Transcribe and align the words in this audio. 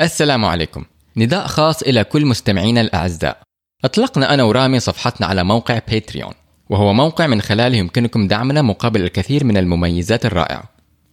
السلام 0.00 0.44
عليكم. 0.44 0.84
نداء 1.16 1.46
خاص 1.46 1.82
إلى 1.82 2.04
كل 2.04 2.26
مستمعينا 2.26 2.80
الأعزاء. 2.80 3.38
أطلقنا 3.84 4.34
أنا 4.34 4.42
ورامي 4.42 4.80
صفحتنا 4.80 5.26
على 5.26 5.44
موقع 5.44 5.80
باتريون 5.88 6.32
وهو 6.70 6.92
موقع 6.92 7.26
من 7.26 7.40
خلاله 7.42 7.76
يمكنكم 7.76 8.28
دعمنا 8.28 8.62
مقابل 8.62 9.02
الكثير 9.02 9.44
من 9.44 9.56
المميزات 9.56 10.26
الرائعة. 10.26 10.64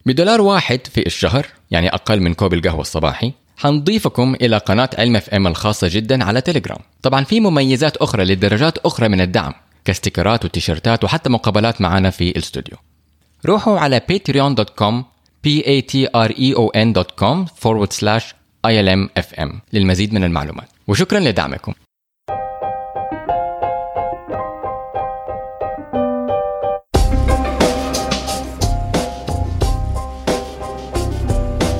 بدولار 0.06 0.40
واحد 0.40 0.86
في 0.86 1.06
الشهر 1.06 1.46
يعني 1.70 1.88
أقل 1.88 2.20
من 2.20 2.34
كوب 2.34 2.54
القهوة 2.54 2.80
الصباحي 2.80 3.32
حنضيفكم 3.56 4.34
إلى 4.34 4.58
قناة 4.58 4.90
علم 4.98 5.16
إف 5.16 5.30
إم 5.30 5.46
الخاصة 5.46 5.88
جدا 5.90 6.24
على 6.24 6.40
تليجرام. 6.40 6.80
طبعا 7.02 7.24
في 7.24 7.40
مميزات 7.40 7.96
أخرى 7.96 8.24
لدرجات 8.24 8.78
أخرى 8.78 9.08
من 9.08 9.20
الدعم 9.20 9.52
كاستيكرات 9.84 10.44
وتيشيرتات 10.44 11.04
وحتى 11.04 11.30
مقابلات 11.30 11.80
معنا 11.80 12.10
في 12.10 12.30
الاستوديو 12.30 12.76
روحوا 13.46 13.78
على 13.78 14.00
patreon.com 14.12 14.94
p 15.46 15.62
a 15.64 15.82
t 15.92 16.06
r 16.14 16.32
e 16.32 16.54
o 16.54 16.70
n.com 16.74 17.46
forward 17.62 17.92
slash 17.92 18.41
ilmfm 18.66 19.50
للمزيد 19.72 20.14
من 20.14 20.24
المعلومات. 20.24 20.68
وشكرا 20.88 21.20
لدعمكم. 21.20 21.72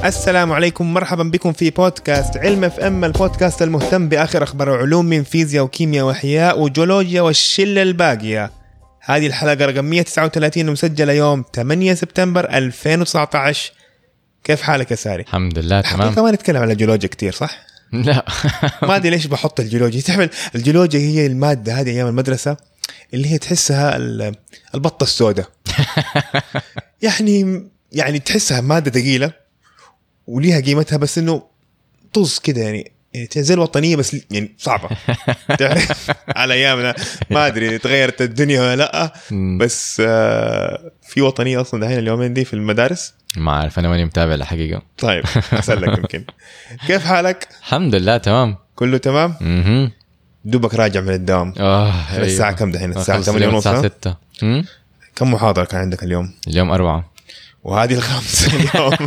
السلام 0.05 0.53
عليكم. 0.53 0.95
مرحبا 0.95 1.23
بكم 1.23 1.53
في 1.53 1.71
بودكاست 1.71 2.37
علم 2.37 2.65
اف 2.65 2.81
ام 2.81 3.05
البودكاست 3.05 3.63
المهتم 3.63 4.09
بآخر 4.09 4.43
أخبار 4.43 4.75
العلوم 4.75 5.05
من 5.05 5.23
فيزياء 5.23 5.65
وكيمياء 5.65 6.07
وأحياء 6.07 6.61
وجيولوجيا 6.61 7.23
والشلة 7.23 7.83
الباقية. 7.83 8.51
هذه 9.01 9.27
الحلقة 9.27 9.67
رقم 9.67 9.85
139 9.85 10.71
مسجلة 10.71 11.13
يوم 11.13 11.45
8 11.55 11.95
سبتمبر 11.95 12.45
2019 12.51 13.73
كيف 14.45 14.63
حالك 14.63 14.91
يا 14.91 14.97
ساري؟ 14.97 15.23
الحمد 15.23 15.59
لله 15.59 15.83
حقيقة 15.83 16.13
تمام. 16.13 16.25
ما 16.25 16.31
نتكلم 16.31 16.57
على 16.63 16.73
الجيولوجيا 16.73 17.09
كتير 17.09 17.33
صح؟ 17.33 17.59
لا. 17.93 18.25
ما 18.89 18.97
أدري 18.97 19.11
ليش 19.11 19.27
بحط 19.27 19.61
الجيولوجيا. 19.61 20.01
تعمل 20.01 20.31
الجيولوجيا 20.55 21.01
هي 21.01 21.27
المادة 21.27 21.73
هذه 21.81 21.91
أيام 21.91 22.07
المدرسة 22.07 22.57
اللي 23.15 23.29
هي 23.33 23.39
تحسها 23.39 23.97
ال- 23.97 24.35
البطة 24.75 25.05
السوداء. 25.05 25.49
يعني 27.03 27.69
يعني 27.93 28.19
تحسها 28.19 28.61
مادة 28.61 28.91
ثقيلة 28.91 29.33
وليها 30.27 30.61
قيمتها 30.61 30.97
بس 30.97 31.19
إنه 31.19 31.43
طز 32.13 32.39
كده 32.39 32.61
يعني. 32.63 32.93
زي 33.37 33.55
الوطنية 33.55 33.97
بس 33.97 34.17
يعني 34.31 34.53
صعبة. 34.59 34.89
تعرف؟ 35.59 36.11
على 36.37 36.55
أيامنا. 36.55 36.95
ما 37.31 37.47
أدري 37.47 37.79
تغيرت 37.79 38.23
الدنيا 38.23 38.61
ولا 38.61 38.77
لأ. 38.77 39.13
بس 39.59 40.03
آه، 40.07 40.91
في 41.03 41.23
وطنية 41.23 41.61
أصلا 41.61 41.81
دحين 41.81 41.99
اليومين 41.99 42.35
دي 42.35 42.45
في 42.45 42.55
المدارس. 42.55 43.15
ما 43.37 43.51
أعرف 43.53 43.79
أنا 43.79 43.89
ماني 43.89 44.05
متابع 44.05 44.35
الحقيقة 44.35 44.83
طيب 44.99 45.25
احسن 45.53 45.79
لك 45.79 45.99
يمكن. 45.99 46.25
كيف 46.87 47.05
حالك؟ 47.05 47.49
الحمد 47.61 47.95
لله 47.95 48.17
تمام. 48.17 48.57
كله 48.77 48.99
تمام؟ 48.99 49.35
أها 49.43 49.91
دوبك 50.45 50.75
راجع 50.75 51.01
من 51.01 51.11
الدوام. 51.15 51.55
آه 51.61 51.93
الساعة 52.19 52.53
كم 52.53 52.71
دحين؟ 52.73 52.91
الساعة 52.97 53.17
خلص 53.19 53.27
8 53.27 53.39
اليوم 53.39 53.55
ونص، 53.55 53.67
الساعة 53.67 53.85
ها؟ 53.85 53.89
6 54.01 54.17
مم؟ 54.43 54.65
كم 55.17 55.33
محاضرة 55.33 55.65
كان 55.65 55.81
عندك 55.81 56.03
اليوم؟ 56.03 56.35
اليوم 56.49 56.71
أربعة. 56.71 57.13
وهذه 57.65 57.95
الخامسة 57.95 58.53
اليوم. 58.57 58.93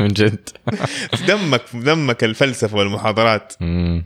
من 0.00 0.08
جد. 0.08 0.48
في 1.14 1.24
دمك 1.32 1.66
في 1.66 1.78
دمك 1.80 2.24
الفلسفة 2.24 2.76
والمحاضرات. 2.76 3.52
مم. 3.60 4.04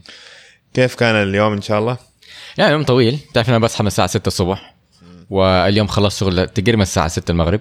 كيف 0.73 0.95
كان 0.95 1.15
اليوم 1.15 1.53
إن 1.53 1.61
شاء 1.61 1.79
الله؟ 1.79 1.97
يعني 2.57 2.71
يوم 2.71 2.83
طويل. 2.83 3.19
تعرف 3.33 3.49
أنا 3.49 3.59
بصحى 3.59 3.83
من 3.83 3.87
الساعة 3.87 4.07
6 4.07 4.27
الصبح 4.27 4.73
واليوم 5.29 5.87
خلصت 5.87 6.19
شغل 6.19 6.47
تقريبا 6.47 6.81
الساعة 6.83 7.07
6 7.07 7.31
المغرب 7.31 7.59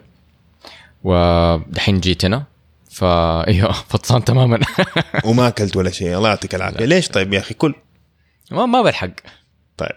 ودحين 1.04 2.00
جيت 2.00 2.24
هنا. 2.24 2.44
فا 2.90 3.06
أيوه 3.48 3.72
فطسان 3.72 4.24
تماما. 4.24 4.60
وما 5.24 5.48
أكلت 5.48 5.76
ولا 5.76 5.90
شيء. 5.90 6.16
الله 6.16 6.28
يعطيك 6.28 6.54
العافية. 6.54 6.84
ليش 6.84 7.08
طيب 7.08 7.32
يا 7.32 7.38
أخي؟ 7.38 7.54
كل 7.54 7.74
ما 8.50 8.66
ما 8.66 8.82
بلحق. 8.82 9.10
طيب. 9.76 9.96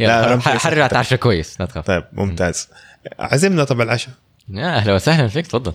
يلا 0.00 0.40
حرر 0.40 0.84
اتعشى 0.84 1.16
كويس 1.16 1.60
لا 1.60 1.66
تخاف. 1.66 1.86
طيب 1.86 2.04
ممتاز. 2.12 2.68
عزمنا 3.18 3.64
طب 3.64 3.80
العشاء. 3.80 4.14
يا 4.48 4.76
أهلا 4.76 4.94
وسهلا 4.94 5.28
فيك 5.28 5.46
تفضل. 5.46 5.72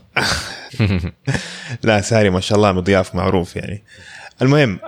لا 1.83 2.01
ساري 2.01 2.29
ما 2.29 2.39
شاء 2.39 2.57
الله 2.57 2.71
مضياف 2.71 3.15
معروف 3.15 3.55
يعني. 3.55 3.83
المهم 4.41 4.79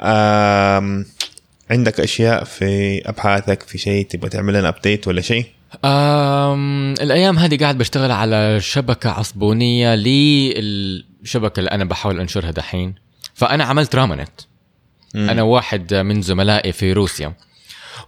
عندك 1.69 1.99
أشياء 1.99 2.43
في 2.43 3.01
أبحاثك 3.09 3.63
في 3.63 3.77
شيء 3.77 4.05
تبغى 4.05 4.29
تعمل 4.29 4.53
لنا 4.53 4.69
أبديت 4.69 5.07
ولا 5.07 5.21
شيء؟ 5.21 5.45
أم 5.85 6.93
الأيام 6.93 7.39
هذه 7.39 7.57
قاعد 7.57 7.77
بشتغل 7.77 8.11
على 8.11 8.59
شبكة 8.61 9.09
عصبونية 9.09 9.95
للشبكه 9.95 11.59
اللي 11.59 11.71
أنا 11.71 11.85
بحاول 11.85 12.19
أنشرها 12.19 12.51
دحين. 12.51 12.95
فأنا 13.33 13.63
عملت 13.63 13.95
رامنت 13.95 14.41
أنا 15.15 15.41
واحد 15.41 15.93
من 15.93 16.21
زملائي 16.21 16.71
في 16.71 16.93
روسيا. 16.93 17.33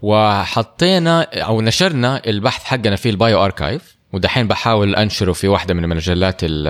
وحطينا 0.02 1.22
أو 1.22 1.62
نشرنا 1.62 2.22
البحث 2.28 2.64
حقنا 2.64 2.96
في 2.96 3.10
ال 3.10 3.46
bioRxiv. 3.46 3.95
ودحين 4.14 4.48
بحاول 4.48 4.96
أنشره 4.96 5.34
في 5.34 5.48
واحدة 5.48 5.74
من 5.74 5.84
المجلات 5.84 6.40
ال- 6.44 6.68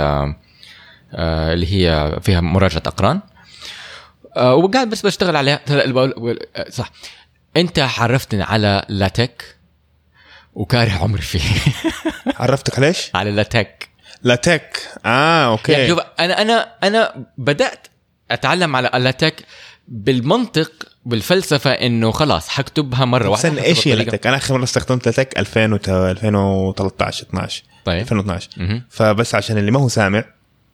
آه، 1.14 1.54
اللي 1.54 1.74
هي 1.74 2.18
فيها 2.22 2.42
مراجعة 2.42 2.84
أقران. 2.86 3.22
آه، 4.38 4.56
وقاعد 4.56 4.90
بس 4.90 5.06
بشتغل 5.06 5.36
عليها. 5.36 5.60
آه، 5.70 6.70
صح. 6.70 6.92
أنت 7.58 7.80
عرفتني 7.80 8.44
على 8.44 8.86
لاتك 8.90 9.56
وكاره 10.54 10.92
عمري 10.92 11.22
فيه. 11.22 11.42
عرفتك 12.40 12.80
ليش؟ 12.80 13.12
على 13.16 13.32
LaTeX 13.32 13.90
LaTeX 14.24 14.80
آه 15.06 15.46
okay. 15.52 15.72
يعني 15.72 15.88
شوف 15.88 16.00
أنا 16.20 16.42
أنا 16.42 16.74
أنا 16.84 17.26
بدأت 17.38 17.88
أتعلم 18.32 18.76
على 18.76 18.92
اللاتك 18.94 19.46
بالمنطق 19.88 20.72
بالفلسفة 21.06 21.72
إنه 21.72 22.12
خلاص 22.12 22.50
حكتبها 22.50 23.06
مرة 23.06 23.30
واحدة 23.30 23.36
استنى 23.50 23.62
حكتبها 23.62 23.66
إيش 23.78 23.88
هي 23.88 23.96
لاتك؟ 23.96 24.28
أنا 24.28 24.38
آخر 24.38 24.54
مرة 24.58 24.64
استخدمت 24.64 25.06
لاتك 25.06 25.40
2000 25.40 25.74
وت- 25.74 25.90
2013 25.90 27.24
12 27.30 27.64
طيب. 27.86 28.02
2012 28.02 28.50
مهم. 28.58 28.84
فبس 28.90 29.36
عشان 29.36 29.58
اللي 29.58 29.72
ما 29.72 29.80
هو 29.80 29.88
سامع 29.90 30.26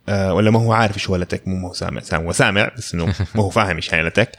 آه 0.10 0.34
ولا 0.34 0.52
ما 0.52 0.60
هو 0.60 0.74
عارف 0.74 0.96
إيش 0.96 1.10
هو 1.10 1.16
لاتك 1.16 1.48
مو 1.48 1.56
ما 1.56 1.70
هو 1.70 1.74
سامع 1.74 2.02
سامع 2.02 2.26
هو 2.26 2.32
سامع 2.32 2.72
بس 2.78 2.94
إنه 2.94 3.06
ما 3.36 3.44
هو 3.44 3.50
فاهم 3.50 3.76
إيش 3.76 3.94
هي 3.94 4.04
لاتك 4.04 4.32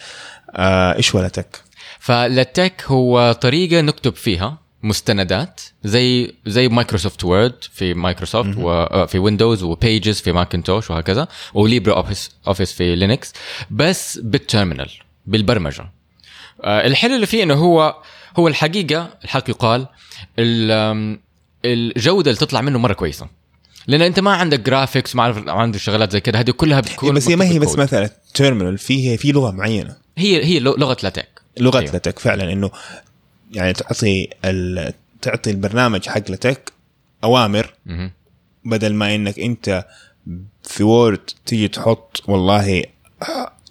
آه 0.50 0.96
إيش 0.96 1.14
هو 1.14 1.22
LaTeX؟ 1.22 1.60
فال 2.00 2.24
LaTeX 2.24 2.82
هو 2.86 3.32
طريقة 3.32 3.80
نكتب 3.80 4.14
فيها 4.14 4.58
مستندات 4.82 5.60
زي 5.84 6.34
زي 6.46 6.68
Microsoft 6.68 7.24
Word 7.24 7.54
في 7.72 7.94
مايكروسوفت 7.94 8.54
وفي 8.56 9.18
Windows 9.18 9.62
و 9.62 9.72
Pages 9.72 10.20
في 10.20 10.32
Macintosh 10.32 10.90
وهكذا 10.90 11.28
و 11.54 11.94
LibreOffice 11.96 12.30
Office 12.48 12.72
في 12.72 12.96
Linux 12.96 13.32
بس 13.70 14.18
بال 14.18 14.33
terminal 14.33 14.90
بالبرمجة 15.26 15.90
آه، 16.64 16.86
الحلو 16.86 17.14
اللي 17.14 17.26
فيه 17.26 17.42
إنه 17.42 17.54
هو 17.54 17.96
هو 18.36 18.48
الحقيقة 18.48 19.18
الحق 19.24 19.50
يقال 19.50 19.86
الجودة 21.64 22.30
اللي 22.30 22.40
تطلع 22.40 22.60
منه 22.60 22.78
مرة 22.78 22.92
كويسة 22.92 23.28
لأن 23.86 24.02
أنت 24.02 24.20
ما 24.20 24.34
عندك 24.34 24.60
graphics 24.60 25.16
ما 25.16 25.50
عندك 25.52 25.78
شغلات 25.78 26.12
زي 26.12 26.20
كده 26.20 26.40
هذه 26.40 26.50
كلها 26.50 26.80
بتكون 26.80 27.14
بس 27.14 27.28
هي 27.28 27.36
ما 27.36 27.44
هي 27.44 27.58
بس. 27.58 27.78
مثلا 27.78 28.10
terminal 28.34 28.78
في 28.78 29.16
في 29.16 29.32
لغة 29.32 29.50
معينة 29.50 29.96
هي 30.18 30.44
هي 30.44 30.60
لغة 30.60 30.96
لاتك 31.02 31.28
لغة 31.58 31.78
أيوه. 31.78 31.92
لاتك 31.92 32.18
فعلا 32.18 32.52
إنه 32.52 32.70
يعني 33.52 33.72
تعطي. 33.72 34.28
تعطي 35.22 35.50
البرنامج 35.50 36.08
حق 36.08 36.30
لاتك 36.30 36.72
أوامر. 37.24 37.74
بدل 38.64 38.94
ما 38.94 39.14
إنك 39.14 39.38
أنت 39.38 39.84
في 40.64 40.82
Word 40.84 41.30
تيجي 41.46 41.68
تحط 41.68 42.22
والله 42.26 42.84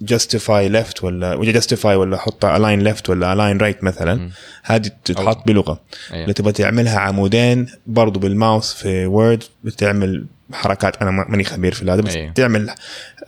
justify 0.02 0.70
left 0.70 1.04
ولا 1.04 1.52
justify 1.52 1.96
ولا 1.96 2.18
حط 2.18 2.46
align 2.46 2.80
left 2.82 3.10
ولا 3.10 3.34
align 3.34 3.58
right 3.58 3.84
مثلا 3.84 4.30
هذه 4.64 4.90
تتحط 5.06 5.48
بلغة 5.48 5.80
أيوة. 6.14 6.26
لو 6.28 6.34
تبغى 6.34 6.52
تعملها 6.52 7.00
عمودين 7.00 7.68
برضو 7.88 8.20
بالماوس 8.20 8.74
في 8.74 9.06
Word 9.06 9.44
بتعمل 9.64 10.26
حركات 10.54 10.98
أنا 11.02 11.12
ما- 11.12 11.26
ماني 11.30 11.44
خبير 11.44 11.74
في 11.74 11.92
هذا 11.92 12.02
بس 12.02 12.16
أيوة. 12.16 12.34
تعمل 12.34 12.70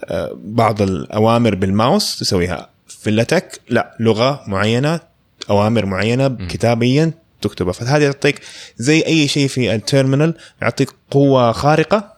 آه، 0.04 0.38
بعض 0.44 0.82
الأوامر 0.82 1.54
بالماوس 1.54 2.18
تسويها 2.18 2.68
في 2.88 3.10
اللاتك 3.10 3.60
لا 3.68 3.96
لغة 4.00 4.42
معينة 4.46 5.00
أوامر 5.50 5.86
معينة 5.86 6.28
كتابيا 6.28 7.10
تكتبها 7.42 7.72
فهذه 7.72 8.04
تعطيك 8.10 8.40
زي 8.76 9.00
أي 9.06 9.28
شيء 9.28 9.48
في 9.48 9.74
ال 9.74 9.81
terminal 9.81 10.34
يعطيك 10.62 10.90
قوة 11.10 11.52
خارقة. 11.52 12.12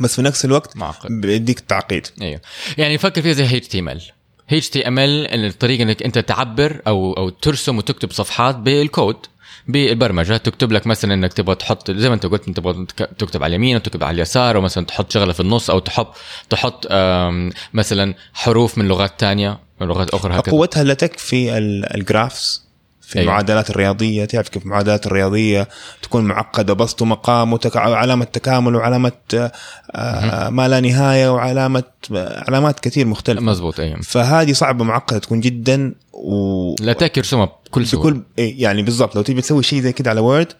بس 0.00 0.14
في 0.16 0.22
نفس 0.22 0.44
الوقت 0.44 0.76
معقد. 0.76 1.10
بيديك 1.20 1.60
تعقيد. 1.60 2.06
أيوه. 2.22 2.40
يعني 2.78 2.98
فكر 2.98 3.22
فيها 3.22 3.32
زي 3.32 3.56
اتش 3.56 3.68
تي 3.68 3.78
ام 3.78 3.88
ال 3.88 4.02
اتش 4.52 4.68
تي 4.70 4.88
ام 4.88 4.98
ال 4.98 5.44
الطريقة 5.46 5.82
إنك 5.82 6.02
أنت 6.02 6.18
تعبر 6.18 6.82
أو 6.86 7.12
أو 7.12 7.28
ترسم 7.28 7.78
وتكتب 7.78 8.12
صفحات 8.12 8.56
بالكود 8.56 9.16
بالبرمجة. 9.68 10.36
تكتب 10.36 10.72
لك 10.72 10.86
مثلا 10.86 11.14
إنك 11.14 11.32
تبغى 11.32 11.54
تحط 11.54 11.90
زي 11.90 12.08
ما 12.08 12.14
أنت 12.14 12.26
قلت 12.26 12.48
أنت 12.48 12.56
تبغى 12.56 12.86
تك- 12.86 13.10
تكتب 13.18 13.42
على 13.42 13.50
اليمين 13.50 13.76
وتكتب 13.76 14.04
على 14.04 14.14
اليسار 14.14 14.56
ومثلا 14.56 14.84
تحط 14.84 15.12
شغلة 15.12 15.32
في 15.32 15.40
النص 15.40 15.70
أو 15.70 15.78
تحط 15.78 16.16
تحط 16.50 16.86
مثلا 17.74 18.14
حروف 18.34 18.78
من 18.78 18.88
لغات 18.88 19.20
تانية 19.20 19.58
من 19.80 19.86
لغات 19.86 20.10
أخرى 20.10 20.38
هكذا. 20.38 20.52
قوتها 20.52 20.84
لا 20.84 20.94
تكفي 20.94 21.58
ال- 21.58 21.94
الجرافس 21.96 22.63
في 23.06 23.18
أيوة. 23.18 23.28
المعادلات 23.28 23.70
الرياضية 23.70 24.24
تعرف 24.24 24.48
كيف 24.48 24.62
المعادلات 24.62 25.06
الرياضية 25.06 25.68
تكون 26.02 26.24
معقدة 26.24 26.72
بسط 26.72 27.02
ومقام 27.02 27.52
وتك... 27.52 27.76
وعلامه 27.76 28.24
تكامل 28.24 28.76
وعلامة 28.76 29.12
آه 29.94 30.48
ما 30.48 30.68
لا 30.68 30.80
نهاية 30.80 31.32
وعلامة 31.32 31.84
علامات 32.10 32.80
كثير 32.80 33.06
مختلفة. 33.06 33.42
مزبوط 33.42 33.80
أيوه. 33.80 34.00
فهذه 34.02 34.52
صعبة 34.52 34.84
معقدة 34.84 35.18
تكون 35.18 35.40
جدا 35.40 35.94
و 36.12 36.74
لا 36.80 36.92
تاك 36.92 37.16
يرسمها 37.16 37.52
بكل 37.66 37.86
سهولة. 37.86 38.10
بكل 38.10 38.22
إيه، 38.38 38.62
يعني 38.62 38.82
بالضبط 38.82 39.16
لو 39.16 39.22
تبي 39.22 39.40
تسوي 39.40 39.62
شيء 39.62 39.80
زي 39.80 39.92
كده 39.92 40.10
على 40.10 40.20
وورد 40.20 40.52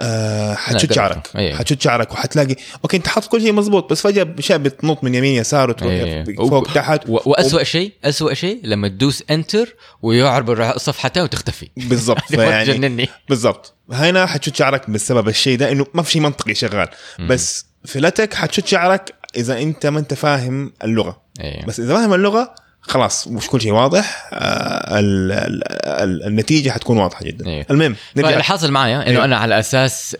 آه 0.00 0.54
حتشد 0.54 0.92
شعرك. 0.92 1.28
أيه. 1.36 1.54
حتشد 1.54 1.80
شعرك 1.80 2.12
وحتلاقي 2.12 2.56
okay 2.84 2.96
أنت 2.96 3.06
حاطط 3.06 3.28
كل 3.28 3.40
شيء 3.40 3.52
مزبوط 3.52 3.90
بس 3.90 4.02
فجأة 4.02 4.34
اشياء 4.38 4.58
بتنط 4.58 5.04
من 5.04 5.14
يمين 5.14 5.36
يسار 5.36 5.70
وتروح 5.70 5.92
إيه. 5.92 6.24
فوق 6.36 6.72
تحت. 6.72 7.08
و... 7.08 7.18
واسوء 7.26 7.62
شيء 7.62 7.92
اسوء 8.04 8.34
شيء 8.34 8.60
لما 8.64 8.88
تدوس 8.88 9.24
enter 9.30 9.74
ويعرض 10.02 10.60
الصفحتين 10.60 11.22
وتختفي. 11.22 11.68
بالضبط 11.76 12.22
تجنني. 12.32 13.08
بالضبط. 13.28 13.74
هنا 13.92 14.26
حتشد 14.26 14.56
شعرك 14.56 14.90
بسبب 14.90 15.28
الشيء 15.28 15.58
ده 15.58 15.72
إنه 15.72 15.86
ما 15.94 16.02
في 16.02 16.10
شيء 16.10 16.22
منطقي 16.22 16.54
شغال. 16.54 16.88
بس 17.20 17.66
في 17.84 18.00
لتك 18.00 18.34
حتشد 18.34 18.66
شعرك 18.66 19.14
إذا 19.36 19.58
أنت 19.58 19.86
ما 19.86 19.98
أنت 19.98 20.14
فاهم 20.14 20.72
اللغة. 20.84 21.22
أيوه 21.40 21.66
بس 21.66 21.80
إذا 21.80 21.94
فاهم 21.94 22.14
اللغة 22.14 22.54
خلاص 22.88 23.28
مش 23.28 23.46
كل 23.46 23.60
شيء 23.60 23.72
واضح. 23.72 24.28
آه 24.32 24.98
ال 24.98 25.32
ال 25.32 25.62
ال 25.86 26.24
النتيجة 26.26 26.70
حتكون 26.70 26.98
واضحة 26.98 27.24
جدا. 27.24 27.46
إيه. 27.46 27.66
المهم 27.70 27.96
نرجع. 28.16 28.30
اللي 28.30 28.44
حاصل 28.44 28.70
معايا 28.70 28.96
إنه 28.96 29.06
أيوه. 29.06 29.24
أنا 29.24 29.36
على 29.36 29.58
أساس 29.58 30.16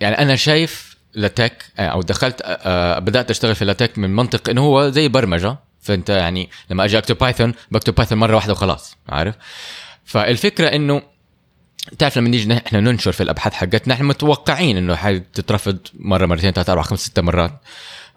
يعني 0.00 0.18
أنا 0.18 0.36
شايف 0.36 0.96
لتك 1.14 1.64
آه، 1.78 1.86
أو 1.86 2.02
دخلت 2.02 2.42
آه، 2.44 2.98
بدأت 2.98 3.30
أشتغل 3.30 3.54
في 3.54 3.64
لتك 3.64 3.98
من 3.98 4.16
منطق 4.16 4.50
إنه 4.50 4.60
هو 4.60 4.90
زي 4.90 5.08
برمجة. 5.08 5.56
فأنت 5.82 6.10
يعني 6.10 6.50
لما 6.70 6.84
أجي 6.84 6.98
أكتب 6.98 7.18
Python 7.18 7.54
بكتب 7.70 7.94
Python 7.94 8.18
مرة 8.18 8.34
واحدة 8.34 8.52
وخلاص 8.52 8.96
عارف؟ 9.08 9.34
فالفكرة 10.04 10.66
إنه 10.66 11.02
تعرف 11.98 12.18
لما 12.18 12.28
نيجي 12.28 12.56
إحنا 12.66 12.80
ننشر 12.80 13.12
في 13.12 13.22
الأبحاث 13.22 13.52
حقتنا 13.52 13.94
إحنا 13.94 14.06
متوقعين 14.06 14.76
إنه 14.76 14.96
حتترفض 14.96 15.78
مرة 15.94 16.26
مرتين 16.26 16.50
ثلاثة 16.50 16.70
أربعة 16.72 16.84
خمس 16.84 17.00
ستة 17.00 17.22
مرات. 17.22 17.60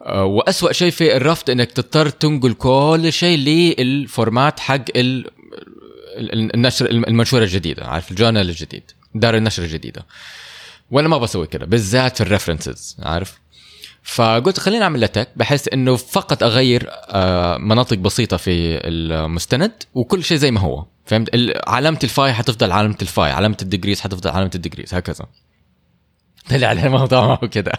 وأسوأ 0.07 0.71
شيء 0.71 0.91
في 0.91 1.17
الرفض 1.17 1.49
إنك 1.49 1.71
تضطر 1.71 2.09
تنقل 2.09 2.53
كل 2.53 3.13
شيء 3.13 3.37
لل 3.39 3.69
format 3.69 4.59
حق 4.59 4.75
ال- 4.95 5.27
ال- 6.17 6.53
النشر 6.55 6.85
المنشورة 6.89 7.43
الجديدة 7.43 7.85
عارف 7.85 8.11
ال 8.11 8.16
journal 8.16 8.49
الجديد 8.49 8.83
دار 9.15 9.37
النشر 9.37 9.63
الجديدة. 9.63 10.05
وأنا 10.91 11.07
ما 11.07 11.17
بسوي 11.17 11.47
كده 11.47 11.65
بالذات 11.65 12.15
في 12.17 12.21
ال 12.21 12.28
references 12.28 12.97
عارف. 12.99 13.43
فقلت 14.03 14.59
خليني 14.59 14.83
أعمل 14.83 15.01
لتك 15.01 15.29
بحيث 15.35 15.67
إنه 15.73 15.95
فقط 15.95 16.43
أغير 16.43 16.89
آه، 16.91 17.57
مناطق 17.57 17.97
بسيطة 17.97 18.37
في 18.37 18.51
المستند 18.87 19.71
وكل 19.93 20.23
شيء 20.23 20.37
زي 20.37 20.51
ما 20.51 20.59
هو 20.59 20.85
فهمت؟ 21.05 21.29
علامة 21.67 21.99
الفاي 22.03 22.33
حتفضل 22.33 22.71
علامة 22.71 22.97
الفاي 23.01 23.31
علامة 23.31 23.57
الديجريز 23.61 24.01
حتفضل 24.01 24.29
علامة 24.29 24.51
الديجريز 24.55 24.93
هكذا. 24.93 25.25
طلع 26.49 26.71
الموضوع 26.71 27.21
ما 27.27 27.33
هو 27.43 27.49
كده. 27.49 27.71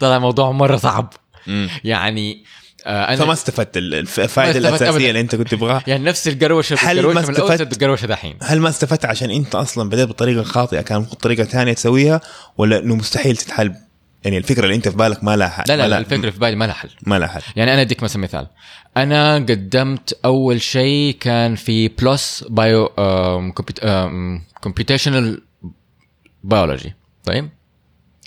طلع 0.00 0.16
الموضوع 0.16 0.50
مرة 0.52 0.76
صعب. 0.76 1.12
يعني 1.84 2.44
آه 2.86 3.08
أنا 3.08 3.16
فما 3.16 3.32
استفدت 3.32 3.76
ال- 3.76 3.94
الف- 3.94 4.20
الفائده 4.20 4.58
الأساسية 4.58 4.88
أبداً. 4.90 5.08
اللي 5.08 5.20
أنت 5.20 5.34
كنت 5.36 5.48
تبغاها. 5.54 5.82
يعني 5.86 6.04
نفس 6.04 6.28
القروشه 6.28 6.76
هل 6.80 7.06
ما 7.06 7.20
استفدت؟ 7.20 7.72
القروشه 7.72 8.06
دحين. 8.06 8.36
هل 8.42 8.60
ما 8.60 8.68
استفدت 8.68 9.04
عشان 9.04 9.30
أنت 9.30 9.54
أصلا 9.54 9.88
بدأت 9.90 10.08
بطريقة 10.08 10.42
خاطئة 10.42 10.80
كان 10.80 10.96
المفروض 10.96 11.18
طريقة 11.20 11.44
ثانية 11.44 11.72
تسويها 11.72 12.20
ولا 12.58 12.78
إنه 12.78 12.96
مستحيل 12.96 13.36
تتحل؟ 13.36 13.74
يعني 14.24 14.38
الفكرة 14.38 14.64
اللي 14.64 14.74
أنت 14.74 14.88
في 14.88 14.96
بالك 14.96 15.24
ما 15.24 15.36
لها 15.36 15.48
حل. 15.48 15.64
لا 15.68 15.76
لا, 15.76 15.88
لا 15.88 15.98
الفكرة 15.98 16.30
في 16.30 16.38
بالي 16.38 16.56
ما 16.56 16.64
لها 16.64 16.74
حل. 16.74 16.88
ما 17.02 17.18
لها 17.18 17.28
حل. 17.28 17.40
يعني 17.56 17.72
أنا 17.72 17.80
أديك 17.80 18.02
مثلا 18.02 18.22
مثال. 18.22 18.46
أنا 18.96 19.34
قدمت 19.34 20.18
أول 20.24 20.60
شيء 20.62 21.16
كان 21.20 21.54
في 21.54 21.88
PLOS 21.88 22.44
bio 22.50 22.88
computational 24.62 25.42
biology 26.44 26.94
طيب؟ 27.24 27.50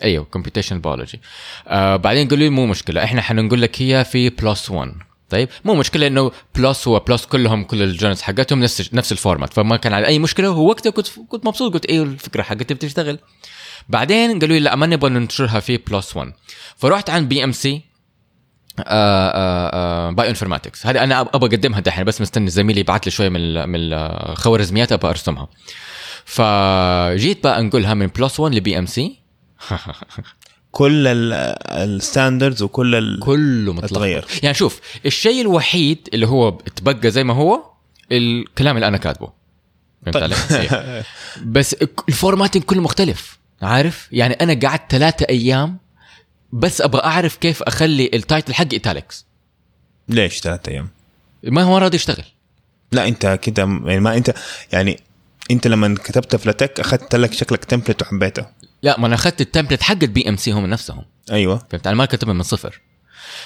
أيوه 0.03 0.25
computational 0.25 0.81
biology 0.81 1.21
آه 1.67 1.95
بعدين 1.95 2.27
قالوا 2.27 2.43
لي 2.43 2.49
مو 2.49 2.65
مشكلة 2.65 3.03
إحنا 3.03 3.21
حنقول 3.21 3.61
لك 3.61 3.81
هي 3.81 4.05
في 4.05 4.29
PLOS 4.29 4.71
1 4.71 4.93
طيب؟ 5.29 5.49
مو 5.65 5.75
مشكلة 5.75 6.07
إنه 6.07 6.31
PLOS 6.55 6.87
هو 6.87 6.99
PLOS 6.99 7.25
كلهم 7.25 7.63
كل 7.63 7.83
ال 7.83 7.88
journals 7.88 8.21
حقتهم 8.21 8.59
نفس 8.59 8.93
نفس 8.93 9.11
ال 9.11 9.17
format 9.17 9.53
فما 9.53 9.77
كان 9.77 9.93
على 9.93 10.07
أي 10.07 10.19
مشكلة. 10.19 10.49
ووقتها 10.49 10.89
كنت 10.89 11.07
كنت 11.29 11.45
مبسوط 11.45 11.73
قلت 11.73 11.85
أيوه 11.85 12.05
الفكرة 12.05 12.41
حقتي 12.43 12.73
بتشتغل. 12.73 13.19
بعدين 13.89 14.39
قالوا 14.39 14.55
لي 14.55 14.59
لا 14.59 14.75
ما 14.75 14.85
نبغى 14.85 15.09
ننشرها 15.09 15.59
في 15.59 15.77
PLOS 15.77 16.17
1 16.17 16.33
فرحت 16.77 17.09
عند 17.09 17.29
BMC 17.29 17.81
Bioinformatics 20.11 20.85
هذه 20.85 21.03
أنا 21.03 21.21
أبغى 21.21 21.47
أقدمها 21.47 21.79
دحين 21.79 22.03
بس 22.03 22.21
مستني 22.21 22.49
زميلي 22.49 22.79
يبعث 22.79 23.01
لي 23.05 23.11
شوية 23.11 23.29
من 23.29 23.69
من 23.69 23.79
الخوارزميات 23.93 24.91
أبغى 24.91 25.09
أرسمها. 25.09 25.47
فجيت 26.25 27.43
بقى 27.43 27.59
انقلها 27.59 27.93
من 27.93 28.07
PLOS 28.07 28.39
1 28.39 28.55
ل 28.55 28.79
BMC 28.79 29.19
كل 30.71 31.07
ال 31.07 31.23
standards 31.23 32.63
وكل 32.63 32.95
ال... 32.95 33.19
كله 33.19 33.79
اتغير. 33.79 34.25
يعني 34.43 34.55
شوف 34.55 34.81
الشيء 35.05 35.41
الوحيد 35.41 36.09
اللي 36.13 36.27
هو 36.27 36.49
تبقى 36.51 37.11
زي 37.11 37.23
ما 37.23 37.33
هو 37.33 37.63
الكلام 38.11 38.75
اللي 38.75 38.87
أنا 38.87 38.97
كاتبه 38.97 39.29
فهمت 40.05 40.17
طيب. 40.17 40.23
علي؟ 40.23 40.35
إيه. 40.61 41.05
بس 41.55 41.75
ال 42.09 42.14
formatting 42.14 42.63
كله 42.63 42.81
مختلف 42.81 43.39
عارف 43.61 44.07
يعني 44.11 44.33
أنا 44.33 44.59
قعدت 44.67 44.91
ثلاثة 44.91 45.25
أيام 45.29 45.77
بس 46.53 46.81
أبغى 46.81 47.03
أعرف 47.03 47.37
كيف 47.37 47.63
أخلي 47.63 48.09
ال 48.13 48.20
title 48.20 48.53
حق 48.53 48.67
italics 48.73 49.25
ليش 50.09 50.39
ثلاثة 50.39 50.71
أيام؟ 50.71 50.89
ما 51.43 51.63
هو 51.63 51.77
راضي 51.77 51.95
يشتغل 51.95 52.25
لا 52.91 53.07
أنت 53.07 53.39
كده 53.41 53.63
يعني 53.63 53.99
ما 53.99 54.17
أنت 54.17 54.33
يعني 54.71 54.99
انت 55.51 55.67
لما 55.67 55.95
كتبت 55.95 56.35
في 56.35 56.45
لاتك 56.45 56.79
أخذت 56.79 57.15
لك 57.15 57.33
شكلك 57.33 57.65
template 57.65 58.01
وحبيته. 58.01 58.45
لا 58.83 58.99
ما 58.99 59.07
أنا 59.07 59.15
أخذت 59.15 59.41
ال 59.41 59.46
template 59.46 59.83
حق 59.83 59.97
ال 60.03 60.29
BMC 60.29 60.51
هم 60.51 60.65
نفسهم. 60.65 61.05
أيوه. 61.31 61.67
فهمت؟ 61.69 61.87
أنا 61.87 61.95
ما 61.95 62.05
كتبها 62.05 62.33
من 62.33 62.43
صفر. 62.43 62.81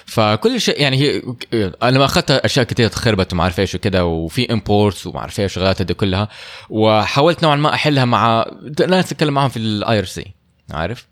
فكل 0.06 0.62
شيء 0.62 0.82
يعني 0.82 0.98
هي 0.98 1.22
أنا 1.54 1.92
لما 1.92 2.06
أخذت 2.06 2.32
أشياء 2.32 2.66
كثير 2.66 2.88
تخربت 2.88 3.34
وما 3.34 3.44
أعرف 3.44 3.60
إيش 3.60 3.76
وكذا 3.76 4.02
وفي 4.02 4.54
imports 4.54 5.08
وما 5.08 5.20
أعرف 5.20 5.40
إيش 5.40 5.54
شغلات 5.54 5.82
هذه 5.82 5.92
كلها 5.92 6.30
وحاولت 6.70 7.44
نوعا 7.44 7.56
ما 7.56 7.74
أحلها 7.74 8.06
مع 8.06 8.46
ناس 8.88 9.12
اتكلم 9.12 9.34
معاهم 9.34 9.50
في 9.50 9.58
ال 9.58 10.00
IRC 10.00 10.34
عارف؟ 10.72 11.08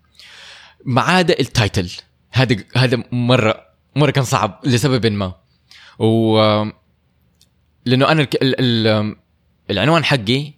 ما 0.84 1.00
عدا 1.02 1.40
ال 1.40 1.48
title 1.48 1.90
هذا 2.30 2.56
هذا 2.76 3.02
مرة 3.12 3.68
مرة 3.96 4.10
كان 4.10 4.24
صعب 4.24 4.60
لسبب 4.64 5.06
ما. 5.06 5.34
و 5.98 6.38
لأنه 7.84 8.12
أنا 8.12 8.22
ال... 8.22 8.28
ال... 8.42 8.54
ال... 8.60 9.16
العنوان 9.70 10.04
حقي 10.04 10.57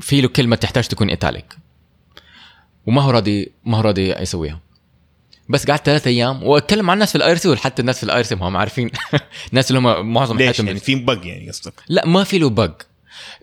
في 0.00 0.20
له 0.20 0.28
كلمة 0.28 0.56
تحتاج 0.56 0.88
تكون 0.88 1.08
italic 1.08 1.56
وما 2.86 3.02
هو 3.02 3.10
راضي 3.10 3.52
ما 3.64 3.78
هو 3.78 3.80
راضي 3.80 4.12
يسويها. 4.12 4.60
بس 5.48 5.66
قعدت 5.66 5.86
ثلاثة 5.86 6.08
أيام 6.08 6.42
وأتكلم 6.42 6.84
مع 6.84 6.94
الناس 6.94 7.10
في 7.12 7.16
ال 7.18 7.30
IRC 7.30 7.48
وحتى 7.48 7.82
الناس 7.82 7.96
في 7.98 8.02
ال 8.02 8.18
IRC 8.18 8.34
هم 8.34 8.56
عارفين. 8.56 8.90
الناس 9.50 9.70
اللي 9.70 9.78
هم 9.78 10.12
معظم 10.12 10.36
ليش؟ 10.36 10.46
حياتهم 10.46 10.66
يعني 10.66 10.78
في 10.78 10.94
bug 10.94 11.20
يعني 11.26 11.48
قصدك. 11.48 11.72
لا 11.88 12.06
ما 12.06 12.24
في 12.24 12.38
له 12.38 12.50
bug 12.50 12.82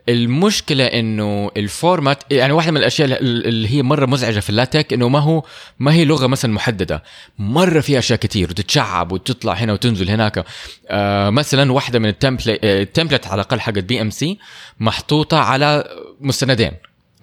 المشكلة 0.10 0.86
إنه 0.86 1.52
ال 1.58 1.67
format 1.67 2.24
يعني 2.32 2.54
واحدة 2.54 2.72
من 2.72 2.78
الأشياء 2.78 3.20
اللي 3.22 3.70
هي 3.70 3.84
مرة 3.84 4.06
مزعجة 4.06 4.40
في 4.40 4.50
اللاتك 4.50 4.94
إنه 4.94 5.10
ما 5.10 5.20
هو 5.20 5.44
ما 5.80 5.94
هي 5.94 6.06
لغة 6.06 6.28
مثلا 6.28 6.54
محددة. 6.54 7.04
مرة 7.40 7.80
في 7.80 8.00
أشياء 8.00 8.20
كتير 8.20 8.50
وتتشعب 8.50 9.12
وتطلع 9.12 9.54
هنا 9.54 9.74
وتنزل 9.74 10.10
هناك. 10.10 10.46
آه 10.90 11.30
مثلا 11.30 11.72
واحدة 11.72 12.00
من 12.00 12.10
ال 12.10 12.16
template 12.16 12.60
ال 12.64 12.71
template 12.71 13.28
على 13.28 13.42
الأقل 13.42 13.60
حق 13.60 13.72
BMC 13.72 14.40
محطوطة 14.80 15.38
على 15.38 15.84
مستندين. 16.22 16.72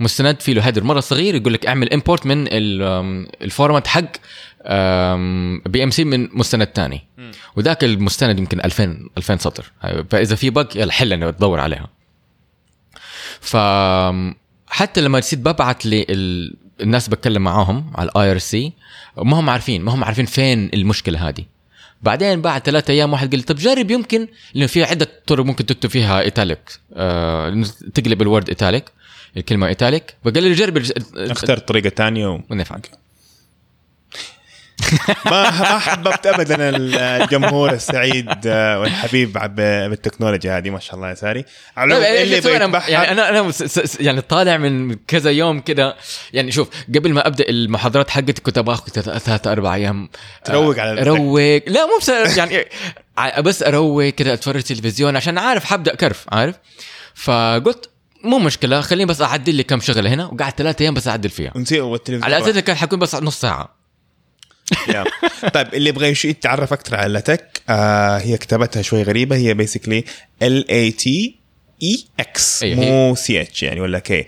مستند 0.01 0.41
فيه 0.41 0.53
له 0.53 0.63
header 0.63 0.85
مرة 0.85 1.01
صغير 1.01 1.35
يقول 1.35 1.53
لك 1.53 1.67
أعمل 1.67 1.93
import 1.93 2.27
من 2.27 2.47
ال 3.43 3.49
format 3.49 3.87
حق 3.87 4.13
BMC 5.69 6.05
من 6.05 6.29
مستند 6.33 6.67
تاني. 6.67 7.07
وذاك 7.57 7.85
المستند 7.85 8.39
يمكن 8.39 8.61
2000 8.61 9.09
2000 9.17 9.37
سطر. 9.37 9.73
فإذا 10.11 10.37
في 10.37 10.51
bug 10.51 10.77
يلا 10.77 10.93
حل 10.93 11.13
إنه 11.13 11.31
تدور 11.31 11.61
عليها. 11.61 11.89
ف 13.41 13.57
حتى 14.67 15.01
لما 15.01 15.19
نسيت 15.19 15.39
ببعت 15.39 15.87
للناس 15.87 17.09
بتكلم 17.09 17.43
معاهم 17.43 17.93
على 17.95 18.09
ال 18.11 18.31
IRC 18.31 18.73
ما 19.17 19.41
هم 19.41 19.51
عارفين 19.51 19.83
ما 19.83 19.95
هم 19.95 20.05
عارفين 20.05 20.27
فين 20.27 20.71
المشكلة 20.75 21.29
هذه. 21.29 21.45
بعدين 22.03 22.41
بعد 22.41 22.63
ثلاثة 22.63 22.93
أيام 22.93 23.13
واحد 23.13 23.35
قال 23.35 23.43
طب 23.43 23.57
جرب 23.57 23.91
يمكن 23.91 24.29
لأنه 24.55 24.67
في 24.67 24.85
عدة 24.85 25.09
طرق 25.27 25.45
ممكن 25.45 25.67
تكتب 25.67 25.91
فيها 25.91 26.21
italic 26.21 26.81
آه 26.95 27.65
تقلب 27.95 28.23
ال 28.23 28.28
word 28.28 28.49
italic 28.49 28.85
الكلمة 29.37 29.67
italic 29.67 30.15
فقال 30.25 30.43
لي 30.43 30.53
جرب 30.53 30.83
اخترت 31.17 31.69
طريقة 31.69 31.89
ثانية 31.89 32.27
و... 32.27 32.41
ونفعل 32.51 32.81
ما 35.27 35.43
ما 35.51 35.79
حببت 35.79 36.27
ابدا 36.27 36.77
الجمهور 36.77 37.73
السعيد 37.73 38.47
آه، 38.47 38.81
والحبيب 38.81 39.33
بالتكنولوجيا 39.33 40.59
هذه 40.59 40.71
ما 40.71 40.79
شاء 40.79 40.97
الله 40.97 41.09
يا 41.09 41.15
ساري. 41.15 41.45
على 41.77 41.95
طيب، 41.95 42.03
إيش 42.05 42.47
اللي 42.47 42.57
أنا 42.57 42.89
يعني 42.89 43.13
أنا 43.13 43.29
أنا 43.29 43.53
يعني 44.01 44.21
طالع 44.21 44.57
من 44.57 44.97
كذا 45.07 45.31
يوم 45.31 45.61
كده 45.61 45.97
يعني 46.33 46.53
شوف 46.53 46.69
قبل 46.95 47.13
ما 47.13 47.27
أبدأ 47.27 47.49
المحاضرات 47.49 48.11
حقتي 48.11 48.43
كنت 48.43 48.59
أبغى 48.59 48.75
آخذ 48.75 49.19
ثلاث 49.19 49.47
أربع 49.47 49.75
أيام 49.75 50.09
تروق 50.45 50.79
على. 50.79 51.01
أروق. 51.01 51.63
لا 51.67 51.87
مو 51.87 51.99
بس 52.01 52.09
يعني 52.09 52.65
بس 53.39 53.63
أروق 53.63 54.05
كده 54.05 54.33
أتفرج 54.33 54.63
تلفزيون 54.63 55.17
عشان 55.17 55.39
عارف 55.39 55.65
حبدأ 55.65 55.95
كرف 55.95 56.27
عارف؟ 56.29 56.57
فقلت 57.15 57.91
مو 58.25 58.39
مشكلة 58.39 58.81
خليني 58.81 59.05
بس 59.05 59.23
أعدل 59.23 59.55
لي 59.55 59.63
كم 59.63 59.81
شغلة 59.81 60.11
هنا 60.11 60.27
وقعدت 60.27 60.59
ثلاثة 60.59 60.83
أيام 60.83 60.95
بس 60.95 61.09
أعدل 61.09 61.31
فيها. 61.31 61.53
والتلفزيون 61.73 62.25
على 62.25 62.39
أساس 62.39 62.59
كان 62.59 62.77
حيكون 62.77 62.99
بس 62.99 63.15
نص 63.15 63.41
ساعة. 63.41 63.78
طيب 65.55 65.75
اللي 65.75 65.89
يبغى 65.89 66.09
يتعرف 66.25 66.73
أكثر 66.73 66.97
على 66.97 67.13
لاتك 67.13 67.63
آه 67.69 68.19
هي 68.19 68.37
كتابتها 68.39 68.83
شوي 68.83 69.03
غريبة. 69.03 69.37
هي 69.37 69.55
بيسكلي 69.55 70.05
ال 70.43 70.71
اي 70.71 70.91
تي 70.91 71.39
اي 71.83 72.05
إكس 72.21 72.63
مو 72.65 73.15
سي 73.15 73.41
اتش 73.41 73.63
يعني 73.63 73.81
ولا 73.81 73.99
كي 73.99 74.27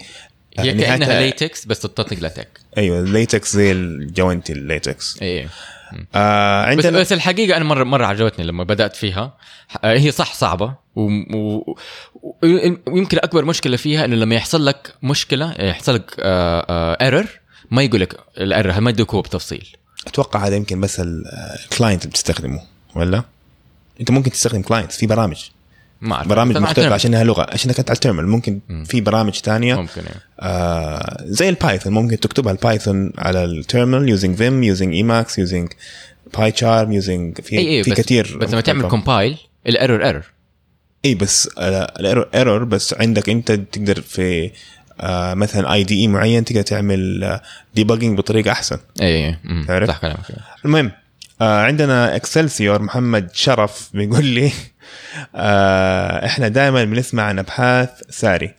هي 0.58 0.72
نهايتها- 0.72 0.86
كأنها 0.86 1.20
ليتكس 1.20 1.64
بس 1.66 1.78
تطبق 1.80 2.12
لاتك 2.20 2.48
أيوه 2.78 3.00
الليتكس 3.00 3.52
زي 3.56 3.72
الجوانتي 3.72 4.52
الليتكس 4.52 5.18
إيه. 5.22 5.48
آه 6.14 6.74
بس, 6.74 6.84
عندنا 6.86 6.98
بس 7.00 7.12
الحقيقة 7.12 7.56
أنا 7.56 7.64
مره 7.64 7.84
مرة 7.84 8.06
عجبتني 8.06 8.44
لما 8.46 8.64
بدأت 8.64 8.96
فيها. 8.96 9.36
آه، 9.84 9.98
هي 9.98 10.10
صح 10.10 10.34
صعبة 10.34 10.74
و- 10.96 11.36
و- 11.36 11.76
و- 12.22 12.34
ويمكن 12.86 13.18
أكبر 13.18 13.44
مشكلة 13.44 13.76
فيها 13.76 14.04
إنه 14.04 14.16
لما 14.16 14.34
يحصل 14.34 14.66
لك 14.66 14.94
مشكلة 15.02 15.54
يحصل 15.58 15.94
لك 15.94 16.14
ايرور 16.20 17.26
ما 17.70 17.82
يقول 17.82 18.00
لك 18.00 18.16
الايرور 18.38 18.80
ما 18.80 18.90
يدوك 18.90 19.14
هو 19.14 19.20
بتفصيل. 19.22 19.68
أتوقع 20.06 20.46
هذا 20.46 20.56
يمكن 20.56 20.80
بس 20.80 21.00
ال- 21.00 21.24
ال 21.64 21.70
client 21.70 22.02
اللي 22.02 22.10
بتستخدمه 22.10 22.60
ولا؟ 22.94 23.22
أنت 24.00 24.10
ممكن 24.10 24.30
تستخدم 24.30 24.62
client 24.62 24.92
في 24.92 25.06
برامج 25.06 25.36
ما 26.00 26.14
أعرف 26.14 26.28
برامج 26.28 26.56
مختلفة 26.56 26.88
terminal. 26.88 26.92
عشانها 26.92 27.24
لغة 27.24 27.46
عشانها 27.52 27.74
كانت 27.74 27.90
على 27.90 27.94
ال 27.96 27.99
terminal 27.99 28.26
ممكن 28.26 28.60
في 28.84 29.00
برامج 29.00 29.34
ثانية 29.34 29.74
ممكن 29.74 30.00
يعني. 30.02 30.20
آه 30.40 31.24
زي 31.24 31.48
ال 31.48 31.54
Python 31.54 31.92
ممكن 31.92 32.20
تكتبها 32.20 32.52
ال 32.52 32.61
Python 32.61 33.12
على 33.18 33.44
ال 33.44 33.51
terminal 33.51 34.08
using 34.08 34.36
Vim 34.36 34.62
using 34.62 34.94
Emacs 34.94 35.38
using 35.38 35.68
PyCharm 36.38 36.92
using 36.92 37.19
VI 37.19 37.29
أي 37.29 37.40
في 37.40 37.90
بس 37.90 37.96
كثير 38.00 38.36
بس 38.40 38.50
لما 38.50 38.60
تعمل. 38.60 38.88
compile 38.88 39.36
ال 39.66 40.04
error 40.04 40.14
error 40.14 40.24
أي 41.04 41.14
بس 41.14 41.46
ال 41.58 41.70
error 41.70 42.28
error 42.34 42.64
بس 42.64 42.94
عندك 42.94 43.28
أنت 43.28 43.52
تقدر 43.52 44.00
في 44.00 44.44
آه 44.44 44.50
مثلا 45.34 45.72
IDE 45.72 46.08
معين 46.08 46.44
تقدر 46.44 46.62
تعمل 46.62 47.40
debugging 47.74 48.18
بطريقة 48.18 48.52
أحسن. 48.52 48.78
اي 49.02 49.36
أمم، 49.44 49.64
تعرف؟ 49.68 49.88
صح 49.88 49.98
كلامك. 49.98 50.18
المهم 50.64 50.90
آه 51.40 51.62
عندنا 51.64 52.16
إكسلسيور 52.16 52.82
محمد 52.82 53.28
شرف 53.32 53.90
بيقول 53.94 54.24
لي 54.24 54.52
آه 55.34 56.26
إحنا 56.26 56.48
دائما 56.48 56.84
بنسمع 56.84 57.22
عن 57.22 57.38
ابحاث 57.38 57.88
ساري. 58.10 58.54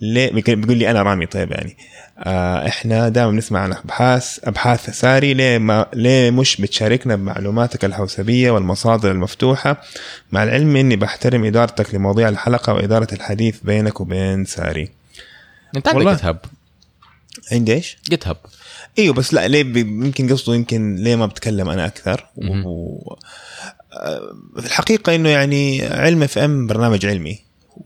ليه؟ 0.00 0.32
بيقول 0.32 0.76
لي 0.76 0.90
أنا 0.90 1.02
رامي 1.02 1.26
طيب 1.26 1.52
يعني. 1.52 1.76
آه 2.18 2.66
إحنا 2.68 3.08
دائما 3.08 3.30
بنسمع 3.30 3.60
عن 3.60 3.72
ابحاث 3.72 4.38
أبحاث 4.44 4.90
ساري 4.90 5.34
ليه 5.34 5.58
ما 5.58 5.86
ليه 5.94 6.30
مش 6.30 6.60
بتشاركنا 6.60 7.16
بمعلوماتك 7.16 7.84
الحوسبية 7.84 8.50
والمصادر 8.50 9.10
المفتوحة؟ 9.10 9.80
مع 10.32 10.42
العلم 10.42 10.76
إني 10.76 10.96
بحترم 10.96 11.44
إدارتك 11.44 11.94
لمواضيع 11.94 12.28
الحلقة 12.28 12.74
وإدارة 12.74 13.08
الحديث 13.12 13.56
بينك 13.62 14.00
وبين 14.00 14.44
ساري. 14.44 14.99
انت 15.76 15.88
عندك. 15.88 16.08
GitHub 16.08 16.38
عندي 17.52 17.74
إيش؟ 17.74 17.98
GitHub 18.10 18.36
إيوه 18.98 19.14
بس 19.14 19.34
لا 19.34 19.48
ليه 19.48 19.60
يمكن 19.80 20.32
قصده 20.32 20.54
يمكن 20.54 20.96
ليه 20.96 21.16
ما 21.16 21.26
بتكلم 21.26 21.68
أنا 21.68 21.86
أكثر؟ 21.86 22.26
و... 22.36 23.14
آه، 23.92 24.36
في 24.60 24.66
الحقيقة 24.66 25.14
إنه 25.14 25.28
يعني 25.28 25.86
علم 25.86 26.22
FM 26.22 26.66
برنامج 26.66 27.06
علمي. 27.06 27.38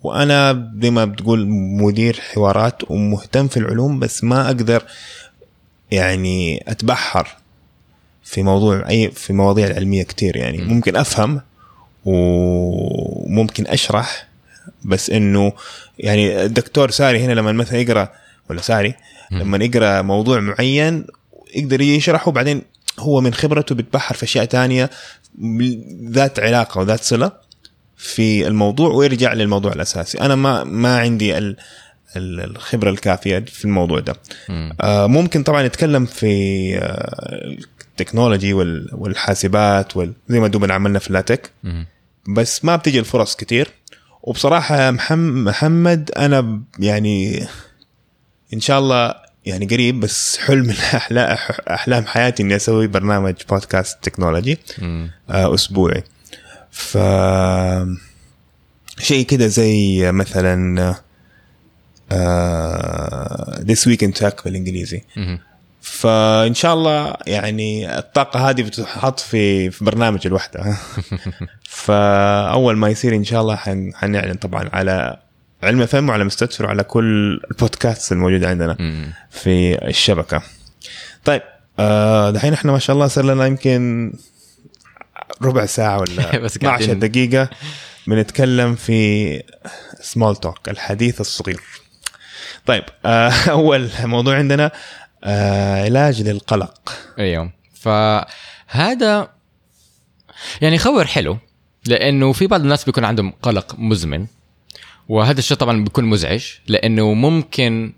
وأنا 0.02 0.72
زي 0.82 0.90
ما 0.90 1.04
بتقول 1.04 1.46
مدير 1.48 2.20
حوارات 2.20 2.90
ومهتم 2.90 3.48
في 3.48 3.56
العلوم 3.56 3.98
بس 3.98 4.24
ما 4.24 4.46
أقدر 4.46 4.82
يعني 5.90 6.64
أتبحر 6.68 7.36
في 8.24 8.42
موضوع 8.42 8.88
أي 8.88 9.10
في 9.10 9.32
مواضيع 9.32 9.66
العلمية 9.66 10.02
كتير 10.02 10.36
يعني. 10.36 10.58
ممكن 10.58 10.96
أفهم 10.96 11.40
وممكن 12.04 13.66
أشرح 13.66 14.28
بس 14.84 15.10
إنه 15.10 15.52
يعني 15.98 16.42
الدكتور 16.44 16.90
ساري 16.90 17.24
هنا 17.24 17.32
لما 17.32 17.52
مثلا 17.52 17.78
يقرأ 17.78 18.08
ولا 18.50 18.60
ساري 18.60 18.94
لما 19.30 19.64
يقرأ 19.64 20.02
موضوع 20.02 20.40
معين 20.40 21.06
يقدر 21.54 21.80
يشرحه 21.80 22.30
بعدين 22.30 22.62
هو 22.98 23.20
من 23.20 23.34
خبرته 23.34 23.74
بيتبحر 23.74 24.14
في 24.14 24.22
أشياء 24.22 24.44
تانية 24.44 24.90
ذات 26.10 26.40
علاقة 26.40 26.80
وذات 26.80 27.00
صلة 27.00 27.32
في 27.96 28.46
الموضوع 28.46 28.90
ويرجع 28.90 29.32
للموضوع 29.32 29.72
الأساسي. 29.72 30.20
أنا 30.20 30.34
ما 30.34 30.64
ما 30.64 30.98
عندي 30.98 31.38
ال 31.38 31.56
ال- 32.16 32.40
الخبرة 32.40 32.90
الكافية 32.90 33.38
في 33.38 33.64
الموضوع 33.64 34.00
ده. 34.00 34.16
آه 34.80 35.06
ممكن 35.06 35.42
طبعا 35.42 35.62
نتكلم 35.66 36.04
في 36.06 36.28
آه 36.78 37.56
التكنولوجي 37.90 38.52
وال- 38.52 38.88
والحاسبات 38.92 39.96
وال- 39.96 40.12
زي 40.28 40.40
ما 40.40 40.48
دوبنا 40.48 40.74
عملنا 40.74 40.98
في 40.98 41.08
اللاتك 41.08 41.50
مم. 41.64 41.86
بس 42.28 42.64
ما 42.64 42.76
بتجي 42.76 42.98
الفرص 42.98 43.36
كتير. 43.36 43.68
محم- 44.92 45.44
محمد 45.44 46.10
أنا 46.16 46.40
ب- 46.40 46.64
يعني 46.78 47.46
إن 48.54 48.60
شاء 48.60 48.78
الله 48.78 49.14
يعني 49.46 49.66
قريب 49.66 50.00
بس 50.00 50.36
حلم 50.38 50.66
من 50.66 50.74
أحلام 51.70 52.06
حياتي 52.06 52.42
إني 52.42 52.56
أسوي 52.56 52.86
برنامج 52.86 53.34
بودكاست 53.50 53.98
تكنولوجي. 54.02 54.58
آه، 55.30 55.54
أسبوعي 55.54 56.04
ف 56.70 56.98
شيء 58.98 59.26
كده 59.26 59.46
زي 59.46 60.12
مثلا 60.12 60.94
This 63.64 63.86
Week 63.86 64.02
in 64.02 64.12
Tech 64.20 64.44
بالإنجليزي 64.44 65.02
مم. 65.16 65.38
فإن 65.84 66.54
شاء 66.54 66.74
الله 66.74 67.14
يعني 67.26 67.98
الطاقة 67.98 68.50
هذه 68.50 68.62
بتتحط 68.62 69.20
في 69.20 69.70
في 69.70 69.84
برنامج 69.84 70.26
الوحدة. 70.26 70.76
فأول 71.68 72.76
ما 72.76 72.88
يصير 72.88 73.14
إن 73.14 73.24
شاء 73.24 73.40
الله 73.40 73.56
حن- 73.56 73.92
حنعلن 73.94 74.34
طبعا 74.34 74.68
على 74.72 75.16
علم 75.62 75.86
فهم 75.86 76.08
وعلى 76.08 76.24
مستدفر 76.24 76.64
وعلى 76.66 76.82
كل 76.84 77.40
البودكاست 77.50 78.12
الموجوده 78.12 78.48
عندنا. 78.48 78.76
في 79.30 79.88
الشبكة. 79.88 80.42
طيب 81.24 81.42
آه 81.78 82.30
دحين 82.30 82.52
إحنا 82.52 82.72
ما 82.72 82.78
شاء 82.78 82.94
الله 82.96 83.06
صار 83.06 83.24
لنا 83.24 83.46
يمكن 83.46 84.12
ربع 85.42 85.66
ساعة 85.66 85.98
ولا 85.98 86.38
بس 86.44 86.56
12 86.56 86.86
قاعدين- 86.86 86.98
دقيقة 86.98 87.50
بنتكلم 88.06 88.74
في 88.74 89.42
سمول 90.00 90.36
توك 90.36 90.68
الحديث 90.68 91.20
الصغير. 91.20 91.60
طيب 92.66 92.84
آه 93.06 93.32
أول 93.50 93.88
موضوع 94.04 94.36
عندنا 94.36 94.70
آه 95.24 95.84
علاج 95.84 96.22
للقلق. 96.22 96.92
أيوه. 97.18 97.50
فهذا 97.74 99.28
يعني 100.60 100.78
خبر 100.78 101.06
حلو 101.06 101.38
لأنه 101.86 102.32
في 102.32 102.46
بعض 102.46 102.60
الناس 102.60 102.84
بيكون 102.84 103.04
عندهم 103.04 103.32
قلق 103.42 103.74
مزمن 103.78 104.26
وهذا 105.08 105.38
الشيء 105.38 105.56
طبعا 105.56 105.84
بيكون 105.84 106.04
مزعج 106.04 106.44
لأنه 106.66 107.14
ممكن 107.14 107.92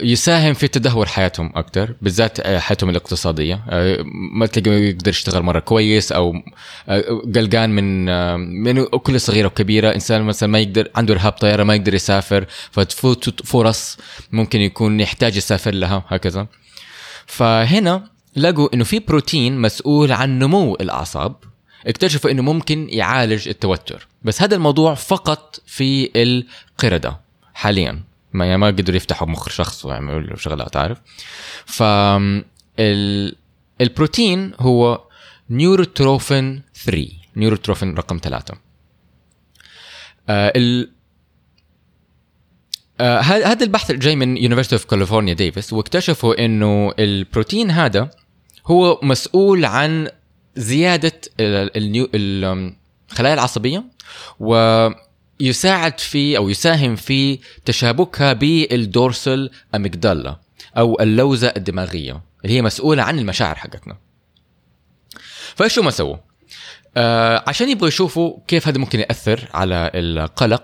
يساهم 0.00 0.54
في 0.54 0.68
تدهور 0.68 1.06
حياتهم 1.06 1.52
أكثر 1.54 1.94
بالذات 2.02 2.40
آه، 2.40 2.58
حياتهم 2.58 2.90
الاقتصادية. 2.90 3.64
آه، 3.70 3.98
ما 4.32 4.46
تلاقيه 4.46 4.88
يقدر 4.88 5.10
يشتغل 5.10 5.42
مرة 5.42 5.58
كويس 5.58 6.12
أو 6.12 6.34
آه، 6.88 7.22
قلقان 7.34 7.70
من 7.70 8.08
آه، 8.08 8.36
من 8.36 8.84
كل 8.84 9.20
صغيرة 9.20 9.46
وكبيرة. 9.46 9.94
إنسان 9.94 10.22
مثلا 10.22 10.48
ما 10.48 10.58
يقدر 10.58 10.90
عنده 10.94 11.14
رهاب 11.14 11.32
طيارة 11.32 11.62
ما 11.62 11.74
يقدر 11.74 11.94
يسافر 11.94 12.46
فتفوت 12.70 13.46
فرص 13.46 13.98
ممكن 14.32 14.60
يكون 14.60 15.00
يحتاج 15.00 15.36
يسافر 15.36 15.74
لها 15.74 16.04
هكذا. 16.08 16.46
فهنا 17.26 18.04
لقوا 18.36 18.74
إنه 18.74 18.84
في 18.84 18.98
بروتين 18.98 19.58
مسؤول 19.60 20.12
عن 20.12 20.38
نمو 20.38 20.74
الأعصاب 20.74 21.36
اكتشفوا 21.86 22.30
إنه 22.30 22.42
ممكن 22.42 22.86
يعالج 22.90 23.48
التوتر. 23.48 24.06
بس 24.22 24.42
هذا 24.42 24.54
الموضوع 24.54 24.94
فقط 24.94 25.60
في 25.66 26.10
القردة 26.16 27.20
حاليا. 27.54 28.00
ما 28.36 28.46
يعني 28.46 28.58
ما 28.58 28.66
قدروا 28.66 28.96
يفتحوا 28.96 29.28
مخ 29.28 29.48
شخص 29.48 29.84
ويعملوا 29.84 30.36
شغلات 30.36 30.76
عارف؟ 30.76 30.98
ف 31.66 31.82
ال... 32.78 33.36
البروتين 33.80 34.52
هو 34.60 35.04
neurotrophin 35.50 36.62
3 36.84 37.08
neurotrophin 37.36 37.94
رقم 37.94 38.20
ثلاثة. 38.22 38.54
آه 40.28 40.52
ال... 40.56 40.90
آه 43.00 43.18
هذا 43.20 43.64
البحث 43.64 43.92
جاي 43.92 44.16
من 44.16 44.36
University 44.36 44.74
of 44.74 44.84
California 44.84 45.34
Davis 45.34 45.72
واكتشفوا 45.72 46.44
إنه 46.44 46.92
البروتين 46.98 47.70
هذا 47.70 48.10
هو 48.66 49.00
مسؤول 49.02 49.64
عن 49.64 50.08
زيادة 50.56 51.20
الخلايا 51.40 53.34
العصبية 53.34 53.84
ويساعد 55.40 56.00
في 56.00 56.36
أو 56.36 56.48
يساهم 56.48 56.96
في 56.96 57.38
تشابكها 57.64 58.32
بال 58.32 58.62
dorsal 58.62 59.50
amygdala 59.74 60.36
أو 60.78 61.00
اللوزة 61.00 61.52
الدماغية 61.56 62.20
اللي 62.44 62.56
هي 62.56 62.62
مسؤولة 62.62 63.02
عن 63.02 63.18
المشاعر 63.18 63.54
حقتنا. 63.54 63.96
فإيش 65.54 65.78
هم 65.78 65.90
سووا؟ 65.90 66.16
آه 66.96 67.44
عشان 67.46 67.68
يبغوا 67.68 67.88
يشوفوا 67.88 68.36
كيف 68.48 68.68
هذا 68.68 68.78
ممكن 68.78 69.00
يأثر 69.00 69.48
على 69.54 69.90
القلق 69.94 70.62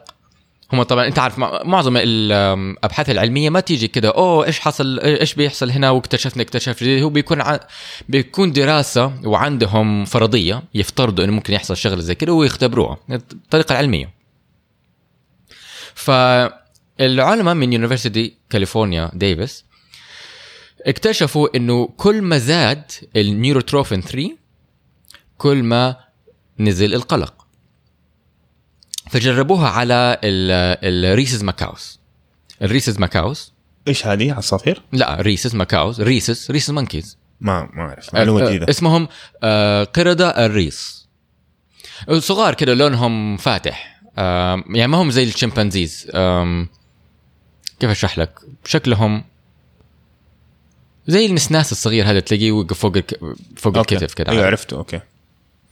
هم 0.73 0.83
طبعا 0.83 1.07
أنت 1.07 1.19
عارف 1.19 1.39
مع- 1.39 1.63
معظم 1.65 1.97
الأبحاث 1.97 3.11
العلمية 3.11 3.51
ما 3.51 3.61
تيجي 3.61 3.89
كده 3.89 4.09
أوه 4.09 4.47
إيش 4.47 4.61
حصل 4.61 5.01
إيش 5.01 5.35
بيحصل 5.35 5.71
هنا 5.71 5.91
واكتشفنا 5.91 6.43
اكتشف 6.43 6.81
جديد 6.81 7.03
هو 7.03 7.09
بيكون 7.09 7.41
ع... 7.41 7.61
بيكون 8.09 8.53
دراسة 8.53 9.13
وعندهم 9.25 10.05
فرضية 10.05 10.63
يفترضوا 10.75 11.25
إنه 11.25 11.33
ممكن 11.33 11.53
يحصل 11.55 11.77
شغلة 11.77 12.01
زي 12.01 12.15
كده 12.15 12.33
ويختبروها 12.33 12.97
الطريقة 13.11 13.73
العلمية 13.73 14.22
فالعلماء 15.95 17.55
من 17.55 17.73
University 17.73 18.37
California 18.51 19.11
Davis 19.15 19.65
اكتشفوا 20.87 21.57
إنه 21.57 21.87
كل 21.97 22.23
ما 22.23 22.39
زاد 22.39 22.83
ال 23.17 23.23
neurotrophin 23.23 24.01
3 24.01 24.31
كل 25.39 25.63
ما 25.63 25.97
نزل 26.59 26.95
القلق. 26.95 27.47
فجربوها 29.11 29.69
على 29.69 30.21
ال 30.25 30.42
rhesus 30.42 31.43
macaques 31.43 32.01
ال 32.63 32.68
rhesus 32.68 32.99
macaques 32.99 33.53
إيش 33.89 34.07
هذه؟ 34.07 34.33
عصافير؟ 34.33 34.83
لا 34.93 35.17
rhesus 35.21 35.55
macaques 35.55 36.01
rhesus 36.01 36.51
rhesus 36.51 36.71
monkeys 36.71 37.19
ما 37.41 37.71
ما 37.73 37.83
أعرف. 37.83 38.15
معلومة 38.15 38.47
جديدة. 38.47 38.67
اسمهم 38.71 39.09
آه، 39.43 39.85
قردة 39.85 40.47
ال 40.47 40.54
rhesus. 40.54 41.09
صغار 42.19 42.55
كده 42.55 42.75
لونهم 42.75 43.37
فاتح. 43.37 44.02
يعني 44.17 44.87
ما 44.87 44.99
هم 44.99 45.11
زي 45.11 45.25
ال 45.25 45.31
chimpanzees. 45.31 46.11
كيف 47.81 47.91
أشرح 47.91 48.19
لك؟ 48.19 48.41
شكلهم 48.65 49.25
زي 51.07 51.27
النسناس 51.27 51.73
الصغير 51.73 52.11
هذا 52.11 52.21
تلاقيه 52.21 52.53
وقف 52.53 52.79
فوق 52.79 52.97
الك... 52.97 53.21
فوق 53.57 53.77
okay. 53.77 53.95
الكتف 53.95 54.15
كده. 54.15 54.33
أيوه 54.33 54.47
عرفته. 54.47 54.77
okay. 54.77 55.01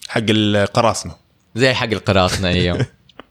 حق 0.08 0.22
القراصنة. 0.28 1.16
زي 1.54 1.74
حق 1.74 1.86
القراصنة 1.86 2.48
أيوه. 2.48 2.86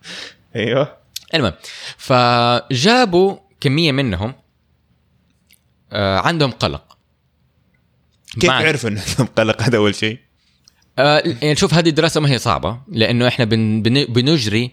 أيوه. 0.55 0.97
المهم 1.33 1.53
فجابوا 1.97 3.37
كمية 3.61 3.91
منهم 3.91 4.33
آه، 5.91 6.19
عندهم 6.19 6.51
قلق. 6.51 6.97
كيف 8.39 8.49
عرفوا 8.49 8.89
إنه 8.89 9.01
مقلق 9.19 9.61
هذا 9.61 9.77
أول 9.77 9.95
شيء؟ 9.95 10.19
آه، 10.99 11.23
يعني 11.41 11.55
شوف 11.55 11.73
هذه 11.73 11.89
الدراسة 11.89 12.21
ما 12.21 12.29
هي 12.29 12.37
صعبة 12.37 12.79
لأنه 12.87 13.27
إحنا 13.27 13.45
بن 13.45 13.81
بن 13.81 14.05
بنجري 14.05 14.71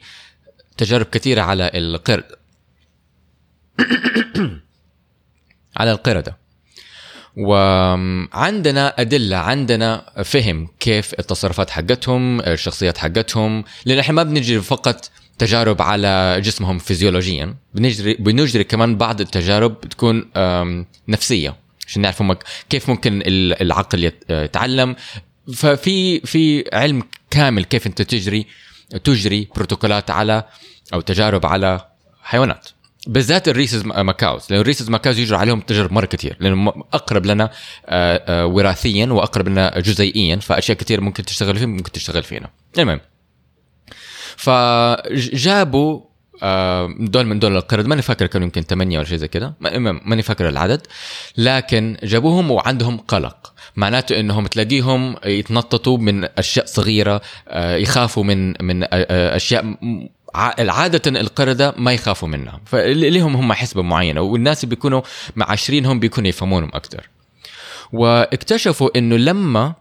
تجارب 0.76 1.06
كثيرة 1.06 1.42
على 1.42 1.70
القرد. 1.74 2.24
على 5.76 5.92
القردة. 5.92 6.36
وعندنا 7.36 9.00
أدلة 9.00 9.36
عندنا 9.36 10.12
فهم 10.24 10.68
كيف 10.80 11.14
التصرفات 11.18 11.70
حقتهم 11.70 12.40
الشخصيات 12.40 12.98
حقتهم 12.98 13.64
لأن 13.84 13.98
إحنا 13.98 14.14
ما 14.14 14.22
بنجري 14.22 14.60
فقط 14.60 15.10
تجارب 15.38 15.82
على 15.82 16.40
جسمهم 16.44 16.78
فيزيولوجيا 16.78 17.54
بنجري 17.74 18.14
بنجري 18.14 18.64
كمان 18.64 18.96
بعض 18.96 19.20
التجارب 19.20 19.80
تكون 19.80 20.30
نفسية. 21.08 21.56
عشان 21.86 22.02
نعرف 22.02 22.22
كيف 22.70 22.88
ممكن 22.90 23.20
ال- 23.20 23.62
العقل 23.62 24.04
يت- 24.04 24.24
يتعلم. 24.30 24.96
ففي 25.54 26.20
في 26.20 26.64
علم 26.72 27.02
كامل 27.30 27.64
كيف 27.64 27.86
أنت 27.86 28.02
تجري 28.02 28.46
تجري 29.04 29.48
بروتوكولات 29.56 30.10
على 30.10 30.44
أو 30.94 31.00
تجارب 31.00 31.46
على 31.46 31.80
حيوانات. 32.22 32.68
بالذات 33.06 33.48
ال 33.48 33.53
rhesus 33.53 33.84
macaques 33.84 34.46
لأن 34.50 34.60
ال 34.60 34.65
rhesus 34.65 34.90
macaques 34.90 35.18
يجروا 35.18 35.38
عليهم 35.40 35.60
تجارب 35.60 35.92
مرة 35.92 36.06
كثير 36.06 36.36
لأنه 36.40 36.72
أقرب 36.92 37.26
لنا 37.26 37.44
آه، 37.44 38.22
آه، 38.42 38.46
وراثيا 38.46 39.06
وأقرب 39.06 39.48
لنا 39.48 39.80
جزيئيا 39.80 40.36
فأشياء 40.36 40.78
كثير 40.78 41.00
ممكن 41.00 41.24
تشتغل 41.24 41.56
فيهم 41.56 41.68
ممكن 41.70 41.92
تشتغل 41.92 42.22
فينا. 42.22 42.50
المهم 42.78 43.00
فجابوا 44.36 46.00
آه، 46.42 46.94
دول 47.00 47.26
من 47.26 47.38
دول 47.38 47.56
القرد 47.56 47.86
ماني 47.86 48.02
فاكر 48.02 48.26
كانوا 48.26 48.46
يمكن 48.46 48.62
ثمانية 48.62 48.98
ولا 48.98 49.06
شيء 49.06 49.16
زي 49.18 49.28
ما- 49.60 50.00
ماني 50.04 50.22
فاكر 50.22 50.48
العدد 50.48 50.86
لكن 51.36 51.96
جابوهم 52.02 52.50
وعندهم 52.50 52.96
قلق. 52.98 53.52
معناته 53.76 54.20
إنهم 54.20 54.46
تلاقيهم 54.46 55.16
يتنططوا 55.24 55.98
من 55.98 56.24
أشياء 56.38 56.66
صغيرة 56.66 57.20
آه، 57.48 57.76
يخافوا 57.76 58.24
من 58.24 58.64
من 58.64 58.82
آه، 58.82 58.88
آه، 58.92 59.36
أشياء 59.36 59.76
عادة 60.34 61.20
القردة 61.20 61.74
ما 61.76 61.92
يخافوا 61.92 62.28
منها. 62.28 62.60
فلهم 62.66 63.36
هم 63.36 63.52
حسبة 63.52 63.82
معينة 63.82 64.20
والناس 64.20 64.64
اللي 64.64 64.74
بيكونوا 64.74 65.02
معاشرينهم 65.36 66.00
بيكونوا 66.00 66.28
يفهمونهم 66.28 66.70
أكثر 66.74 67.08
واكتشفوا 67.92 68.98
إنه 68.98 69.16
لما 69.16 69.74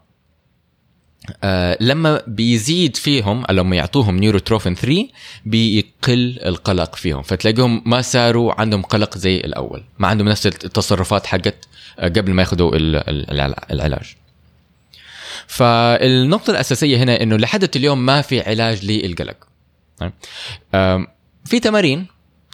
آه 1.44 1.76
لما 1.80 2.22
بيزيد 2.26 2.96
فيهم 2.96 3.44
لما 3.50 3.76
يعطوهم 3.76 4.16
نيوروتروفين 4.16 4.74
3 4.74 5.08
بيقل 5.46 6.38
القلق 6.46 6.94
فيهم. 6.96 7.22
فتلاقيهم 7.22 7.82
ما 7.86 8.02
صاروا 8.02 8.60
عندهم 8.60 8.82
قلق 8.82 9.18
زي 9.18 9.36
الأول. 9.36 9.84
ما 9.98 10.08
عندهم 10.08 10.28
نفس 10.28 10.46
التصرفات 10.46 11.26
حقت 11.26 11.54
آه، 11.98 12.08
قبل 12.08 12.32
ما 12.32 12.42
ياخذوا 12.42 12.76
ال- 12.76 12.96
ال- 12.96 13.30
العلا- 13.30 13.66
العلاج. 13.72 14.16
فالنقطة 15.46 16.50
الأساسية 16.50 16.96
هنا 16.96 17.22
إنه 17.22 17.36
لحد 17.36 17.76
اليوم 17.76 18.06
ما 18.06 18.22
في 18.22 18.40
علاج 18.40 18.84
للقلق. 18.84 19.36
آم، 20.74 21.06
في 21.44 21.60
تمارين 21.60 22.06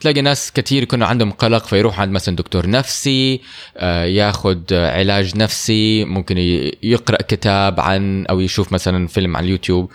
تلاقي 0.03 0.23
ناس 0.23 0.53
كثير 0.53 0.83
يكونوا 0.83 1.07
عندهم 1.07 1.31
قلق 1.31 1.67
فيروح 1.67 2.01
عند 2.01 2.13
مثلا 2.13 2.37
دكتور 2.37 2.71
نفسي 2.71 3.41
آه، 3.77 4.05
ياخذ 4.05 4.59
علاج 4.73 5.37
نفسي 5.37 6.05
ممكن 6.05 6.39
يقرأ 6.83 7.23
كتاب 7.23 7.81
عن 7.81 8.27
أو 8.27 8.41
يشوف 8.41 8.73
مثلا 8.73 9.07
فيلم 9.07 9.37
على 9.37 9.45
اليوتيوب. 9.45 9.91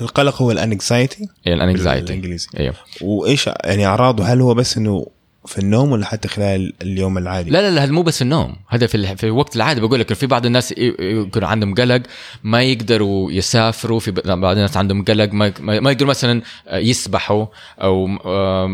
القلق 0.00 0.42
هو 0.42 0.50
الأنكزايتي؟ 0.50 1.28
الأنكزايتي. 1.46 2.06
بالإنجليزي. 2.06 2.48
أيوه 2.58 2.74
وإيش 3.00 3.46
يعني 3.46 3.86
أعراضه؟ 3.86 4.24
هل 4.24 4.40
هو 4.40 4.54
بس 4.54 4.76
إنه 4.76 5.06
في 5.46 5.58
النوم 5.58 5.92
ولا 5.92 6.06
حتى 6.06 6.28
خلال 6.28 6.72
اليوم 6.82 7.18
العادي؟ 7.18 7.50
لا 7.50 7.58
لا 7.62 7.70
لا 7.74 7.84
هذا 7.84 7.92
مو 7.92 8.02
بس 8.02 8.22
النوم. 8.22 8.56
هذا 8.68 8.86
في 8.86 9.16
في 9.16 9.24
الوقت 9.26 9.56
العادي. 9.56 9.80
بقول 9.80 10.00
لك 10.00 10.12
في 10.12 10.26
بعض 10.26 10.46
الناس 10.46 10.74
يكون 10.78 11.44
عندهم 11.44 11.74
قلق 11.74 12.02
ما 12.44 12.62
يقدروا 12.62 13.32
يسافروا. 13.32 14.00
في 14.00 14.10
بعض 14.26 14.56
الناس 14.56 14.76
عندهم 14.76 15.04
قلق 15.04 15.32
ما 15.32 15.52
ما 15.60 15.90
يقدروا 15.90 16.10
مثلا 16.10 16.42
يسبحوا 16.72 17.46
أو 17.78 18.08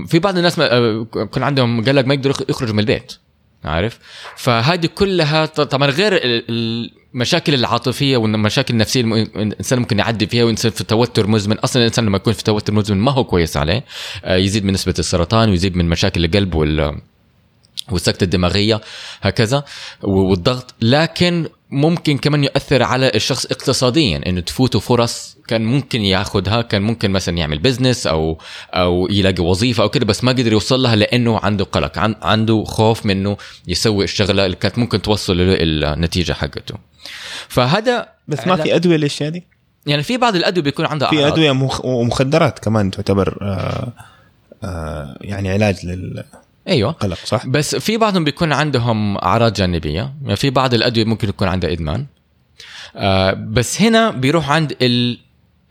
في 0.07 0.18
بعض 0.18 0.37
الناس 0.37 0.59
آه، 0.59 1.07
يكون 1.16 1.42
عندهم 1.42 1.85
قلق 1.85 2.04
ما 2.04 2.14
يقدروا 2.14 2.35
يخ- 2.35 2.50
يخرجوا 2.50 2.74
من 2.74 2.81
البيت. 2.81 3.12
عارف؟ 3.64 3.99
فهذه 4.37 4.87
كلها 4.87 5.47
طبعا 5.47 5.90
غير 5.90 6.12
ال- 6.16 6.90
المشاكل 7.14 7.55
العاطفية 7.55 8.16
والمشاكل 8.16 8.75
النفسية 8.75 9.01
الإنسان 9.01 9.79
ممكن 9.79 9.99
يعدي 9.99 10.27
فيها 10.27 10.44
وينسان 10.44 10.71
في 10.73 10.85
توتر 10.85 11.27
مزمن. 11.27 11.59
أصلا 11.59 11.83
الإنسان 11.83 12.07
لما 12.07 12.16
يكون 12.16 12.33
في 12.33 12.44
توتر 12.44 12.73
مزمن 12.73 12.99
ما 12.99 13.12
هو 13.12 13.25
كويس 13.25 13.57
عليه. 13.57 13.85
آه، 14.25 14.37
يزيد 14.37 14.64
من 14.64 14.73
نسبة 14.73 14.94
السرطان 14.99 15.51
ويزيد 15.51 15.77
من 15.77 15.88
مشاكل 15.88 16.25
القلب 16.25 16.55
وال 16.55 16.99
والسكتة 17.90 18.25
الدماغية 18.25 18.81
هكذا 19.23 19.64
والضغط. 20.03 20.75
لكن 20.83 21.49
ممكن 21.71 22.18
كمان 22.18 22.44
يؤثر 22.44 22.83
على 22.83 23.11
الشخص 23.14 23.47
اقتصاديا 23.47 24.21
إنه 24.27 24.40
تفوته 24.40 24.79
فرص 24.79 25.38
كان 25.48 25.64
ممكن 25.64 26.00
ياخذها 26.00 26.62
كان 26.62 26.82
ممكن 26.82 27.11
مثلا 27.11 27.38
يعمل 27.38 27.58
بزنس 27.58 28.06
أو 28.06 28.38
أو 28.70 29.08
يلاقي 29.11 29.42
وظيفة 29.42 29.82
أو 29.82 29.88
كده 29.88 30.06
بس 30.06 30.24
ما 30.24 30.32
قدر 30.32 30.52
يوصل 30.52 30.82
لها 30.82 30.96
لأنه 30.96 31.38
عنده 31.38 31.64
قلق 31.64 31.98
عن 31.98 32.14
عنده 32.22 32.64
خوف 32.64 33.06
منه 33.06 33.37
يسوي 33.68 34.04
الشغلة 34.04 34.46
اللي 34.46 34.56
كانت 34.56 34.78
ممكن 34.78 35.02
توصل 35.02 35.37
له 35.37 35.56
النتيجة 35.61 36.32
حقته 36.32 36.74
فهذا 37.48 38.08
بس 38.28 38.46
ما 38.46 38.56
في 38.56 38.74
أدوية 38.74 38.96
للاشياء 38.96 39.30
دي؟ 39.30 39.44
يعني 39.87 40.02
في 40.02 40.16
بعض 40.16 40.37
الأدوية 40.37 40.64
بيكون 40.64 40.87
عندها 40.87 41.11
في. 41.11 41.26
أدوية 41.26 41.52
مخ... 41.52 41.84
ومخدرات 41.84 42.58
كمان 42.58 42.90
تعتبر 42.90 43.38
آه 43.42 43.92
آه 44.64 45.16
يعني 45.20 45.50
علاج 45.50 45.87
للقلق 45.87 46.26
أيوه 46.68 46.96
صح؟ 47.24 47.46
بس 47.46 47.76
في 47.76 47.96
بعضهم 47.96 48.24
بيكون 48.24 48.52
عندهم 48.52 49.16
أعراض 49.16 49.52
جانبية 49.52 50.12
يعني 50.22 50.37
في 50.37 50.50
بعض 50.50 50.74
الأدوية 50.74 51.04
ممكن 51.04 51.28
يكون 51.28 51.48
عندها 51.48 51.72
إدمان 51.72 52.06
آه 52.96 53.32
بس 53.32 53.82
هنا 53.82 54.11
بيروح 54.11 54.50
عند 54.50 54.76
ال 54.82 55.18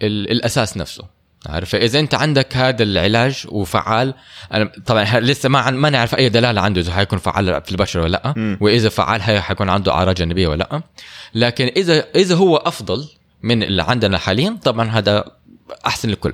الأساس 0.02 0.78
نفسه 0.78 1.04
عارف 1.46 1.76
إذا 1.76 2.00
أنت 2.00 2.16
عندك 2.16 2.58
هذا 2.58 2.84
العلاج 2.84 3.46
وفعال 3.50 4.14
أنا 4.54 4.72
طبعا 4.86 5.20
لسه 5.20 5.50
ما 5.50 5.60
عن- 5.60 5.76
ما 5.76 5.90
نعرف 5.90 6.16
أي 6.16 6.30
دلالة 6.30 6.62
عنده 6.62 6.82
إذا 6.82 6.94
حيكون 6.94 7.20
فعال 7.20 7.62
في 7.66 7.72
البشر 7.72 8.00
ولا 8.00 8.08
لأ 8.12 8.34
مم. 8.38 8.58
وإذا 8.62 8.90
فعال 8.90 9.22
هي 9.22 9.42
حيكون 9.42 9.70
عنده 9.70 9.92
أعراض 9.92 10.16
جانبية 10.16 10.48
ولا 10.48 10.68
لأ 10.72 10.82
لكن 11.34 11.66
إذا 11.66 12.00
إذا 12.16 12.36
هو 12.36 12.58
أفضل 12.58 13.10
من 13.44 13.64
اللي 13.64 13.84
عندنا 13.84 14.18
حاليا 14.18 14.58
طبعا 14.64 14.90
هذا 14.90 15.32
أحسن 15.88 16.10
للكل. 16.10 16.34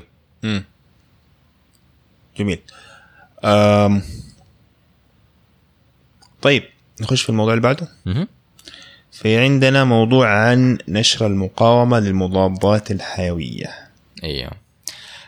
جميل 2.37 2.59
آم. 3.43 4.01
طيب 6.41 6.63
نخش 7.01 7.21
في 7.21 7.29
الموضوع 7.29 7.53
اللي 7.53 7.63
بعده. 7.63 7.87
في 9.23 9.37
عندنا 9.37 9.83
موضوع 9.83 10.29
عن 10.29 10.77
نشر 10.87 11.27
المقاومة 11.27 11.99
للمضادات 11.99 12.91
الحيوية. 12.91 13.69
أيوه. 14.23 14.51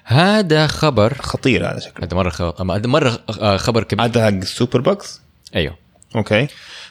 هذا 0.04 0.68
خبر 0.68 1.14
خطير 1.14 1.72
هذا 1.72 1.80
شكله 1.80 2.06
هذا 2.06 2.18
مرة 2.18 2.30
خبر 2.30 2.76
هذا 2.76 2.88
مرة 2.88 3.20
آه، 3.40 3.58
خبر 3.58 3.84
كبير. 3.84 4.06
هذا 4.06 4.26
حق 4.26 4.34
ال 4.34 4.82
superbugs 4.82 5.22
أيوه. 5.56 5.78
okay. 6.15 6.48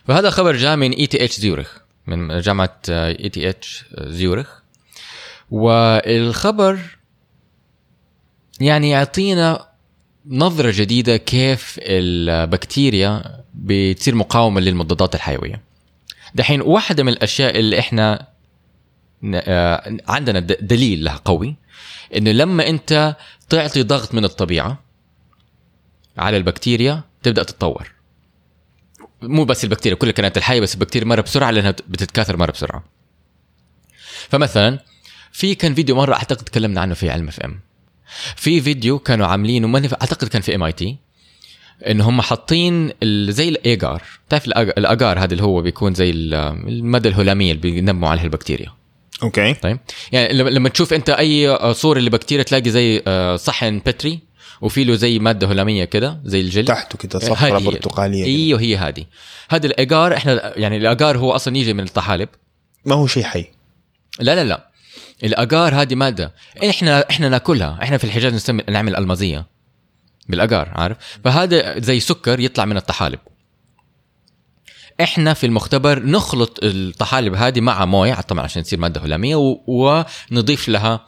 فهذا 0.09 0.31
خبر 0.31 0.57
جاء 0.57 0.77
من 0.77 0.90
ETH 0.92 1.40
زيورخ 1.40 1.79
من 2.07 2.40
جامعة 2.40 2.81
ETH 2.88 3.85
زيورخ 3.99 4.62
والخبر 5.51 6.79
يعني 8.61 8.90
يعطينا 8.90 9.67
نظرة 10.27 10.73
جديدة 10.77 11.17
كيف 11.17 11.79
البكتيريا 11.83 13.40
بتصير 13.55 14.14
مقاومة 14.14 14.61
للمضادات 14.61 15.14
الحيوية. 15.14 15.73
دحين 16.35 16.61
واحدة 16.61 17.03
من 17.03 17.12
الأشياء 17.12 17.59
اللي 17.59 17.79
إحنا 17.79 18.27
ن- 19.23 19.40
آه، 19.44 19.97
عندنا 20.09 20.40
دليل 20.40 21.05
لها 21.05 21.16
قوي 21.25 21.57
إنه 22.16 22.31
لما 22.33 22.68
أنت 22.68 23.16
تعطي 23.49 23.83
ضغط 23.83 24.14
من 24.14 24.25
الطبيعة 24.25 24.79
على 26.18 26.37
البكتيريا 26.37 27.03
تبدأ 27.23 27.42
تتطور. 27.42 27.92
مو 29.23 29.44
بس 29.44 29.64
البكتيريا 29.64 29.99
كل 29.99 30.09
الكائنات 30.09 30.37
الحية 30.37 30.61
بس 30.61 30.75
البكتيريا 30.75 31.09
مرة 31.09 31.20
بسرعة 31.20 31.51
لأنها 31.51 31.70
بتتكاثر 31.88 32.37
مرة 32.37 32.51
بسرعة. 32.51 32.85
فمثلا 34.29 34.79
في 35.33 35.55
كان 35.55 35.75
فيديو 35.75 35.97
مرة 35.97 36.14
أعتقد 36.14 36.44
تكلمنا 36.44 36.81
عنه 36.81 36.94
في 36.94 37.11
علم 37.11 37.29
FM 37.29 37.61
في 38.37 38.61
فيديو 38.61 38.99
كانوا 38.99 39.27
عاملينه 39.27 39.68
أعتقد 40.03 40.29
كان 40.29 40.42
في 40.42 40.55
MIT 40.55 40.96
إن 41.88 42.00
هم 42.00 42.20
حاطين 42.20 42.92
زي 43.28 43.48
الايجار 43.48 44.02
تعرف 44.28 44.46
الاجار 44.46 45.18
هذا 45.18 45.32
اللي 45.32 45.42
هو 45.42 45.62
بيكون 45.62 45.94
زي 45.94 46.10
ال- 46.10 46.34
الماده 46.68 47.10
الهلامية 47.10 47.52
اللي 47.52 47.62
بينموا 47.70 48.08
عليها 48.08 48.24
البكتيريا. 48.24 48.72
okay. 49.22 49.55
طيب؟ 49.54 49.78
يعني 50.12 50.32
لما 50.32 50.68
تشوف 50.68 50.92
أنت 50.92 51.10
أي 51.10 51.58
صورة 51.74 51.98
لبكتيريا 52.00 52.44
تلاقي 52.44 52.70
زي 52.70 53.02
آه، 53.06 53.37
صحن 53.37 53.78
بتري 53.78 54.18
وفي 54.60 54.84
له 54.84 54.94
زي 54.94 55.18
ماده 55.18 55.46
هلامية 55.52 55.84
كده 55.84 56.20
زي 56.24 56.40
الجلد. 56.40 56.64
تحته 56.68 56.98
كده 56.98 57.18
صفرة. 57.18 57.58
برتقالية. 57.58 58.24
أيوه 58.24 58.60
هي 58.60 58.76
هذه. 58.76 59.04
هذا 59.50 59.66
الايجار 59.66 60.14
إحنا 60.16 60.58
يعني 60.58 60.76
الاجار 60.76 61.18
هو 61.18 61.32
أصلا 61.32 61.56
يجي 61.56 61.72
من 61.74 61.84
الطحالب. 61.84 62.28
ما 62.84 62.94
هو 62.94 63.06
شيء 63.06 63.22
حي. 63.22 63.44
لا 64.20 64.34
لا 64.34 64.44
لا. 64.44 64.70
الاجار 65.24 65.74
هذه 65.74 65.94
مادة 65.94 66.32
إحنا 66.70 67.10
إحنا 67.10 67.28
ناكلها. 67.28 67.78
إحنا 67.82 67.96
في 67.96 68.04
الحجاز 68.04 68.34
نسمي 68.34 68.62
نعمل 68.68 68.96
ألمازية. 68.96 69.46
بالاجار 70.28 70.68
عارف؟ 70.74 70.96
فهذا 71.24 71.80
زي 71.80 72.00
سكر 72.00 72.40
يطلع 72.40 72.64
من 72.64 72.76
الطحالب. 72.76 73.18
إحنا 75.00 75.34
في 75.34 75.46
المختبر 75.46 76.02
نخلط 76.02 76.58
الطحالب 76.62 77.34
هذه 77.34 77.60
مع 77.60 77.84
موية 77.84 78.14
طبعا 78.14 78.44
عشان 78.44 78.62
تصير 78.62 78.78
مادة 78.78 79.00
هلامية 79.00 79.37
ونضيف 79.66 80.68
لها 80.68 81.06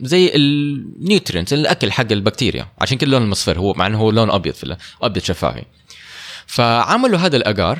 زي 0.00 0.32
النيوترينز 0.34 1.54
الأكل 1.54 1.92
حق 1.92 2.12
البكتيريا 2.12 2.68
عشان 2.78 2.98
كده 2.98 3.06
اللون 3.06 3.22
المصفر 3.22 3.58
هو 3.58 3.72
مع 3.72 3.86
إنه 3.86 3.98
هو 3.98 4.10
لون 4.10 4.30
أبيض 4.30 4.54
في 4.54 4.76
أبيض 5.02 5.22
شفافي 5.22 5.64
فعملوا 6.46 7.18
هذا 7.18 7.36
الاجار 7.36 7.78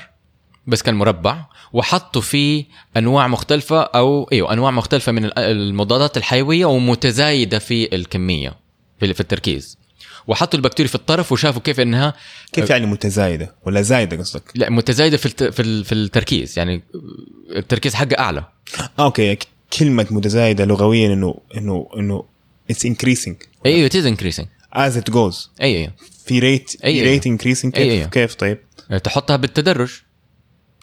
بس 0.66 0.82
كان 0.82 0.94
مربع 0.94 1.44
وحطوا 1.72 2.22
فيه 2.22 2.64
أنواع 2.96 3.28
مختلفة 3.28 3.80
أو 3.82 4.28
إيوه 4.32 4.52
أنواع 4.52 4.70
مختلفة 4.70 5.12
من 5.12 5.24
ال- 5.24 5.38
المضادات 5.38 6.16
الحيوية 6.16 6.64
ومتزايدة 6.66 7.58
في 7.58 7.96
الكمية 7.96 8.54
في 9.00 9.20
التركيز. 9.20 9.78
وحطوا 10.26 10.58
البكتيريا 10.58 10.88
في 10.88 10.94
الطرف 10.94 11.32
وشافوا 11.32 11.62
كيف 11.62 11.80
إنها 11.80 12.14
كيف 12.52 12.70
يعني 12.70 12.86
متزايدة 12.86 13.54
ولا 13.66 13.82
زايدة 13.82 14.16
قصدك؟ 14.16 14.42
لا 14.54 14.70
متزايدة 14.70 15.16
في 15.16 15.26
الت- 15.26 15.44
في 15.44 15.84
في 15.84 15.92
التركيز 15.92 16.58
يعني 16.58 16.82
التركيز 17.56 17.94
حقها 17.94 18.18
أعلى. 18.18 18.44
آه، 18.98 19.02
okay 19.04 19.38
كلمة 19.78 20.06
متزايدة 20.10 20.64
لغويا 20.64 21.12
إنه 21.12 21.34
إنه 21.56 21.88
إنه 21.96 22.24
it's 22.70 22.86
increasing 22.86 23.36
أيوه 23.66 23.88
it 23.88 23.92
is 23.92 24.04
increasing. 24.18 24.44
as 24.72 24.96
it 24.96 25.10
goes 25.10 25.50
أيوه 25.62 25.80
أيوه 25.80 25.92
في 26.26 26.38
rate 26.38 26.70
في 26.70 26.84
أيوة. 26.84 27.04
rate 27.06 27.26
increasing 27.26 27.72
كيف؟ 27.72 27.82
أيوة. 27.92 28.08
كيف؟ 28.08 28.34
طيب. 28.34 28.58
تحطها 29.04 29.36
بالتدرج. 29.36 29.90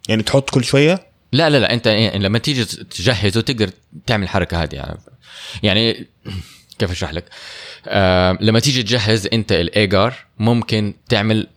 يعني 0.10 0.23
تحط 0.23 0.49
كل 0.49 0.63
شوية؟ 0.63 1.08
لا 1.34 1.49
لا 1.49 1.58
لا 1.60 1.73
أنت 1.73 1.86
يعني 1.88 2.19
لما 2.23 2.39
تيجي 2.39 2.65
تجهزه 2.65 3.41
تقدر 3.41 3.69
تعمل 4.08 4.23
الحركة 4.23 4.63
هذه 4.63 4.75
يعني, 4.75 4.97
يعني 5.63 6.08
كيف 6.79 6.91
أشرح 6.91 7.13
لك؟ 7.13 7.25
آه 7.87 8.37
لما 8.41 8.59
تيجي 8.59 8.83
تجهز 8.83 9.27
أنت 9.33 9.51
الإيجار 9.51 10.13
ممكن 10.39 10.93
تعمل 11.09 11.47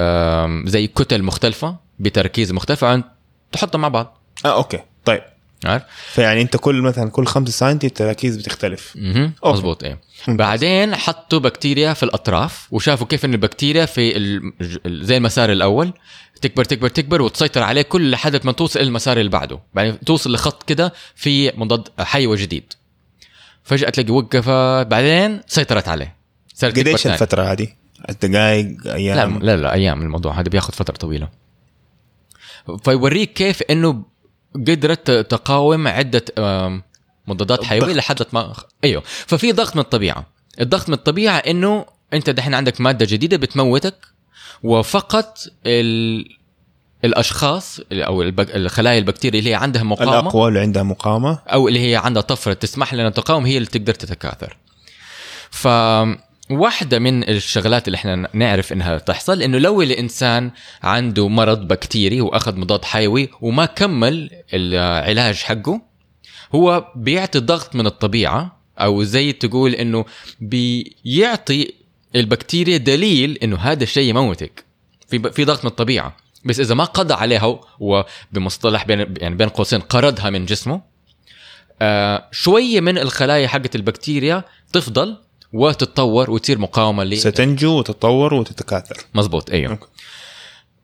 آه 0.00 0.62
زي 0.66 0.86
كتل 0.86 1.22
مختلفة 1.22 1.76
بتركيز 1.98 2.52
مختلف 2.52 2.84
عن 2.84 3.04
تحطها 3.52 3.78
مع 3.78 3.88
بعض. 3.88 4.18
آه 4.44 4.54
okay. 4.56 4.78
طيب. 5.04 5.20
عارف؟ 5.64 5.82
فيعني 6.12 6.42
أنت 6.42 6.56
كل 6.56 6.82
مثلا 6.82 7.10
كل 7.10 7.26
5 7.26 7.50
سم 7.52 7.78
التراكيز 7.84 8.36
بتختلف. 8.36 8.96
أها. 8.96 9.32
مزبوط 9.44 9.84
إيه. 9.84 10.00
بعدين 10.28 10.96
حطوا 10.96 11.38
بكتيريا 11.38 11.92
في 11.92 12.02
الأطراف 12.02 12.68
وشافوا 12.70 13.06
كيف 13.06 13.24
إن 13.24 13.32
البكتيريا 13.34 13.86
في 13.86 14.16
ال- 14.16 14.52
ال- 14.86 15.06
زي 15.06 15.16
المسار 15.16 15.52
الأول 15.52 15.92
تكبر 16.42 16.64
تكبر 16.64 16.88
تكبر 16.88 17.22
وتسيطر 17.22 17.62
عليه 17.62 17.82
كل 17.82 18.10
لحد 18.10 18.46
ما 18.46 18.52
توصل 18.52 18.80
المسار 18.80 19.18
اللي 19.18 19.30
بعده. 19.30 19.58
بعدين 19.74 20.00
توصل 20.00 20.32
لخط 20.32 20.62
كده 20.62 20.92
في 21.14 21.52
مضاد 21.56 21.88
حيوي 21.98 22.36
جديد. 22.36 22.72
فجأة 23.70 23.90
تلاقي 23.90 24.12
وقفت 24.12 24.86
بعدين 24.86 25.40
سيطرت 25.46 25.88
عليه 25.88 26.16
صارت 26.54 26.78
قديش. 26.78 27.06
الفترة 27.06 27.42
هذه؟ 27.42 27.68
الدقائق 28.08 28.66
لا 28.84 28.94
أيام 28.94 29.38
لا 29.38 29.56
لا 29.56 29.72
أيام 29.72 30.02
الموضوع 30.02 30.40
هذا 30.40 30.48
بياخذ 30.48 30.72
فترة 30.72 30.94
طويلة 30.94 31.28
فيوريك 32.84 33.32
كيف 33.32 33.62
إنه 33.62 34.04
قدرت 34.54 35.10
تقاوم 35.10 35.88
عدة 35.88 36.24
مضادات 37.26 37.64
حيوية. 37.64 37.94
لحد 37.94 38.22
ما 38.32 38.54
أيوه 38.84 39.02
ففي 39.06 39.52
ضغط 39.52 39.76
من 39.76 39.82
الطبيعة 39.82 40.26
الضغط 40.60 40.88
من 40.88 40.94
الطبيعة 40.94 41.36
إنه 41.36 41.86
أنت 42.12 42.30
دحين 42.30 42.54
عندك 42.54 42.80
مادة 42.80 43.06
جديدة 43.10 43.36
بتموتك 43.36 43.94
وفقط 44.62 45.38
ال... 45.66 46.24
الأشخاص 47.04 47.80
أو. 47.92 48.22
الخلايا 48.38 48.98
البكتيريا 48.98 49.38
اللي 49.38 49.50
هي 49.50 49.54
عندها 49.54 49.82
مقاومة 49.82 50.20
الاقوى 50.20 50.48
اللي 50.48 50.60
عندها 50.60 50.82
مقاومة. 50.82 51.38
أو 51.46 51.68
اللي 51.68 51.90
هي 51.90 51.96
عندها 51.96 52.22
طفرة 52.22 52.52
تسمح 52.52 52.94
لنا 52.94 53.10
تقاوم 53.10 53.46
هي 53.46 53.56
اللي 53.56 53.68
تقدر 53.68 53.94
تتكاثر. 53.94 54.56
ف 55.50 55.68
واحدة 56.50 56.98
من 56.98 57.28
الشغلات 57.28 57.86
اللي 57.86 57.96
إحنا 57.96 58.28
نعرف 58.34 58.72
إنها 58.72 58.98
تحصل 58.98 59.42
إنه 59.42 59.58
لو 59.58 59.82
الإنسان 59.82 60.50
عنده 60.82 61.28
مرض 61.28 61.68
بكتيري 61.68 62.20
واخذ 62.20 62.56
مضاد 62.56 62.84
حيوي 62.84 63.28
وما 63.40 63.66
كمل 63.66 64.30
العلاج 64.54 65.34
حقه 65.34 65.80
هو 66.54 66.92
بيعطي 66.96 67.38
ضغط 67.38 67.76
من 67.76 67.86
الطبيعة 67.86 68.60
أو 68.78 69.02
زي 69.02 69.32
تقول 69.32 69.74
إنه 69.74 70.04
بيعطي 70.40 71.72
البكتيريا 72.16 72.76
دليل 72.76 73.38
إنه 73.42 73.56
هذا 73.56 73.82
الشيء 73.82 74.10
يموتك. 74.10 74.64
في 75.08 75.32
في 75.32 75.44
ضغط 75.44 75.64
من 75.64 75.70
الطبيعة. 75.70 76.16
بس 76.44 76.60
إذا 76.60 76.74
ما 76.74 76.84
قضى 76.84 77.14
عليها 77.14 77.60
وبمصطلح 77.80 78.84
بين 78.84 79.14
يعني 79.18 79.34
بين 79.34 79.48
قوسين 79.48 79.80
قرضها 79.80 80.30
من 80.30 80.46
جسمه 80.46 80.82
آه 81.82 82.28
شوية 82.32 82.80
من 82.80 82.98
الخلايا 82.98 83.48
حقت 83.48 83.74
البكتيريا 83.74 84.44
تفضل 84.72 85.16
وتتطور 85.52 86.30
وتصير 86.30 86.58
مقاومة 86.58 87.04
ل 87.04 87.18
ستنجو 87.18 87.78
وتتطور 87.78 88.34
وتتكاثر. 88.34 88.96
مظبوط 89.14 89.50
أيوه. 89.50 89.72
okay. 89.72 89.86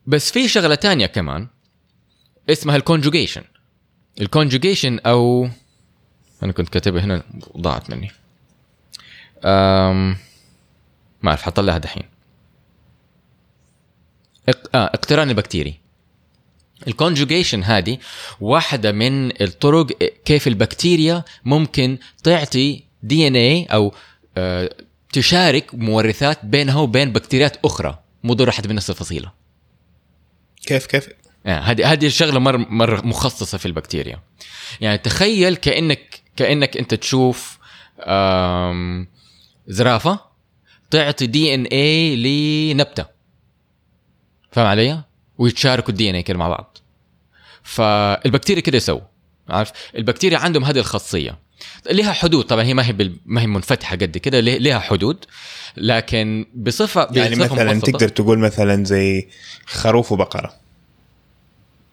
بس 0.06 0.30
في 0.30 0.48
شغلة 0.48 0.74
تانية 0.74 1.06
كمان 1.06 1.48
اسمها 2.50 2.76
ال 2.76 2.82
conjugation 2.82 3.42
ال 4.20 4.27
conjugation 4.27 4.98
أو 4.98 5.48
أنا 6.42 6.52
كنت 6.52 6.68
كاتبها 6.68 7.04
هنا 7.04 7.22
ضاعت 7.58 7.90
مني. 7.90 8.10
أم... 9.44 10.16
ما 11.22 11.30
أعرف 11.30 11.42
حطلعها 11.42 11.78
دحين. 11.78 12.02
اقتران 14.74 15.30
البكتيري. 15.30 15.80
ال 16.88 16.95
conjugation 16.95 17.62
هذه 17.62 17.98
واحدة 18.40 18.92
من 18.92 19.42
الطرق 19.42 19.86
كيف 20.24 20.46
البكتيريا 20.46 21.24
ممكن 21.44 21.98
تعطي 22.22 22.84
DNA 23.02 23.64
أو 23.64 23.94
آه 24.36 24.76
تشارك 25.12 25.74
مورثات 25.74 26.44
بينها 26.44 26.80
وبين 26.80 27.12
بكتيريات 27.12 27.56
أخرى. 27.64 27.98
ضروري 28.26 28.52
حتى 28.52 28.68
من 28.68 28.74
نفس 28.74 28.90
الفصيلة. 28.90 29.32
كيف 30.66 30.86
كيف؟ 30.86 31.08
يعني 31.44 31.64
هذه 31.64 31.92
هذه 31.92 32.06
الشغلة 32.06 32.38
مره 32.40 32.56
مره 32.56 33.00
مخصصة 33.06 33.58
في 33.58 33.66
البكتيريا. 33.66 34.22
يعني 34.80 34.98
تخيل 34.98 35.56
كأنك 35.56 36.22
كأنك 36.36 36.76
أنت 36.76 36.94
تشوف 36.94 37.58
زرافة 39.66 40.20
تعطي 40.90 41.26
DNA 41.26 42.16
لنبتة. 42.16 43.15
فاهم 44.56 44.66
علي؟ 44.66 45.02
ويتشاركوا 45.38 45.90
ال 45.90 46.10
DNA 46.10 46.22
كده 46.22 46.38
مع 46.38 46.48
بعض. 46.48 46.78
فالبكتيريا 47.62 48.62
كده 48.62 48.76
يسووا 48.76 49.00
عارف؟ 49.48 49.72
البكتيريا 49.96 50.38
عندهم 50.38 50.64
هذه 50.64 50.78
الخاصية. 50.78 51.38
لها 51.90 52.12
حدود 52.12 52.44
طبعا 52.44 52.62
هي 52.64 52.74
ما 52.74 52.86
هي 52.86 52.92
بال... 52.92 53.16
ما 53.26 53.40
هي 53.40 53.46
منفتحة 53.46 53.96
قد 53.96 54.18
كده 54.18 54.40
له- 54.40 54.56
لها 54.58 54.78
حدود 54.78 55.24
لكن 55.76 56.46
بصفه 56.54 57.08
يعني 57.12 57.34
بصفة 57.36 57.54
مثلا 57.54 57.72
مبسطة. 57.74 57.92
تقدر 57.92 58.08
تقول 58.08 58.38
مثلا 58.38 58.84
زي 58.84 59.28
خروف 59.66 60.12
وبقرة. 60.12 60.54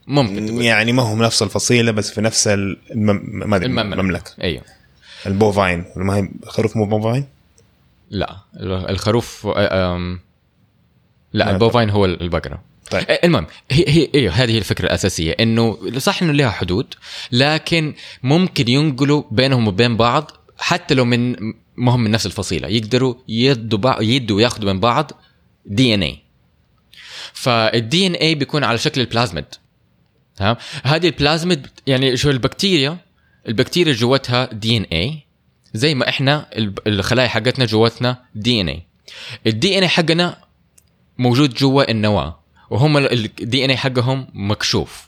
ممكن 0.07 0.45
تقول. 0.45 0.61
يعني 0.61 0.91
ما 0.91 1.03
هم 1.03 1.23
نفس 1.23 1.43
الفصيلة 1.43 1.91
بس 1.91 2.11
في 2.11 2.21
نفس 2.21 2.47
المم... 2.47 3.21
ما 3.33 3.57
المملكة. 3.57 3.99
المملكة. 3.99 4.31
أيوه. 4.41 4.63
ال 5.25 5.34
bovine 5.34 5.85
ما 5.95 6.15
هي 6.17 6.29
خروف 6.45 6.77
مو 6.77 6.85
bovine 6.85 7.27
لا 8.09 8.37
الخروف 8.89 9.47
أم... 9.47 10.19
لا 11.33 11.51
ال 11.51 11.57
bovine 11.57 11.89
هو 11.89 12.05
البقرة. 12.05 12.61
طيب. 12.91 13.09
إيه، 13.09 13.19
المهم 13.23 13.47
هي 13.71 13.85
هي 13.87 14.09
أيوه 14.15 14.33
هذه 14.33 14.51
هي 14.51 14.57
الفكرة 14.57 14.85
الأساسية 14.85 15.35
إنه 15.39 15.77
صح 15.97 16.23
إنه 16.23 16.33
لها 16.33 16.49
حدود 16.49 16.93
لكن 17.31 17.93
ممكن 18.23 18.67
ينقلوا 18.67 19.23
بينهم 19.31 19.67
وبين 19.67 19.97
بعض 19.97 20.31
حتى 20.57 20.93
لو 20.93 21.05
من 21.05 21.35
ما 21.75 21.95
هم 21.95 22.03
من 22.03 22.11
نفس 22.11 22.25
الفصيلة 22.25 22.67
يقدروا 22.67 23.15
يدوا 23.27 23.79
بعض 23.79 24.01
يدوا 24.01 24.37
وياخذوا 24.37 24.73
من 24.73 24.79
بعض 24.79 25.11
DNA 25.65 26.03
فال 26.03 28.07
DNA 28.07 28.35
بيكون 28.35 28.63
على 28.63 28.77
شكل 28.77 29.01
البلازميد. 29.01 29.45
تمام 30.35 30.55
هذه 30.83 31.07
البلازميد 31.07 31.67
يعني 31.87 32.17
شو 32.17 32.29
البكتيريا؟ 32.29 32.97
البكتيريا 33.47 33.93
جوتها 33.93 34.49
DNA 34.53 35.19
زي 35.73 35.95
ما 35.95 36.09
إحنا 36.09 36.49
الخلايا 36.87 37.27
حقتنا 37.27 37.65
جوتنا 37.65 38.17
DNA 38.35 38.67
ال 38.67 38.83
DNA 39.47 39.89
حقنا 39.89 40.37
موجود 41.17 41.53
جوا 41.53 41.91
النواة 41.91 42.39
وهم 42.69 42.97
ال 42.97 43.65
DNA 43.65 43.77
حقهم 43.77 44.27
مكشوف. 44.33 45.07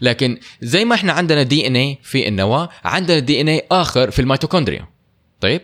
لكن 0.00 0.38
زي 0.62 0.84
ما 0.84 0.94
إحنا 0.94 1.12
عندنا 1.12 1.42
DNA 1.42 1.98
في 2.02 2.28
النواة 2.28 2.68
عندنا 2.84 3.18
DNA 3.18 3.62
آخر 3.70 4.10
في 4.10 4.18
الميتوكوندريا. 4.18 4.88
طيب؟ 5.40 5.60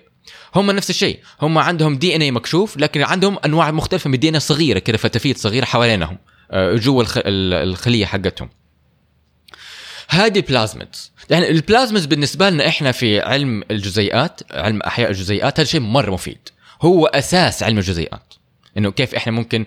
هم 0.55 0.71
نفس 0.71 0.91
الشيء. 0.91 1.21
هم 1.43 1.59
عندهم 1.59 1.97
DNA 1.97 2.31
مكشوف 2.31 2.77
لكن 2.77 3.03
عندهم 3.03 3.39
أنواع 3.45 3.71
مختلفة 3.71 4.09
من 4.09 4.15
ال 4.15 4.29
DNA 4.29 4.41
صغيرة 4.41 4.79
كده 4.79 4.99
فتافيت 4.99 5.39
صغيرة 5.39 5.65
حوالينهم 5.65 6.19
آه، 6.51 6.75
جوا 6.75 7.05
الخلية 7.27 8.07
حقتهم. 8.07 8.51
هذه 10.09 10.37
ال 10.37 10.45
plasmids 10.45 11.13
يعني 11.31 11.51
ال 11.51 11.57
plasmids 11.57 12.07
بالنسبة 12.07 12.51
لنا 12.51 12.69
إحنا 12.69 12.93
في 12.93 13.21
علم 13.21 13.63
الجزيئات 13.71 14.41
علم 14.51 14.81
أحياء 14.81 15.11
الجزيئات 15.11 15.61
هذا 15.61 15.69
شيء 15.69 15.81
مرة 15.81 16.11
مفيد. 16.11 16.39
هو 16.83 17.07
أساس 17.07 17.63
علم 17.63 17.79
الجزيئات. 17.79 18.35
إنه 18.79 18.91
كيف 18.91 19.15
إحنا 19.15 19.33
ممكن 19.33 19.67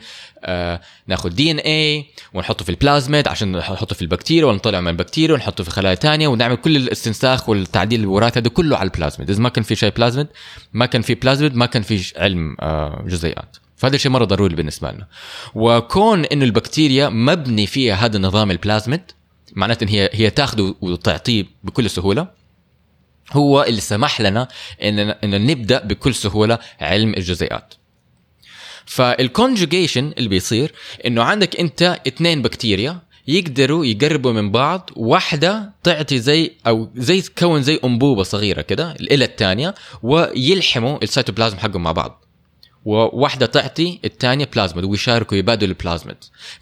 ناخذ 1.08 1.30
DNA 1.30 2.06
ونحطه 2.34 2.66
في 2.66 2.70
البلازميد 2.70 3.28
عشان 3.28 3.58
نحطه 3.58 3.96
في 3.96 4.02
البكتيريا 4.02 4.46
ونطلع 4.46 4.80
من 4.80 4.88
البكتيريا 4.88 5.36
ونحطه 5.36 5.64
في 5.64 5.72
خلايا 5.72 5.96
ثانية 5.96 6.28
ونعمل 6.28 6.56
كل 6.56 6.76
الاستنساخ 6.76 7.50
والتعديل 7.50 8.00
الوراثي 8.00 8.40
هذا 8.40 8.50
كله 8.50 8.78
على 8.78 8.88
البلازميد 8.88 9.30
إذا 9.30 9.42
ما 9.42 9.50
كان 9.50 9.64
في 9.64 9.76
شيء 9.76 9.90
بلازميد 9.90 10.28
ما 10.74 10.86
كان 10.86 11.02
في 11.02 11.16
بلازميد 11.16 11.56
ما 11.56 11.66
كان 11.66 11.82
في 11.82 12.14
علم 12.18 12.56
آه 12.60 13.04
جزيئات. 13.08 13.58
فهذا 13.76 13.98
شيء 13.98 14.12
مرة 14.12 14.26
ضروري 14.26 14.56
بالنسبة 14.56 14.92
لنا. 14.92 15.08
وكون 15.56 16.26
إنه 16.26 16.46
البكتيريا 16.46 17.10
مبني 17.10 17.68
فيها 17.68 17.96
هذا 17.96 18.18
النظام 18.18 18.52
البلازميد 18.52 19.02
معناته 19.54 19.84
إن 19.84 19.90
هي 19.90 20.10
هي 20.14 20.30
تاخذه 20.30 20.76
وتعطيه 20.82 21.46
بكل 21.64 21.90
سهولة 21.90 22.28
هو 23.32 23.64
اللي 23.64 23.82
سمح 23.82 24.22
لنا 24.22 24.48
إن 24.84 25.00
إن 25.00 25.48
نبدأ 25.48 25.84
بكل 25.86 26.16
سهولة 26.16 26.60
علم 26.82 27.14
الجزيئات. 27.14 27.74
فال 28.90 29.09
conjugation 29.09 30.14
اللي 30.18 30.30
بيصير 30.30 30.72
إنه 31.06 31.24
عندك 31.24 31.60
أنت 31.60 32.00
اثنين 32.08 32.42
بكتيريا 32.42 33.02
يقدروا 33.28 33.86
يقربوا 33.86 34.32
من 34.32 34.52
بعض 34.52 34.90
واحدة 34.96 35.74
تعطي 35.84 36.20
زي 36.20 36.52
أو 36.68 36.90
زي 36.96 37.22
تكون 37.22 37.64
زي 37.64 37.80
أنبوبة 37.84 38.24
صغيرة 38.24 38.62
كده 38.62 38.92
إلى 38.92 39.26
الثانية 39.26 39.76
ويلحموا 40.04 41.04
السيتوبلازم 41.04 41.58
حقهم 41.58 41.84
مع 41.84 41.92
بعض. 41.92 42.26
وواحدة 42.86 43.46
تعطي 43.46 44.00
الثانية 44.06 44.50
بلازميد 44.54 44.86
ويشاركوا 44.86 45.38
يبادلوا 45.38 45.76
البلازميد 45.80 46.18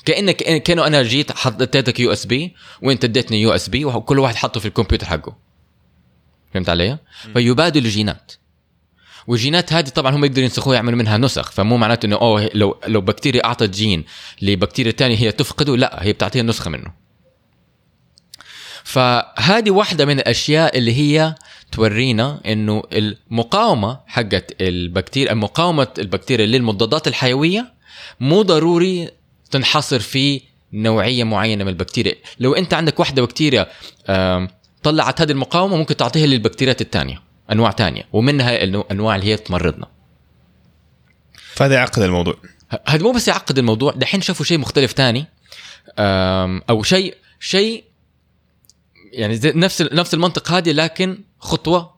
كأنك 0.05 0.35
كأنه 0.35 0.87
أنا 0.87 1.03
جيت 1.03 1.31
حطيتك 1.31 1.99
USB 1.99 2.55
وأنت 2.81 3.03
اديتني 3.03 3.41
USB 3.41 3.85
وكل 3.85 4.19
واحد 4.19 4.35
حطه 4.35 4.59
في 4.59 4.65
الكمبيوتر 4.65 5.05
حقه. 5.05 5.37
فهمت 6.53 6.69
علي؟ 6.69 6.97
فيبادلوا 7.33 7.89
جينات. 7.89 8.31
والجينات 9.27 9.73
هذه 9.73 9.89
طبعا 9.89 10.15
هم 10.15 10.25
يقدروا 10.25 10.43
ينسخوها 10.43 10.75
يعملوا 10.75 10.97
منها 10.97 11.17
نسخ 11.17 11.51
فمو 11.51 11.77
معناته 11.77 12.05
إنه 12.05 12.15
أوه 12.15 12.49
لو 12.53 12.77
لو 12.87 13.01
بكتيريا 13.01 13.45
أعطت 13.45 13.69
جين 13.69 14.05
لبكتيريا 14.41 14.91
ثانية 14.91 15.17
هي 15.17 15.31
تفقده 15.31 15.77
لا 15.77 16.03
هي 16.03 16.13
بتعطيها 16.13 16.43
نسخة 16.43 16.69
منه. 16.69 16.93
فهذه 18.83 19.71
واحدة 19.71 20.05
من 20.05 20.19
الأشياء 20.19 20.77
اللي 20.77 20.93
هي 20.93 21.35
تورينا 21.71 22.41
إنه 22.45 22.83
المقاومة 22.93 23.99
حقت 24.07 24.61
البكتيريا 24.61 25.33
مقاومة 25.33 25.87
البكتيريا 25.99 26.45
للمضادات 26.45 27.07
الحيوية 27.07 27.73
مو 28.19 28.41
ضروري 28.41 29.09
تنحصر 29.51 29.99
في 29.99 30.41
نوعية 30.73 31.23
معينة 31.23 31.63
من 31.63 31.69
البكتيريا. 31.69 32.15
لو 32.39 32.53
أنت 32.53 32.73
عندك 32.73 32.99
واحدة 32.99 33.21
بكتيريا 33.21 33.67
طلعت 34.83 35.21
هذه 35.21 35.31
المقاومة 35.31 35.77
ممكن 35.77 35.95
تعطيها 35.97 36.25
للبكتيريات 36.25 36.81
الثانية 36.81 37.26
أنواع 37.51 37.71
ثانية 37.71 38.07
ومنها 38.13 38.63
الانواع 38.63 39.15
اللي 39.15 39.27
هي 39.27 39.37
تمرضنا. 39.37 39.87
فهذا 41.53 41.75
يعقد 41.75 42.01
الموضوع. 42.01 42.35
هذا 42.87 43.03
مو 43.03 43.11
بس 43.11 43.27
يعقد 43.27 43.57
الموضوع 43.57 43.91
دحين 43.91 44.21
شافوا 44.21 44.45
شيء 44.45 44.57
مختلف 44.57 44.91
ثاني 44.91 45.25
أو 46.69 46.83
شيء 46.83 47.17
شيء 47.39 47.83
يعني 49.11 49.35
زي 49.35 49.51
نفس 49.55 49.81
نفس 49.81 50.13
المنطق 50.13 50.51
هذه 50.51 50.71
لكن 50.71 51.19
خطوة 51.39 51.95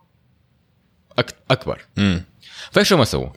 أكبر. 1.52 1.86
امم 1.98 2.24
فإيش 2.72 2.94
هم 2.94 3.04
سووا؟ 3.04 3.30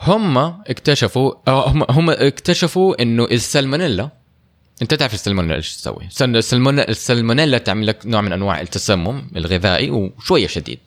هم 0.00 0.38
اكتشفوا 0.38 1.34
هم 1.48 1.84
هم 1.90 2.10
اكتشفوا 2.10 3.02
إنه 3.02 3.24
السلمونيلا 3.24 4.10
أنت 4.82 4.94
تعرف 4.94 5.14
السلمونيلا 5.14 5.54
إيش 5.54 5.76
تسوي؟ 5.76 6.08
السلمونيلا 6.20 6.88
السلمونيلا 6.88 7.58
تعمل 7.58 7.86
لك 7.86 8.06
نوع 8.06 8.20
من 8.20 8.32
أنواع 8.32 8.60
التسمم 8.60 9.22
الغذائي 9.36 9.90
وشوية 9.90 10.46
شديد. 10.46 10.78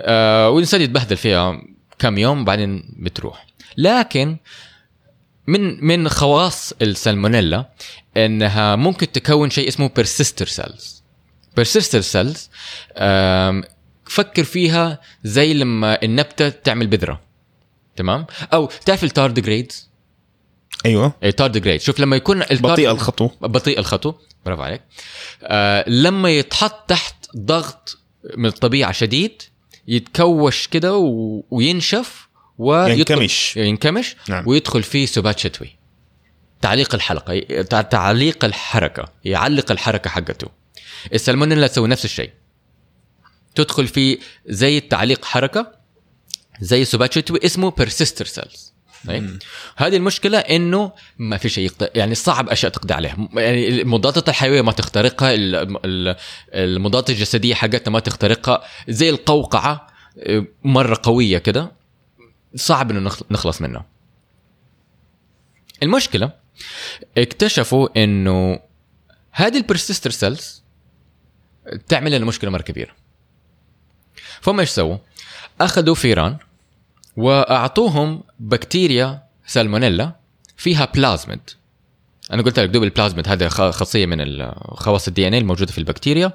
آه 0.00 0.50
والانسان 0.50 0.80
يتبهدل 0.80 1.16
فيها 1.16 1.62
كم 1.98 2.18
يوم 2.18 2.44
بعدين 2.44 2.94
بتروح. 2.96 3.46
لكن 3.76 4.36
من 5.46 5.84
من 5.84 6.08
خواص 6.08 6.72
السلمونيلا 6.82 7.68
إنها 8.16 8.76
ممكن 8.76 9.12
تكون 9.12 9.50
شيء 9.50 9.68
اسمه 9.68 9.90
persister 9.96 10.46
cells 10.46 11.02
persister 11.56 12.00
cells 12.00 12.50
فكر 14.04 14.44
فيها 14.44 15.00
زي 15.24 15.54
لما 15.54 16.02
النبتة 16.02 16.48
تعمل 16.48 16.86
بذرة 16.86 17.20
تمام 17.96 18.26
أو 18.52 18.66
تعرف 18.66 19.04
ال 19.04 19.11
tardigrades 19.11 19.87
أيوه. 20.86 21.12
ال 21.24 21.29
tardigrade 21.29 21.80
شوف 21.80 22.00
لما 22.00 22.16
يكون 22.16 22.40
بطيء 22.40 22.90
الخطو. 22.90 23.30
بطيء 23.40 23.78
الخطو. 23.78 24.14
برافو 24.46 24.62
عليك. 24.62 24.82
آه 25.42 25.88
لما 25.88 26.30
يتحط 26.30 26.88
تحت 26.88 27.14
ضغط 27.36 27.98
من 28.36 28.46
الطبيعة 28.46 28.92
شديد 28.92 29.42
يتكوش 29.88 30.66
كده 30.66 30.96
و... 30.96 31.42
وينشف 31.50 32.28
وينكمش 32.58 33.56
ينكمش. 33.56 34.16
نعم. 34.28 34.48
ويدخل 34.48 34.82
فيه 34.82 35.06
سبات 35.06 35.38
شتوي. 35.38 35.76
تعليق 36.62 36.94
الحلقة 36.94 37.62
تعليق 37.80 38.44
الحركة 38.44 39.12
يعلق 39.24 39.70
الحركة 39.70 40.10
حقته. 40.10 40.48
السلمونيلا 41.14 41.66
تسوي 41.66 41.88
نفس 41.88 42.04
الشيء. 42.04 42.30
تدخل 43.54 43.86
في 43.86 44.18
زي 44.46 44.80
تعليق 44.80 45.24
حركة 45.24 45.72
زي 46.60 46.84
سبات 46.84 47.12
شتوي 47.12 47.40
اسمه 47.44 47.70
persister 47.70 48.26
cells 48.26 48.74
طيب. 49.06 49.38
هذه 49.76 49.96
المشكلة 49.96 50.38
إنه 50.38 50.92
ما 51.18 51.36
في 51.36 51.48
شيء 51.48 51.64
يقدر 51.64 51.90
يعني 51.94 52.14
صعب 52.14 52.48
أشياء 52.48 52.72
تقضي 52.72 52.94
عليها. 52.94 53.28
يعني 53.34 53.68
المضادات 53.68 54.28
الحيوية 54.28 54.62
ما 54.62 54.72
تخترقها 54.72 55.34
المضادات 56.54 57.10
الجسدية 57.10 57.54
حقتنا 57.54 57.90
ما 57.90 58.00
تخترقها. 58.00 58.62
زي 58.88 59.10
القوقعة 59.10 59.86
مرة 60.64 61.00
قوية 61.02 61.38
كده 61.38 61.72
صعب 62.54 62.90
إنه 62.90 63.10
نخلص 63.30 63.62
منه 63.62 63.84
المشكلة 65.82 66.32
اكتشفوا 67.18 68.04
إنه 68.04 68.60
هذه 69.30 69.56
ال 69.56 69.61
persister 69.61 70.10
cells 70.10 70.62
تعمل 71.88 72.12
لنا 72.12 72.24
مشكلة 72.24 72.50
مرة 72.50 72.62
كبيرة. 72.62 72.90
فهم 74.40 74.60
إيش 74.60 74.70
سووا؟ 74.70 74.96
أخذوا 75.60 75.94
فيران 75.94 76.36
وأعطوهم 77.18 78.22
بكتيريا 78.40 79.22
سالمونيلا 79.46 80.12
فيها 80.56 80.84
بلازميد 80.94 81.40
أنا 82.32 82.42
قلت 82.42 82.60
لك 82.60 82.68
دوب 82.68 82.82
البلازميد 82.82 83.28
هذا 83.28 83.48
خاصية 83.48 84.06
من 84.06 84.50
خواص 84.74 85.08
ال 85.08 85.28
DNA 85.28 85.34
الموجودة 85.34 85.72
في 85.72 85.78
البكتيريا. 85.78 86.32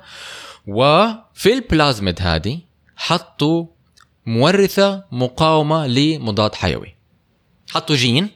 وفي 0.68 1.54
البلازميد 1.54 2.22
هذه 2.22 2.60
حطوا 2.96 3.66
مورثة 4.26 5.04
مقاومة 5.12 5.88
لمضاد 5.88 6.56
حيوي. 6.56 6.96
حطوا 7.72 7.96
جين 7.96 8.30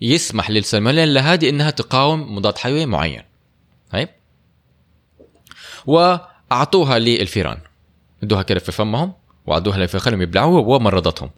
يسمح 0.00 0.50
للسالمونيلا 0.50 1.20
هذه 1.20 1.48
إنها 1.48 1.70
تقاوم 1.70 2.34
مضاد 2.34 2.58
حيوي 2.58 2.86
معين. 2.86 3.22
طيب؟ 3.92 4.08
وأعطوها 5.86 6.98
للفيران. 6.98 7.58
ادوها 8.22 8.42
كده 8.42 8.60
في 8.60 8.72
فمهم 8.72 9.12
وعدوها 9.46 9.86
في 9.86 9.98
خلهم 9.98 10.22
يبلعوها 10.22 10.60
ومرضتهم. 10.60 11.30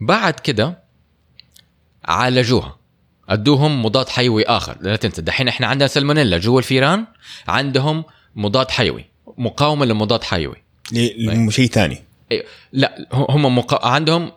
بعد 0.00 0.34
كده 0.34 0.84
عالجوها. 2.04 2.78
ادوهم 3.28 3.84
مضاد 3.84 4.08
حيوي 4.08 4.44
آخر. 4.44 4.76
لا 4.80 4.96
تنسى 4.96 5.22
دحين 5.22 5.48
إحنا 5.48 5.66
عندنا 5.66 5.86
سلمونيلا 5.86 6.38
جوا 6.38 6.58
الفيران 6.58 7.06
عندهم 7.48 8.04
مضاد 8.36 8.70
حيوي. 8.70 9.04
مقاومة 9.38 9.86
لمضاد 9.86 10.24
حيوي. 10.24 10.56
شيء 11.50 11.66
ثاني. 11.66 12.04
إيه، 12.32 12.44
لا 12.72 13.08
هم 13.12 13.58
مقا... 13.58 13.88
عندهم 13.88 14.32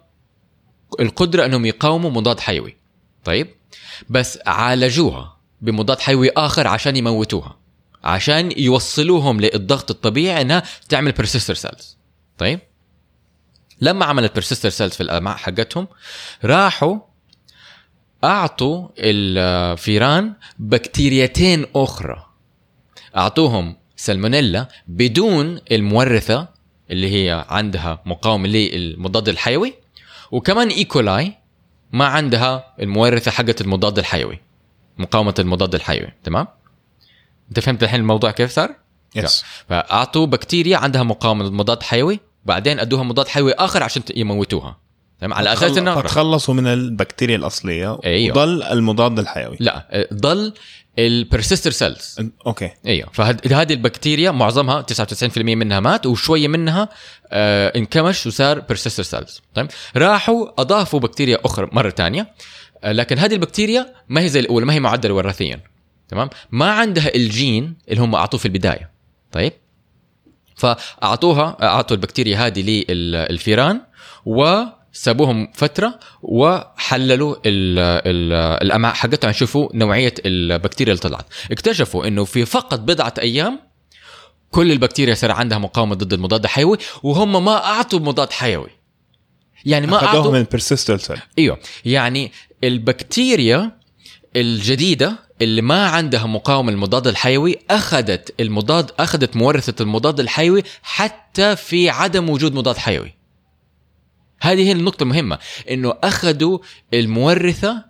القدرة 1.00 1.46
إنهم 1.46 1.66
يقاوموا 1.66 2.10
مضاد 2.10 2.40
حيوي. 2.40 2.76
طيب. 3.26 3.48
بس 4.10 4.40
عالجوها 4.46 5.38
بمضاد 5.62 6.00
حيوي 6.00 6.30
آخر 6.30 6.68
عشان 6.68 6.96
يموتوها. 6.96 7.58
عشان 8.04 8.52
يوصلوهم 8.58 9.42
للضغط 9.42 9.92
الطبيعي 9.92 10.42
إنها 10.42 10.64
تعمل 10.90 11.12
persister 11.12 11.54
cells 11.54 11.98
طيب. 12.38 12.60
لما 13.82 14.06
عملت 14.06 14.34
persister 14.34 14.70
cells 14.70 14.94
في 14.94 15.02
الامعاء 15.02 15.38
حقتهم 15.38 15.88
راحوا 16.46 17.00
أعطوا 18.24 18.88
الفيران 18.98 20.34
بكتيريتين 20.60 21.66
أخرى. 21.76 22.26
أعطوهم 23.18 23.76
سلمونيلا 23.96 24.68
بدون 24.88 25.60
المورثة 25.72 26.48
اللي 26.92 27.12
هي 27.14 27.46
عندها 27.50 28.02
مقاومه 28.06 28.48
للمضاد 28.48 29.30
الحيوي 29.30 29.74
وكمان 30.32 30.68
E. 30.68 30.91
coli 30.91 31.38
ما 31.92 32.06
عندها 32.06 32.74
المورثة 32.80 33.32
حقت 33.32 33.62
المضاد 33.62 34.00
الحيوي 34.00 34.40
مقاومة 34.98 35.34
المضاد 35.40 35.76
الحيوي 35.76 36.14
تمام؟ 36.24 36.48
أنت 37.50 37.60
فهمت 37.60 37.84
الحين 37.84 38.00
الموضوع 38.00 38.32
كيف 38.32 38.52
صار؟ 38.52 38.76
yes 39.16 39.46
فأعطوا 39.70 40.26
بكتيريا 40.26 40.78
عندها 40.78 41.04
مقاومة 41.04 41.46
للمضاد 41.46 41.84
حيوي 41.84 42.20
بعدين 42.48 42.80
أدوها 42.80 43.04
مضاد 43.04 43.28
حيوي 43.28 43.54
آخر 43.54 43.84
عشان 43.84 44.04
يموتوها. 44.16 44.78
تمام؟ 45.20 45.34
على 45.34 45.54
أساس 45.54 45.78
انه 45.78 46.02
فتخلصوا 46.02 46.54
من 46.54 46.68
البكتيريا 46.68 47.36
الأصلية 47.36 48.00
أيوه. 48.06 48.38
وضل 48.38 48.64
المضاد 48.64 49.20
الحيوي. 49.20 49.58
لا 49.60 50.08
ضل 50.14 50.54
ال 51.00 51.07
persister 51.07 51.72
cells 51.72 52.20
okay. 52.48 52.70
أيوه. 52.86 53.10
فهذه 53.14 53.74
البكتيريا 53.74 54.32
معظمها 54.32 54.82
99% 54.82 55.38
منها 55.38 55.80
مات 55.80 56.06
وشوية 56.06 56.48
منها 56.48 56.90
آه 57.32 57.74
انكمش 57.76 58.28
وصار 58.28 58.60
persister 58.60 59.04
cells 59.04 59.42
طيب 59.54 59.68
راحوا 59.96 60.62
أضافوا 60.62 61.00
بكتيريا 61.00 61.38
أخرى 61.46 61.70
مرة 61.72 61.90
ثانية 61.90 62.34
آه 62.84 62.92
لكن 62.92 63.18
هذه 63.18 63.34
البكتيريا 63.34 63.94
ما 64.10 64.22
هي 64.22 64.30
زي 64.30 64.40
الأولى 64.40 64.66
ما 64.66 64.74
هي 64.74 64.80
معدلة 64.80 65.14
وراثيا 65.14 65.60
تمام؟ 66.08 66.30
ما 66.52 66.72
عندها 66.72 67.16
الجين 67.16 67.74
اللي 67.90 68.02
هم 68.02 68.16
أعطوه 68.16 68.40
في 68.40 68.46
البداية. 68.46 68.92
طيب؟ 69.32 69.54
فأعطوها 70.58 71.58
أعطوا 71.62 71.96
البكتيريا 71.96 72.38
هذه 72.38 72.84
للفيران 72.92 73.82
وسابوهم 74.26 75.52
فترة 75.54 76.00
وحللوا 76.22 77.36
ال 77.46 77.80
ال 77.80 78.34
الامعاء 78.64 78.94
حقتهم 78.96 79.32
يشوفوا 79.32 79.70
نوعية 79.74 80.14
البكتيريا 80.26 80.94
اللي 80.94 81.02
طلعت. 81.02 81.26
اكتشفوا 81.52 82.08
إنه 82.08 82.26
في 82.26 82.46
فقط 82.46 82.80
بضعة 82.80 83.14
أيام 83.20 83.60
كل 84.52 84.72
البكتيريا 84.72 85.14
صار 85.14 85.32
عندها 85.32 85.58
مقاومة 85.58 85.96
ضد 85.96 86.14
المضاد 86.14 86.44
الحيوي 86.44 86.78
وهم 87.04 87.46
ما 87.46 87.66
أعطوا 87.66 88.00
مضاد 88.00 88.32
حيوي. 88.32 88.70
يعني 89.66 89.88
ما 89.88 90.04
أعطوا 90.04 90.32
من 90.32 90.44
إيوه. 91.40 91.58
يعني 91.86 92.32
البكتيريا 92.64 93.72
الجديدة 94.36 95.27
اللي 95.42 95.62
ما 95.62 95.88
عندها 95.88 96.26
مقاومة 96.26 96.72
للمضاد 96.72 97.08
الحيوي 97.08 97.56
أخذت 97.70 98.34
المضاد 98.40 98.92
أخذت 99.00 99.36
مورثة 99.36 99.84
المضاد 99.84 100.20
الحيوي 100.20 100.64
حتى 100.84 101.56
في 101.56 101.90
عدم 101.90 102.30
وجود 102.30 102.54
مضاد 102.56 102.78
حيوي 102.78 103.14
هذه 104.42 104.68
هي 104.68 104.72
النقطة 104.72 105.04
المهمة 105.04 105.40
إنه 105.72 105.94
أخذوا 106.04 106.60
المورثة 106.94 107.84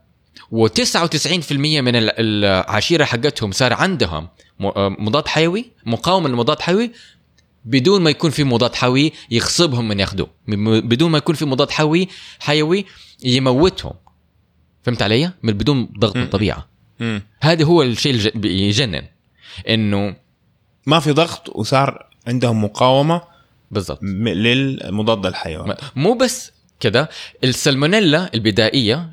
و99% 0.51 1.51
من 1.51 1.95
ال- 1.95 2.11
العشيرة 2.45 3.05
حقتهم 3.05 3.51
صار 3.51 3.73
عندهم 3.73 4.27
م- 4.59 5.05
مضاد 5.05 5.27
حيوي 5.27 5.65
مقاومة 5.85 6.29
للمضاد 6.29 6.59
حيوي 6.59 6.91
بدون 7.65 8.01
ما 8.01 8.09
يكون 8.09 8.29
في 8.31 8.43
مضاد 8.43 8.75
حيوي 8.75 9.11
يغصبهم 9.31 9.87
من 9.87 9.99
ياخذوه 9.99 10.29
بدون 10.81 11.11
ما 11.11 11.17
يكون 11.17 11.35
في 11.35 11.45
مضاد 11.45 11.71
حيوي 11.71 12.07
حيوي 12.39 12.85
يموتهم 13.23 13.93
فهمت 14.83 15.01
علي؟ 15.01 15.31
من 15.43 15.53
بدون 15.53 15.89
ضغط 15.99 16.17
الطبيعة. 16.17 16.67
هذا 17.41 17.63
هو 17.65 17.83
الشيء 17.83 18.11
اللي 18.11 18.29
ج- 18.29 18.45
يجنن 18.45 19.03
إنه 19.69 20.15
ما 20.85 20.99
في 20.99 21.11
ضغط 21.11 21.49
وصار 21.49 22.05
عندهم 22.27 22.63
مقاومة 22.63 23.21
بالضبط. 23.71 23.99
للمضاد 24.03 25.25
الحيوي 25.25 25.75
مو 25.95 26.13
بس 26.13 26.51
كده 26.79 27.09
السلمونيلا 27.43 28.29
البدائية 28.33 29.09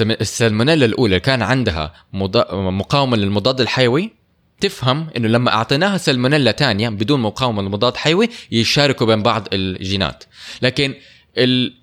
السلمونيلا 0.00 0.84
الأولى 0.86 1.20
كان 1.20 1.42
عندها 1.42 1.94
مقاومة 2.52 3.16
للمضاد 3.16 3.60
الحيوي. 3.60 4.10
تفهم 4.60 5.08
إنه 5.16 5.28
لما 5.28 5.54
أعطيناها 5.54 5.96
سلمونيلا 5.98 6.50
تانية 6.50 6.88
بدون 6.88 7.20
مقاومة 7.20 7.62
للمضاد 7.62 7.96
حيوي 7.96 8.28
يشاركوا 8.52 9.06
بين 9.06 9.22
بعض 9.22 9.48
الجينات. 9.52 10.24
لكن 10.62 10.94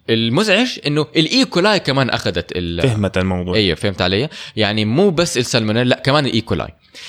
المزعج 0.10 0.80
إنه 0.88 1.06
ال 1.16 1.25
E. 1.25 1.43
coli 1.43 1.80
كمان 1.80 2.10
أخذت 2.10 2.52
ال- 2.56 2.82
فهمت 2.82 3.18
الموضوع 3.18 3.56
أيوه 3.56 3.76
فهمت 3.76 4.02
علي؟ 4.02 4.30
يعني 4.56 4.86
مو 4.86 5.10
بس 5.10 5.38
السلمونيلا 5.38 5.90
لا 5.90 6.00
كمان 6.06 6.26
ال 6.26 6.32
E. 6.32 6.44
coli 6.44 6.68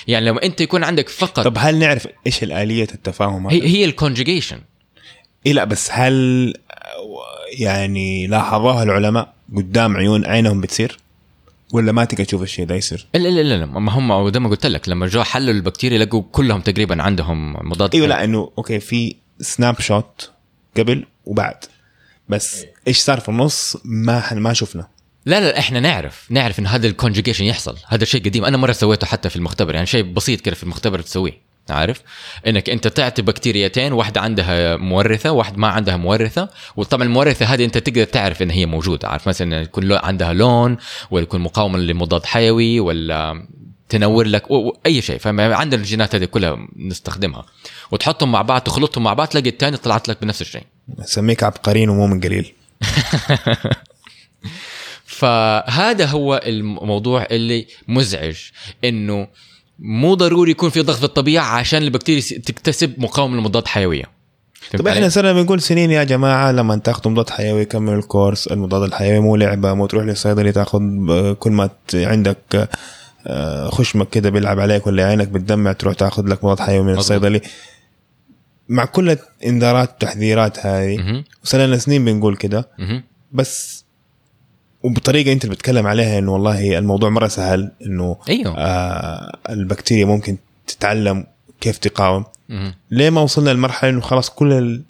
يعني 0.09 0.26
لما 0.26 0.42
أنت 0.42 0.61
يكون 0.61 0.85
عندك 0.85 1.09
فقط 1.09 1.40
طب 1.40 1.55
هل 1.59 1.76
نعرف 1.78 2.09
إيش 2.26 2.42
الآلية 2.42 2.83
التفاهم؟ 2.94 3.46
هي 3.46 3.62
هي 3.66 3.85
ال 3.85 3.91
conjugation 3.91 4.59
إيه 5.46 5.52
لا 5.52 5.64
بس 5.64 5.88
هل 5.92 6.55
يعني 7.59 8.26
لاحظوها 8.26 8.83
العلماء 8.83 9.35
قدام 9.57 9.96
عيون 9.96 10.26
عينهم 10.26 10.61
بتصير؟ 10.61 10.96
ولا 11.72 11.92
ما 11.92 12.05
تقدر 12.05 12.24
تشوف 12.24 12.42
الشيء 12.42 12.66
ده 12.66 12.74
يصير؟ 12.74 13.07
لا 13.14 13.18
لا 13.18 13.42
لا 13.42 13.55
لا 13.59 13.66
ما 13.66 13.92
هم 13.92 14.33
زي 14.33 14.40
ما 14.40 14.48
قلت 14.48 14.66
لك 14.66 14.88
لما 14.88 15.07
جو 15.07 15.22
حللوا 15.22 15.55
البكتيريا 15.55 15.98
لقوا 15.98 16.22
كلهم 16.33 16.61
تقريبا 16.61 17.02
عندهم 17.02 17.68
مضاد 17.70 17.94
إيوه 17.94 18.07
لا 18.07 18.24
إنه 18.24 18.50
okay 18.59 18.81
في 18.81 19.14
snapshot 19.40 20.31
قبل 20.76 21.05
وبعد 21.24 21.57
بس 22.33 22.64
إيش 22.88 22.99
صار 22.99 23.21
في 23.21 23.29
النص 23.29 23.77
ما 23.85 24.35
ما 24.35 24.53
شفنا. 24.53 24.88
لا 25.27 25.40
لا 25.40 25.59
إحنا 25.59 25.81
نعرف 25.81 26.27
نعرف 26.31 26.59
إن 26.59 26.66
هذا 26.66 26.87
ال 26.87 26.91
conjugation 26.91 27.44
يحصل. 27.45 27.77
هذا 27.88 28.05
شيء 28.05 28.25
قديم. 28.25 28.45
أنا 28.45 28.57
مرة 28.57 28.73
سويته 28.73 29.07
حتى 29.07 29.29
في 29.29 29.37
المختبر 29.37 29.75
يعني 29.75 29.87
شيء 29.87 30.03
بسيط 30.12 30.40
كده 30.40 30.55
في 30.55 30.62
المختبر 30.62 31.01
تسويه 31.01 31.53
عارف؟ 31.71 32.03
إنك 32.47 32.71
أنت 32.71 32.88
تعطي 32.88 33.23
بكتيريتين 33.23 33.92
واحدة 33.92 34.21
عندها 34.21 34.77
مورثة 34.77 35.33
واحدة 35.33 35.57
ما 35.59 35.68
عندها 35.68 35.97
مورثة. 35.97 36.49
وطبعا 36.77 37.05
المورثة 37.05 37.47
هذه 37.47 37.64
أنت 37.64 37.79
تقدر 37.79 38.05
تعرف 38.05 38.42
إن 38.42 38.51
هي 38.51 38.66
موجودة 38.66 39.09
عارف؟ 39.09 39.29
مثلا 39.29 39.62
يكون 39.62 39.92
عندها 39.92 40.33
لون 40.33 40.77
ولا 41.11 41.23
يكون 41.23 41.40
مقاومة 41.40 41.79
لمضاد 41.79 42.27
حيوي 42.27 42.81
ولا 42.81 43.47
تنور 43.88 44.27
لك 44.27 44.51
و- 44.51 44.55
و- 44.68 44.77
أي 44.87 45.03
شيء 45.03 45.18
فعندنا 45.18 45.62
الجينات 45.62 46.14
هذه 46.14 46.25
كلها 46.25 46.68
نستخدمها. 46.77 47.45
وتحطهم 47.90 48.33
مع 48.33 48.42
بعض 48.42 48.61
تخلطهم 48.61 49.05
مع 49.05 49.14
بعض 49.14 49.29
تلاقي 49.29 49.49
الثاني 49.49 49.77
طلعت 49.77 50.09
لك 50.09 50.23
بنفس 50.23 50.40
الشيء. 50.40 50.64
نسميك 50.99 51.42
عبقريين 51.42 51.88
ومو 51.88 52.07
من 52.07 52.21
قليل 52.21 52.53
فهذا 55.07 56.07
هو 56.07 56.40
الموضوع 56.47 57.27
اللي 57.31 57.66
مزعج 57.88 58.37
إنه 58.85 59.29
مو 59.79 60.14
ضروري 60.14 60.51
يكون 60.51 60.71
في 60.71 60.81
ضغط 60.81 60.99
في 60.99 61.05
الطبيعة 61.05 61.45
عشان 61.45 61.83
البكتيريا 61.83 62.21
تكتسب 62.21 62.95
مقاومة 62.99 63.37
لمضاد 63.37 63.66
حيوية 63.66 64.05
فهمت 64.71 64.83
طب 64.83 64.88
إحنا؟ 64.88 65.09
صرنا 65.09 65.33
بنقول 65.33 65.61
سنين 65.61 65.90
يا 65.90 66.05
جماعة 66.05 66.53
لما 66.53 66.77
تاخذوا 66.77 67.12
مضاد 67.12 67.31
حيوي 67.31 67.64
كملوا 67.64 67.99
الكورس 67.99 68.47
المضاد 68.47 68.83
الحيوي 68.83 69.21
مو 69.21 69.37
لعبة 69.37 69.75
مو 69.75 69.87
تروح 69.87 70.05
للصيدلي 70.05 70.53
تاخذ 70.53 70.81
كل 71.35 71.51
ما 71.51 71.71
عندك 71.95 72.68
آه، 73.27 73.71
خشمك 73.71 74.11
كده 74.11 74.31
بيلعب 74.31 74.61
عليك 74.61 74.87
ولا 74.87 75.07
عينك 75.07 75.29
بتدمع 75.29 75.73
تروح 75.73 75.95
تاخذ 75.95 76.27
لك 76.27 76.45
مضاد 76.45 76.61
حيوي 76.61 76.85
من. 76.85 76.95
الصيدلي 76.95 77.40
مع 78.68 78.85
كل 78.85 79.11
الانذارات 79.42 79.88
والتحذيرات 79.90 80.66
هذه. 80.66 81.25
وصلنا 81.44 81.79
سنين 81.79 82.05
بنقول 82.05 82.37
كده. 82.37 82.68
بس 83.33 83.85
وبطريقة 84.83 85.33
أنت 85.33 85.44
اللي 85.44 85.55
بتتكلم 85.55 85.87
عليها 85.87 86.18
إنه 86.18 86.33
والله 86.33 86.79
الموضوع 86.79 87.11
مرة 87.11 87.29
سهل 87.29 87.72
إنه 87.87 88.16
أيوه 88.29 88.55
آه 88.59 89.38
البكتيريا 89.51 90.05
ممكن 90.05 90.37
تتعلم 90.66 91.27
كيف 91.61 91.79
تقاوم. 91.79 92.25
ليه 92.90 93.11
ما 93.11 93.20
وصلنا 93.20 93.51
لمرحلة 93.51 93.90
إنه 93.90 94.01
خلاص 94.01 94.31
كل 94.31 94.83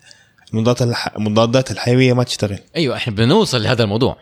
المضادات 0.52 0.82
الح... 0.82 1.16
المضادات 1.16 1.70
الحيوية 1.70 2.12
ما 2.12 2.24
تشتغل 2.24 2.58
أيوه 2.76 2.96
إحنا 2.96 3.14
بنوصل 3.14 3.62
لهذا 3.62 3.84
الموضوع 3.84 4.16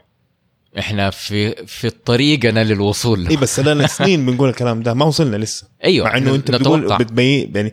إحنا 0.78 1.10
في 1.10 1.66
في 1.66 1.90
طريقنا 1.90 2.64
للوصول 2.64 3.26
اي 3.28 3.36
بس 3.36 3.60
لنا 3.60 3.86
سنين 3.98 4.26
بنقول 4.26 4.48
الكلام 4.48 4.82
ده 4.82 4.94
ما 4.94 5.04
وصلنا 5.04 5.36
لسه 5.36 5.66
أيوه 5.84 6.06
مع 6.06 6.16
إنه 6.16 6.34
أنت 6.34 6.50
بتقول. 6.50 6.98
بتبين 6.98 7.52
يعني 7.54 7.72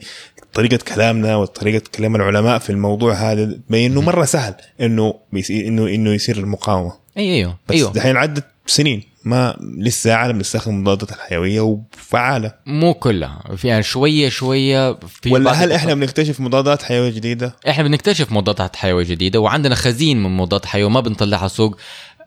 طريقة 0.57 0.77
كلامنا 0.95 1.35
وطريقة 1.35 1.83
كلام 1.95 2.15
العلماء 2.15 2.59
في 2.59 2.69
الموضوع 2.69 3.13
هذا 3.13 3.45
تبين 3.45 3.91
إنه 3.91 4.01
مرة 4.01 4.25
سهل 4.25 4.53
إنه 4.81 5.13
إنه 5.49 5.87
إنه 5.87 6.13
يصير 6.13 6.37
المقاومة. 6.37 6.93
أيوه 7.17 7.35
أيوه 7.35 7.57
بس 7.69 7.75
أيوه. 7.75 7.91
دحين 7.91 8.17
عدت 8.17 8.45
سنين 8.67 9.03
ما 9.23 9.57
لسه 9.77 10.09
العالم 10.11 10.37
بيستخدم 10.37 10.75
المضادات 10.75 11.11
الحيوية 11.11 11.61
وفعالة. 11.61 12.53
مو 12.65 12.93
كلها 12.93 13.43
في 13.55 13.67
يعني 13.67 13.83
شوية 13.83 14.29
شوية 14.29 14.93
في 14.93 15.33
ولا 15.33 15.51
هل 15.51 15.71
إحنا 15.71 15.93
بنكتشف 15.93 16.39
مضادات 16.39 16.83
حيوية 16.83 17.09
جديدة؟ 17.09 17.55
إحنا 17.69 17.83
بنكتشف 17.83 18.31
مضادات 18.31 18.75
حيوية 18.75 19.05
جديدة 19.05 19.39
وعندنا 19.39 19.75
خزين 19.75 20.23
من 20.23 20.37
مضادات 20.37 20.65
حيوية 20.65 20.89
ما 20.89 20.99
بنطلعها 20.99 21.47
سوق 21.47 21.77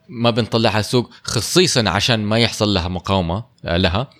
ما 0.08 0.30
بنطلعها 0.30 0.82
سوق 0.82 1.10
خصيصا 1.22 1.88
عشان 1.88 2.20
ما 2.20 2.38
يحصل 2.38 2.74
لها 2.74 2.88
مقاومة 2.88 3.44
لها. 3.64 4.10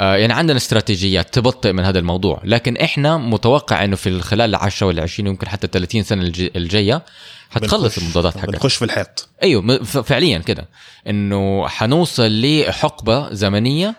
يعني 0.00 0.32
عندنا 0.32 0.56
استراتيجيات 0.56 1.34
تبطئ 1.34 1.72
من 1.72 1.84
هذا 1.84 1.98
الموضوع 1.98 2.40
لكن 2.44 2.76
إحنا 2.76 3.16
متوقع 3.16 3.84
إنه 3.84 3.96
في 3.96 4.20
خلال 4.20 4.54
10 4.54 4.86
ولا 4.86 5.02
20 5.02 5.26
يمكن 5.28 5.48
حتى 5.48 5.66
30 5.66 6.02
سنة 6.02 6.22
الج- 6.22 6.50
الجاية 6.56 7.02
حتخلص 7.50 7.98
المضادات 7.98 8.36
حقتها 8.38 8.50
بنخش 8.52 8.76
في 8.76 8.84
الحيط. 8.84 9.28
أيوه 9.42 9.82
فعليا 9.84 10.38
كده. 10.38 10.68
إنه 11.06 11.68
حنوصل 11.68 12.40
لحقبة 12.42 13.32
زمنية 13.34 13.94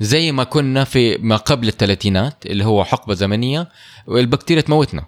زي 0.00 0.32
ما 0.32 0.44
كنا 0.44 0.84
في 0.84 1.16
ما 1.18 1.36
قبل 1.36 1.68
الثلاثينات 1.68 2.46
اللي 2.46 2.64
هو 2.64 2.84
حقبة 2.84 3.14
زمنية 3.14 3.68
والبكتيريا 4.06 4.62
تموتنا. 4.62 5.06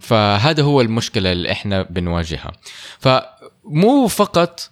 فهذا 0.00 0.62
هو 0.62 0.80
المشكلة 0.80 1.32
اللي 1.32 1.52
إحنا 1.52 1.82
بنواجهها. 1.82 2.52
فمو 2.98 4.06
فقط 4.08 4.70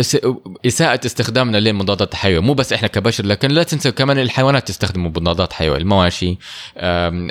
إس- 0.00 0.26
إساءة 0.66 1.00
استخدامنا 1.06 1.56
للمضادات 1.56 2.12
الحيوية. 2.12 2.40
مو 2.40 2.54
بس 2.54 2.72
إحنا 2.72 2.88
كبشر 2.88 3.26
لكن 3.26 3.48
لا 3.50 3.62
تنسى 3.62 3.90
كمان 3.92 4.18
الحيوانات 4.18 4.68
تستخدم 4.68 5.06
مضادات 5.06 5.52
حيوية. 5.52 5.78
المواشي 5.78 6.38
آم، 6.78 7.30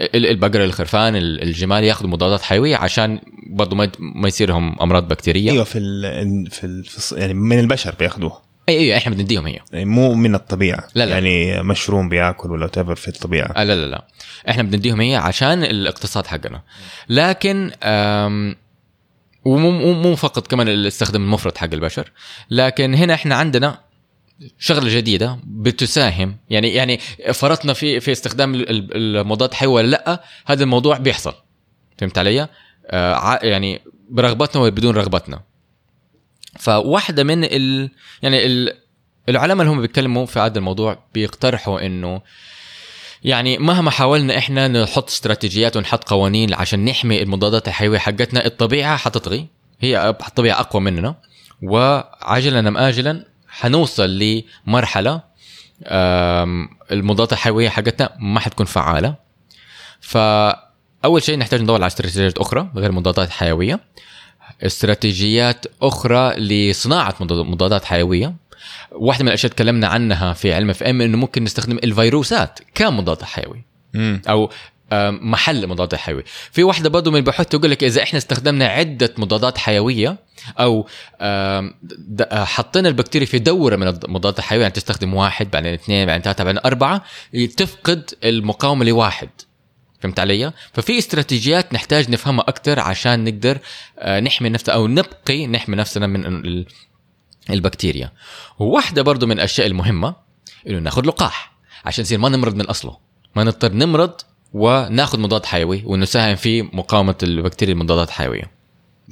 ال- 0.00 0.26
البقر 0.26 0.64
الخرفان 0.64 1.16
ال- 1.16 1.42
الجمال 1.42 1.84
ياخذوا 1.84 2.10
مضادات 2.10 2.42
حيوية 2.42 2.76
عشان 2.76 3.20
برضه 3.50 3.76
ما 3.76 3.90
ما 3.98 4.28
يصيرهم 4.28 4.76
أمراض 4.82 5.08
بكتيرية. 5.08 5.50
أيوه 5.52 5.64
في 5.64 5.78
ال 5.78 6.50
في, 6.50 6.64
ال 6.64 6.84
في 6.84 7.14
يعني 7.16 7.34
من 7.34 7.58
البشر 7.58 7.94
بياخذوها 7.98 8.42
اي 8.68 8.78
أيوه 8.78 8.96
إحنا 8.96 9.14
بنديهم 9.14 9.46
هي. 9.46 9.58
يعني 9.72 9.84
مو 9.84 10.14
من 10.14 10.34
الطبيعة. 10.34 10.84
لا 10.94 11.06
لا. 11.06 11.12
يعني 11.12 11.62
مشروم 11.62 12.08
بياكل 12.08 12.50
ولا 12.50 12.66
تبر 12.66 12.94
في 12.94 13.08
الطبيعة. 13.08 13.52
آه 13.56 13.64
لا 13.64 13.74
لا 13.74 13.86
لا. 13.86 14.04
إحنا 14.48 14.62
بنديهم 14.62 15.00
هي 15.00 15.16
عشان 15.16 15.64
الاقتصاد 15.64 16.26
حقنا. 16.26 16.62
لكن 17.08 17.70
ومو 19.52 19.92
مو 19.92 20.16
فقط 20.16 20.46
كمان 20.46 20.68
الاستخدام 20.68 21.22
المفرط 21.22 21.58
حق 21.58 21.68
البشر 21.72 22.12
لكن 22.50 22.94
هنا 22.94 23.14
إحنا 23.14 23.34
عندنا 23.34 23.80
شغلة 24.58 24.96
جديدة 24.96 25.38
بتساهم. 25.44 26.36
يعني 26.50 26.68
يعني 26.74 26.98
فرطنا 27.32 27.72
في 27.72 28.00
في 28.00 28.12
استخدام 28.12 28.54
ال- 28.54 28.70
ال- 28.70 29.16
المضاد 29.16 29.54
حيوي 29.54 29.72
ولا 29.74 29.86
لأ 29.86 30.22
هذا 30.46 30.62
الموضوع 30.64 30.96
بيحصل. 30.98 31.34
فهمت 31.98 32.18
علي؟ 32.18 32.48
آه 32.86 33.38
يعني 33.42 33.80
برغبتنا 34.10 34.62
ولا 34.62 34.70
بدون 34.70 34.94
رغبتنا 34.96 35.40
فواحدة 36.58 37.24
من 37.24 37.44
ال 37.44 37.90
يعني 38.22 38.46
ال 38.46 38.72
العلماء 39.28 39.62
اللي 39.66 39.76
هم 39.76 39.80
بيتكلموا 39.80 40.26
في 40.26 40.38
هذا 40.38 40.58
الموضوع 40.58 40.98
بيقترحوا 41.14 41.86
إنه 41.86 42.22
يعني 43.24 43.58
مهما 43.58 43.90
حاولنا 43.90 44.38
إحنا 44.38 44.68
نحط 44.68 45.08
استراتيجيات 45.08 45.76
ونحط 45.76 46.04
قوانين 46.08 46.54
عشان 46.54 46.84
نحمي 46.84 47.22
المضادات 47.22 47.68
الحيوية 47.68 47.98
حقتنا 47.98 48.46
الطبيعة 48.46 48.96
حتطغي. 48.96 49.46
هي 49.80 50.08
الطبيعة 50.08 50.60
أقوى 50.60 50.82
مننا. 50.82 51.14
وعاجلا 51.62 52.68
أم 52.68 52.76
اجلا 52.76 53.24
حنوصل 53.48 54.18
لمرحلة 54.66 55.22
المضادات 56.92 57.32
الحيوية 57.32 57.68
حقتنا 57.68 58.10
ما 58.18 58.40
حتكون 58.40 58.66
فعالة. 58.66 59.14
فأول 60.00 61.22
شيء 61.22 61.38
نحتاج 61.38 61.62
ندور 61.62 61.74
على 61.76 61.86
استراتيجيات 61.86 62.38
أخرى 62.38 62.70
غير 62.76 62.90
المضادات 62.90 63.28
الحيويه 63.28 63.80
استراتيجيات 64.62 65.66
أخرى 65.82 66.34
لصناعة 66.36 67.14
مضاد- 67.20 67.46
مضادات 67.46 67.84
حيوية. 67.84 68.34
واحدة 68.92 69.22
من 69.22 69.28
الأشياء 69.28 69.52
تكلمنا 69.52 69.86
عنها 69.86 70.32
في 70.32 70.54
علم 70.54 70.70
اف 70.70 70.82
إم 70.82 71.00
إنه 71.00 71.16
ممكن 71.18 71.44
نستخدم 71.44 71.78
الفيروسات 71.84 72.58
كمضاد 72.74 73.22
حيوي 73.22 73.64
مم. 73.94 74.22
أو 74.28 74.50
محل 75.10 75.66
مضاد 75.66 75.94
حيوي 75.94 76.22
في 76.52 76.62
واحدة 76.62 76.88
برضه 76.90 77.10
من 77.10 77.16
البحوث 77.16 77.46
تقول 77.46 77.70
لك 77.70 77.84
إذا 77.84 78.02
إحنا 78.02 78.18
استخدمنا 78.18 78.66
عدة 78.66 79.14
مضادات 79.18 79.58
آم، 81.20 81.74
د- 81.82 82.22
آه، 82.22 82.44
حطينا 82.44 82.88
البكتيريا 82.88 83.26
في 83.26 83.38
دورة 83.38 83.76
من 83.76 83.88
المضادات 83.88 84.38
الحيويه 84.38 84.62
يعني 84.62 84.74
تستخدم 84.74 85.14
واحد 85.14 85.50
بعدين 85.50 85.74
اثنين 85.74 86.06
بعدين 86.06 86.22
ثلاثة 86.22 86.44
بعدين 86.44 86.60
أربعة 86.64 87.04
تفقد 87.56 88.10
المقاومة 88.24 88.84
لواحد 88.84 89.28
فهمت 90.00 90.20
علي؟ 90.20 90.52
ففي 90.72 90.98
استراتيجيات 90.98 91.72
نحتاج 91.74 92.10
نفهمها 92.10 92.44
أكثر 92.48 92.80
عشان 92.80 93.24
نقدر 93.24 93.58
آه، 93.98 94.20
نحمي 94.20 94.48
نفسنا 94.48 94.74
أو 94.74 94.86
نبقي 94.86 95.46
نحمي 95.46 95.76
نفسنا 95.76 96.06
من 96.06 96.64
البكتيريا. 97.50 98.12
وواحده 98.58 99.02
برضو 99.02 99.26
من 99.26 99.32
الأشياء 99.32 99.66
المهمة 99.66 100.14
إنه 100.68 100.78
ناخذ 100.78 101.06
لقاح 101.06 101.52
عشان 101.84 102.02
نصير 102.02 102.18
ما 102.18 102.28
نمرض 102.28 102.54
من 102.54 102.64
اصله، 102.66 102.96
ما 103.36 103.44
نضطر 103.44 103.72
نمرض 103.72 104.12
وناخذ 104.52 105.20
مضاد 105.20 105.46
حيوي 105.46 105.82
ونساهم 105.86 106.36
في 106.36 106.62
مقاومة 106.62 107.14
البكتيريا 107.22 107.74
المضادات 107.74 108.08
الحيويه. 108.08 108.58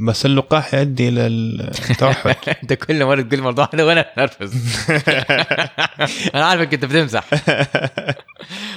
بس 0.01 0.27
اللقاح 0.27 0.75
يؤدي 0.75 1.09
إلى 1.09 1.27
التوحد 1.27 2.37
أنت 2.63 2.73
كل 2.73 3.05
مرة 3.05 3.21
تقول 3.23 3.35
الموضوع 3.35 3.69
هذا 3.75 3.85
وأنا 3.85 4.01
اتنرفز. 4.01 4.55
أنا 6.35 6.45
عارفك 6.45 6.75
انت 6.75 6.85
بتمزح. 6.85 7.25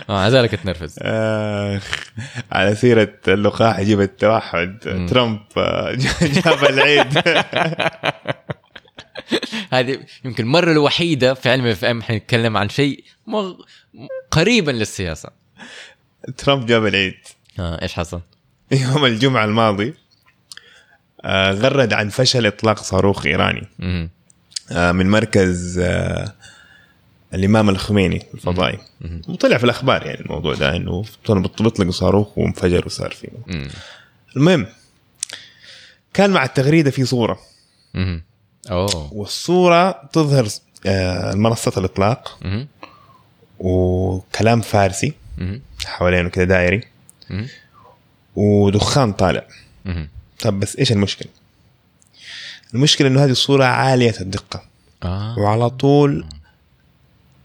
آه 0.10 0.24
عذلك 0.26 0.54
اتنرفز. 0.54 1.00
آخ 1.02 2.12
على 2.52 2.76
سيرة 2.76 3.14
اللقاح 3.28 3.80
يجيب 3.80 4.02
التوحد. 4.02 5.08
ترامب 5.10 5.40
آه، 5.58 5.98
جاب 6.22 6.64
العيد 6.70 7.14
هذه 9.74 10.00
يمكن 10.26 10.44
المره 10.44 10.72
الوحيدة 10.72 11.34
في 11.34 11.50
علم 11.50 11.66
اف 11.66 11.86
ام 11.86 12.02
حنتكلم 12.02 12.58
عن 12.58 12.70
شيء 12.70 13.04
مغ... 13.28 13.54
قريبا 14.32 14.72
للسياسة. 14.72 15.30
ترامب 16.38 16.66
جاب 16.66 16.86
العيد 16.86 17.18
آه 17.60 17.82
إيش 17.82 17.94
حصل؟ 17.94 18.22
يوم 18.72 19.06
الجمعة 19.06 19.46
الماضي 19.46 19.94
آه، 21.24 21.52
غرد 21.52 21.94
عن 21.94 22.10
فشل 22.10 22.46
إطلاق 22.46 22.78
صاروخ 22.84 23.26
إيراني 23.26 23.68
مهم. 23.80 24.10
آه، 24.72 24.92
من 24.92 25.10
مركز 25.10 25.80
آه، 25.80 26.34
الإمام 27.34 27.70
الخميني 27.70 28.26
الفضائي. 28.34 28.80
وطلع 29.28 29.58
في 29.58 29.64
الأخبار 29.64 30.06
يعني 30.06 30.20
الموضوع 30.20 30.54
ده 30.54 30.76
إنه 30.76 31.06
بيطلق 31.30 31.90
صاروخ 31.90 32.38
وانفجر 32.38 32.86
وصار 32.86 33.12
فيه 33.12 33.28
مم. 33.48 33.68
المهم 34.36 34.68
كان 36.14 36.30
مع 36.30 36.44
التغريدة 36.44 36.92
في 36.92 37.06
صورة 37.06 37.40
مهم. 37.94 38.24
أوه 38.72 39.14
والصورة 39.14 39.92
تظهر 40.14 40.48
آه، 40.86 41.34
منصة 41.34 41.72
الإطلاق 41.78 42.38
مهم. 42.42 42.68
وكلام 43.60 44.62
فارسي 44.62 45.14
مهم. 45.38 45.62
حوالينه 45.86 46.30
كده 46.30 46.44
دائري. 46.46 46.82
ودخان 48.36 49.14
طالع. 49.14 49.44
طب 50.40 50.60
بس 50.60 50.76
إيش 50.76 50.92
المشكلة؟ 50.92 51.30
المشكلة 52.74 53.08
إنه 53.08 53.24
هذه 53.24 53.30
الصورة 53.32 53.66
عالية 53.66 54.14
الدقة 54.22 54.64
آه 55.04 55.40
وعلى 55.40 55.70
طول 55.70 56.26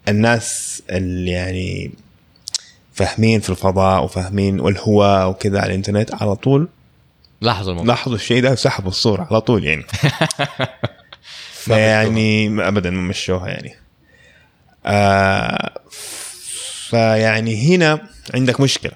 الناس 0.09 0.83
اللي 0.91 1.31
يعني 1.31 1.93
فاهمين 2.93 3.41
في 3.41 3.51
الفضاء 3.51 4.05
وفاهمين 4.05 4.61
والهواء 4.61 5.29
وكذا 5.31 5.59
على 5.59 5.67
الإنترنت 5.67 6.15
على 6.15 6.37
طول 6.37 6.69
لاحظوا 7.41 7.73
الموضوع 7.73 7.95
لاحظوا 7.95 8.17
الشيء 8.17 8.43
ده 8.43 8.53
وسحبوا 8.53 8.91
الصورة 8.91 9.27
على 9.31 9.41
طول 9.41 9.65
يعني 9.65 9.85
فيعني 11.65 12.49
ما 12.49 12.69
ابدا 12.69 12.91
ما 12.91 13.09
مشوها 13.09 13.49
يعني. 13.49 13.75
آه 14.87 15.81
فيعني 16.91 17.77
هنا 17.77 18.09
عندك 18.35 18.61
مشكلة. 18.61 18.93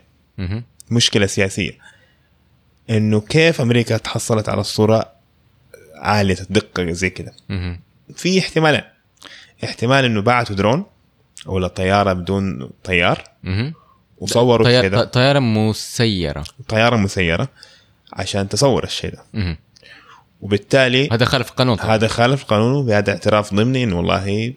مشكلة 0.90 1.26
سياسية. 1.26 1.78
إنه 2.90 3.20
كيف 3.20 3.60
أمريكا 3.60 3.96
تحصلت 3.96 4.48
على 4.48 4.60
الصورة 4.60 5.12
عالية 5.96 6.36
الدقة 6.40 6.92
زي 6.92 7.10
كده. 7.10 7.32
في 8.14 8.38
احتمالين. 8.38 8.82
احتمال 9.64 10.04
إنه 10.04 10.22
بعتوا 10.22 10.56
درون 10.56 10.84
ولا 11.46 11.68
طيارة 11.68 12.12
بدون 12.12 12.70
طيار. 12.84 13.24
وصوروا 14.18 14.66
طيار... 14.66 14.82
كده 14.82 15.04
طيارة 15.04 15.38
مسيرة. 15.38 16.44
طيارة 16.68 16.96
مسيرة 16.96 17.48
عشان 18.12 18.48
تصور 18.48 18.84
الشيء 18.84 19.10
ده. 19.10 19.22
وبالتالي 20.40 21.08
هذا 21.12 21.24
خالف 21.24 21.50
القانون 21.50 21.76
طبعاً. 21.76 21.94
هذا 21.94 22.08
خالف 22.08 22.44
قانونه 22.44 22.82
بهذا 22.82 23.10
اعتراف 23.12 23.54
ضمني 23.54 23.84
انه 23.84 23.96
والله 23.96 24.54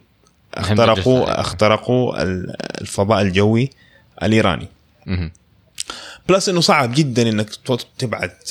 اخترقوا 0.53 1.41
اخترقوا 1.41 2.23
ال- 2.23 2.55
الفضاء 2.82 3.21
الجوي 3.21 3.69
الإيراني. 4.23 4.67
بلس 6.29 6.49
إنه 6.49 6.61
صعب 6.61 6.93
جدا 6.95 7.29
إنك 7.29 7.49
تبعت 7.97 8.49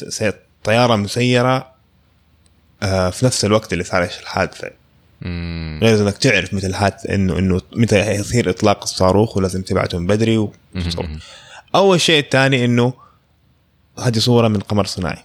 طيارة 0.64 0.97
مسيرة 0.97 1.70
آه، 2.83 3.11
في 3.11 3.26
نفس 3.26 3.45
الوقت 3.45 3.72
اللي 3.72 3.85
صار 3.85 4.03
الحادثة. 4.03 4.70
مم. 5.20 5.81
لازم 5.83 6.07
إنك 6.07 6.16
تعرف 6.18 6.55
مثل 6.55 6.66
الحادث 6.66 7.07
انه 7.07 7.39
إنه 7.39 7.61
متى 7.72 8.11
يصير 8.11 8.51
إطلاق 8.51 8.83
الصاروخ 8.83 9.37
ولازم 9.37 9.62
تبعته 9.62 9.99
من 9.99 10.07
بدري 10.07 10.39
و... 10.39 10.53
أول 11.74 12.01
شيء 12.01 12.22
الثاني 12.24 12.64
إنه 12.64 12.93
هذه 13.99 14.18
صورة 14.18 14.49
من 14.49 14.61
قمر 14.61 14.85
صناعي. 14.85 15.22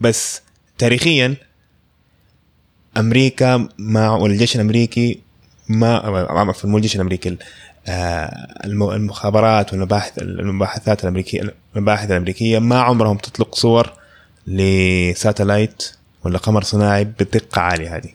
بس 0.00 0.42
تاريخيا 0.86 1.34
أمريكا 2.96 3.68
مع 3.78 4.10
والجيش 4.16 4.56
الأمريكي 4.56 5.20
ما 5.68 6.52
في 6.52 6.64
الجيش 6.64 6.96
الأمريكي 6.96 7.28
ال- 7.28 7.38
آه، 7.86 8.60
الم- 8.64 8.90
المخابرات 8.90 9.72
والمباحث 9.72 10.18
المباحثات 10.18 11.02
الامريكيه 11.02 11.54
المباحث 11.76 12.10
الأمريكية 12.10 12.58
ما 12.58 12.80
عمرهم 12.80 13.16
تطلق 13.16 13.54
صور 13.54 13.92
لساتلايت 14.46 15.90
ولا 16.24 16.38
قمر 16.38 16.62
صناعي 16.62 17.04
بدقة 17.04 17.60
عالية 17.60 17.96
هذه. 17.96 18.10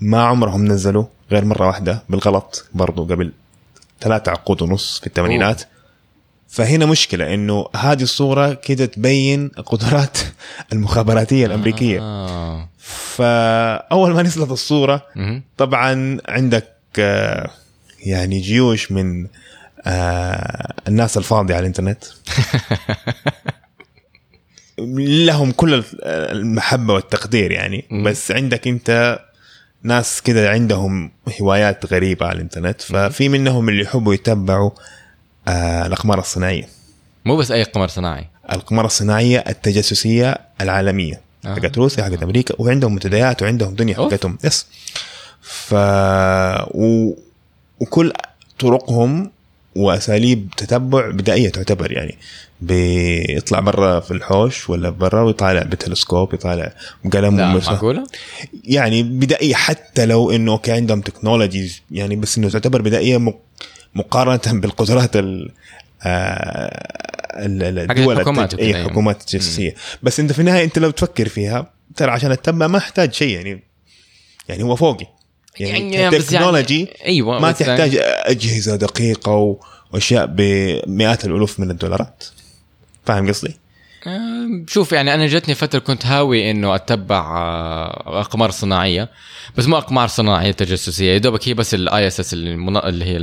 ما 0.00 0.22
عمرهم 0.22 0.64
نزلوا 0.64 1.04
غير 1.30 1.44
مرة 1.44 1.66
واحدة 1.66 2.02
بالغلط 2.08 2.68
برضو 2.74 3.04
قبل 3.04 3.32
ثلاثة 4.00 4.30
عقود 4.32 4.62
ونص 4.62 5.00
في 5.00 5.06
الثمانينات. 5.06 5.62
فهنا 6.54 6.86
مشكلة 6.86 7.34
إنه 7.34 7.66
هذه 7.76 8.02
الصورة 8.02 8.54
كده 8.54 8.86
تبين 8.86 9.48
قدرات 9.48 10.18
المخابراتية 10.72 11.46
الأمريكية 11.46 12.00
آه. 12.00 12.68
فأول 12.78 14.14
ما 14.14 14.22
نزلت 14.22 14.50
الصورة 14.50 15.06
مهم. 15.16 15.42
طبعا 15.56 16.18
عندك 16.28 16.68
آه، 16.98 17.50
يعني 18.06 18.40
جيوش 18.40 18.92
من 18.92 19.26
آه، 19.86 20.74
الناس 20.88 21.16
الفاضية 21.16 21.54
على 21.54 21.60
الإنترنت 21.60 22.04
لهم 25.28 25.52
كل 25.52 25.84
المحبة 26.04 26.94
والتقدير 26.94 27.50
يعني. 27.50 27.84
بس 28.04 28.30
عندك 28.30 28.68
أنت 28.68 29.18
ناس 29.82 30.22
كده 30.22 30.50
عندهم 30.50 31.10
هوايات 31.40 31.92
غريبة 31.92 32.26
على 32.26 32.36
الإنترنت 32.36 32.82
ففي 32.82 33.28
منهم 33.28 33.68
اللي 33.68 33.82
يحبوا 33.82 34.14
يتبعوا 34.14 34.70
آه 35.48 35.86
الأقمار 35.86 36.18
الصناعية 36.18 36.68
مو 37.24 37.36
بس 37.36 37.50
أي 37.50 37.62
قمر 37.62 37.88
صناعي 37.88 38.24
القمر 38.52 38.84
الصناعية 38.86 39.44
التجسسية 39.48 40.38
العالمية 40.60 41.20
آه. 41.46 41.54
حقت 41.54 41.78
روسيا 41.78 42.04
حقت 42.04 42.22
أمريكا 42.22 42.54
وعندهم 42.58 42.92
منتديات 42.92 43.42
وعندهم 43.42 43.74
دنيا. 43.74 43.94
حقتهم 43.94 44.38
يس 44.44 44.66
ف 45.42 45.74
و... 46.70 47.12
وكل 47.80 48.12
طرقهم 48.58 49.30
وأساليب 49.76 50.48
تتبع 50.56 51.10
بدائية 51.10 51.48
تعتبر 51.50 51.92
يعني 51.92 52.18
بيطلع 52.60 53.60
برا 53.60 54.00
في 54.00 54.10
الحوش 54.10 54.70
ولا 54.70 54.90
برا 54.90 55.22
ويطالع 55.22 55.62
بتلسكوب 55.62 56.34
يطالع 56.34 56.72
بقلم 57.04 57.36
لا. 57.36 57.46
معقولة؟ 57.46 58.06
يعني 58.64 59.02
بدائية 59.02 59.54
حتى 59.54 60.06
لو 60.06 60.30
إنه 60.30 60.52
okay 60.52 60.72
عندهم 60.72 61.00
technologies 61.00 61.82
يعني 61.90 62.16
بس 62.16 62.38
إنه 62.38 62.48
تعتبر 62.50 62.82
بدائية 62.82 63.34
مقارنة 63.94 64.60
بالقدرات 64.60 65.16
ال 65.16 65.52
آه، 66.02 66.94
الدول 67.36 68.14
الحكومات 68.14 68.54
اي 68.54 68.70
يعني. 68.70 68.84
حكومات 68.84 69.20
التجسسيه 69.20 69.74
بس 70.02 70.20
انت 70.20 70.32
في 70.32 70.38
النهاية 70.38 70.64
انت 70.64 70.78
لو 70.78 70.90
تفكر 70.90 71.28
فيها 71.28 71.70
ترى 71.96 72.10
عشان 72.10 72.36
تتبع 72.42 72.66
ما 72.66 72.78
احتاج 72.78 73.12
شيء 73.12 73.36
يعني. 73.36 73.62
يعني 74.48 74.62
هو 74.62 74.76
فوقي. 74.76 75.06
يعني, 75.60 75.94
يعني 75.94 76.16
ال 76.16 76.22
technology 76.22 76.84
يعني 76.84 77.04
أيوه 77.06 77.40
ما 77.40 77.52
تحتاج 77.52 77.98
أجهزة 78.02 78.76
دقيقة 78.76 79.58
وأشياء 79.92 80.26
بمئات 80.26 81.24
الألوف 81.24 81.60
من 81.60 81.70
الدولارات. 81.70 82.24
فاهم 83.04 83.28
قصدي؟ 83.28 83.56
شوف 84.68 84.92
يعني 84.92 85.14
أنا 85.14 85.26
جتني 85.26 85.54
فترة 85.54 85.78
كنت 85.78 86.06
هاوي 86.06 86.50
إنه 86.50 86.74
أتبع 86.74 87.18
آه، 87.18 88.20
أقمار 88.20 88.50
صناعية. 88.50 89.10
بس 89.56 89.66
مو 89.66 89.78
أقمار 89.78 90.08
صناعية 90.08 90.52
تجسسية 90.52 91.12
يا 91.12 91.18
دوبك 91.18 91.48
هي 91.48 91.54
بس 91.54 91.74
ال 91.74 92.06
ISS 92.06 92.34
اللي 92.34 93.04
هي 93.04 93.16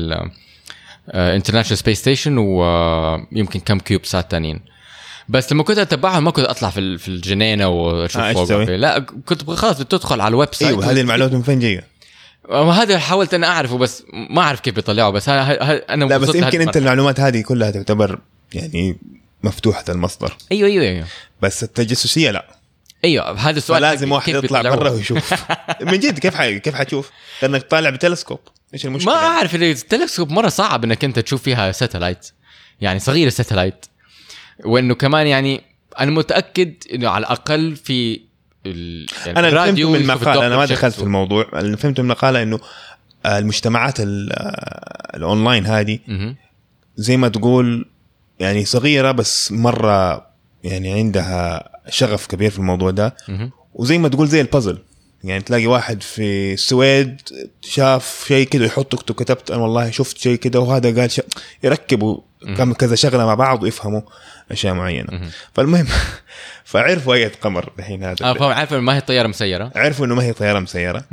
ال 1.09 1.14
international 1.14 1.77
space 1.77 1.99
station 1.99 2.37
ويمكن 2.37 3.59
كم 3.59 3.79
CubeSat 3.79 4.31
تانيين. 4.31 4.59
بس 5.29 5.51
لما 5.51 5.63
كنت 5.63 5.77
أتبعهم 5.77 6.23
ما 6.23 6.31
كنت 6.31 6.45
أطلع 6.45 6.69
في 6.69 6.97
في 6.97 7.07
الجنينة 7.07 7.67
واشوف 7.67 8.21
آه، 8.21 8.33
فوق. 8.33 8.61
لا 8.61 8.99
كنت 8.99 9.49
خلاص 9.49 9.81
بتدخل 9.81 10.21
على 10.21 10.29
ال 10.29 10.53
website. 10.53 10.71
أيوه 10.71 10.91
هذه 10.91 11.01
المعلومات 11.01 11.33
من 11.33 11.41
فين 11.41 11.59
جاية؟ 11.59 11.87
هذا 12.51 12.99
حاولت 12.99 13.33
أنا 13.33 13.47
أعرفه 13.47 13.77
بس 13.77 14.03
ما 14.29 14.41
أعرف 14.41 14.59
كيف 14.59 14.75
بيطلعوا. 14.75 15.11
بس 15.11 15.29
ها 15.29 15.41
ها 15.41 15.93
أنا 15.93 16.05
لا 16.05 16.17
بس 16.17 16.35
يمكن 16.35 16.61
أنت 16.61 16.77
المعلومات 16.77 17.19
هذه 17.19 17.41
كلها 17.41 17.71
تعتبر 17.71 18.19
يعني 18.53 18.97
مفتوحة 19.43 19.83
المصدر. 19.89 20.37
أيوه 20.51 20.69
أيوه 20.69 20.83
أيوه. 20.83 21.05
بس 21.41 21.63
التجسسية 21.63 22.31
لا. 22.31 22.45
أيوه 23.05 23.31
هذا 23.31 23.57
السؤال 23.57 23.79
فلازم 23.79 24.07
حقي، 24.07 24.15
واحد 24.15 24.43
يطلع؟ 24.43 24.61
برا 24.61 24.89
ويشوف. 24.89 25.33
من 25.91 25.99
جد 25.99 26.19
كيف 26.19 26.35
ح... 26.35 26.45
كيف 26.45 26.75
حتشوف؟ 26.75 27.11
لأنك 27.41 27.61
طالع 27.61 27.89
بتلسكوب. 27.89 28.39
إيش 28.73 28.85
المشكلة؟ 28.85 29.13
ما 29.13 29.19
أعرف 29.19 29.55
التلسكوب 29.55 30.31
مرة 30.31 30.49
صعب 30.49 30.83
إنك 30.83 31.03
أنت 31.03 31.19
تشوف 31.19 31.41
فيها 31.41 31.71
satellite 31.71 32.27
يعني 32.81 32.99
صغيرة 32.99 33.29
satellite 33.29 33.85
وإنه 34.65 34.95
كمان 34.95 35.27
يعني 35.27 35.61
أنا 35.99 36.11
متأكد 36.11 36.73
إنه 36.93 37.09
على 37.09 37.21
الأقل 37.25 37.75
في 37.75 38.21
ال... 38.65 39.05
يعني 39.25 39.39
أنا 39.39 39.47
الراديو 39.47 39.89
من 39.89 39.95
المقاله 39.95 40.19
الدوبلر 40.29 40.47
أنا 40.47 40.57
ما 40.57 40.65
دخلت 40.65 40.95
في 40.95 41.03
الموضوع 41.03 41.49
اللي 41.59 41.77
فهمته 41.77 42.03
من 42.03 42.09
المقاله 42.11 42.43
إنه 42.43 42.59
آه، 43.25 43.39
المجتمعات 43.39 43.99
ال- 43.99 44.33
آه، 44.33 45.17
الأونلاين 45.17 45.65
هذه. 45.65 45.99
زي 46.95 47.17
ما 47.17 47.27
تقول 47.27 47.89
يعني 48.39 48.65
صغيرة 48.65 49.11
بس 49.11 49.51
مرة 49.51 50.27
يعني 50.63 50.93
عندها 50.93 51.69
شغف 51.89 52.27
كبير 52.27 52.51
في 52.51 52.59
الموضوع 52.59 52.91
ده. 52.91 53.15
وزي 53.73 53.97
ما 53.97 54.07
تقول 54.09 54.27
زي 54.27 54.41
البازل 54.41 54.77
يعني 55.23 55.41
تلاقي 55.43 55.67
واحد 55.67 56.03
في 56.03 56.53
السويد 56.53 57.21
شاف 57.61 58.25
شيء 58.27 58.47
كده 58.47 58.65
يحط 58.65 58.95
كتب 58.95 59.15
كتبت 59.15 59.51
أنا 59.51 59.61
والله 59.61 59.91
شفت 59.91 60.17
شيء 60.17 60.35
كده 60.35 60.59
وهذا 60.59 61.01
قال 61.01 61.11
شيء 61.11 61.25
يركبوا 61.63 62.19
كم 62.57 62.73
كذا 62.73 62.95
شغلة 62.95 63.25
مع 63.25 63.33
بعض 63.33 63.63
ويفهموا 63.63 64.01
أشياء 64.51 64.73
معينة. 64.73 65.07
مهم. 65.11 65.29
فالمهم 65.53 65.87
فعرفوا 66.65 67.13
أي 67.13 67.27
قمر 67.27 67.69
الحين 67.79 68.03
هذا. 68.03 68.15
آه 68.25 68.65
فهم 68.65 68.85
ما 68.85 68.95
هي 68.95 69.01
طياره 69.01 69.27
مسيرة؟ 69.27 69.71
عرفوا 69.75 70.05
إنه 70.05 70.15
ما 70.15 70.23
هي 70.23 70.33
طيارة 70.33 70.59
مسيرة. 70.59 71.05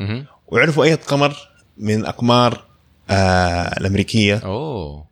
وعرفوا 0.46 0.84
أي 0.84 0.94
قمر 0.94 1.36
من 1.78 2.06
اقمار 2.06 2.64
آه 3.10 3.80
الأمريكية 3.80 4.40
أوه. 4.44 5.04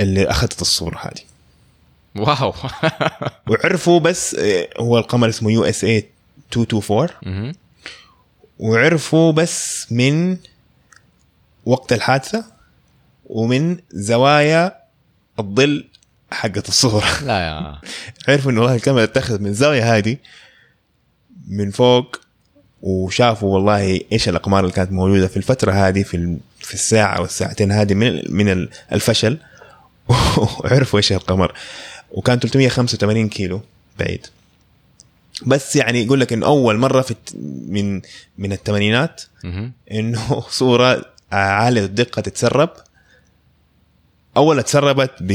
اللي 0.00 0.30
أخذت 0.30 0.60
الصورة 0.60 0.98
هذه. 0.98 1.22
واو. 2.16 2.54
وعرفوا 3.48 4.00
بس 4.00 4.34
آه، 4.34 4.68
هو 4.78 4.98
القمر 4.98 5.28
اسمه 5.28 5.52
USA 5.52 6.08
224 6.52 7.08
مهم. 7.26 7.52
وعرفوا 8.58 9.32
بس 9.32 9.86
من 9.92 10.36
وقت 11.66 11.92
الحادثة 11.92 12.44
ومن 13.26 13.76
زوايا 13.90 14.76
الظل 15.38 15.84
حقت 16.30 16.68
الصورة 16.68 17.06
لا 17.26 17.38
يا. 17.46 17.78
عرفوا 18.28 18.50
إنه 18.50 18.60
والله 18.60 18.74
الكاميرا 18.74 19.04
اتخذت 19.04 19.40
من 19.40 19.46
الزاويه 19.46 19.96
هذه 19.96 20.16
من 21.48 21.70
فوق 21.70 22.16
وشافوا 22.82 23.54
والله 23.54 24.00
إيش 24.12 24.28
الأقمار 24.28 24.60
اللي 24.60 24.72
كانت 24.72 24.92
موجودة 24.92 25.28
في 25.28 25.36
الفترة 25.36 25.72
هذه 25.72 26.02
في 26.02 26.36
في 26.60 26.74
الساعة 26.74 27.20
والساعتين 27.20 27.72
هذه 27.72 27.94
من 27.94 28.22
من 28.28 28.48
ال- 28.48 28.68
الفشل. 28.92 29.38
وعرفوا 30.64 30.98
إيش 30.98 31.12
القمر. 31.12 31.54
وكان 32.10 32.38
385 32.38 33.28
كيلو 33.28 33.60
بعيد. 33.98 34.26
بس 35.46 35.76
يعني 35.76 36.02
يقول 36.02 36.20
لك 36.20 36.32
انه 36.32 36.46
أول 36.46 36.76
مرة 36.78 37.00
في 37.00 37.14
من 37.68 38.02
من 38.38 38.52
الثمانينات. 38.52 39.22
إنه 39.92 40.40
صورة 40.50 41.04
عالية 41.32 41.84
الدقة 41.84 42.22
تتسرب. 42.22 42.70
أول 44.36 44.62
تسربت 44.62 45.10
ب 45.20 45.32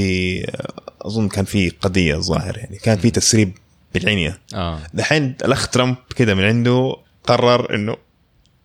أظن 1.01 1.27
كان 1.27 1.45
في 1.45 1.69
قضية 1.69 2.15
الظاهر 2.15 2.57
يعني 2.57 2.77
كان 2.77 2.97
في 2.97 3.11
تسريب 3.11 3.51
بالعينة. 3.93 4.39
آه. 4.53 4.79
دحين 4.93 5.35
الأخ 5.45 5.67
ترامب 5.67 5.95
كده 6.15 6.35
من 6.35 6.43
عنده 6.43 6.95
قرر 7.23 7.75
إنه 7.75 7.95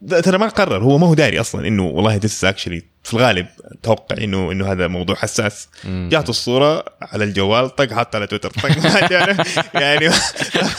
ترى 0.09 0.39
ما 0.39 0.49
قرر. 0.49 0.83
هو 0.83 0.99
ما 0.99 1.07
هو 1.07 1.15
داري 1.15 1.41
أصلا 1.41 1.69
إنه 1.69 1.87
والله 1.87 2.15
this 2.17 2.45
actually 2.45 2.83
في 3.03 3.15
الغالب 3.15 3.47
أتوقع 3.65 4.17
إنه 4.25 4.53
إنه 4.53 4.73
هذا 4.73 4.87
موضوع 4.89 5.17
حساس. 5.17 5.69
جاته 5.85 6.31
الصورة 6.31 6.85
على 7.03 7.25
الجوال 7.25 7.71
طق 7.77 7.93
حط 7.93 8.15
على 8.17 8.27
تويتر. 8.27 8.51
طق 8.51 8.67
يعني 9.13 9.37
يعني 9.75 10.09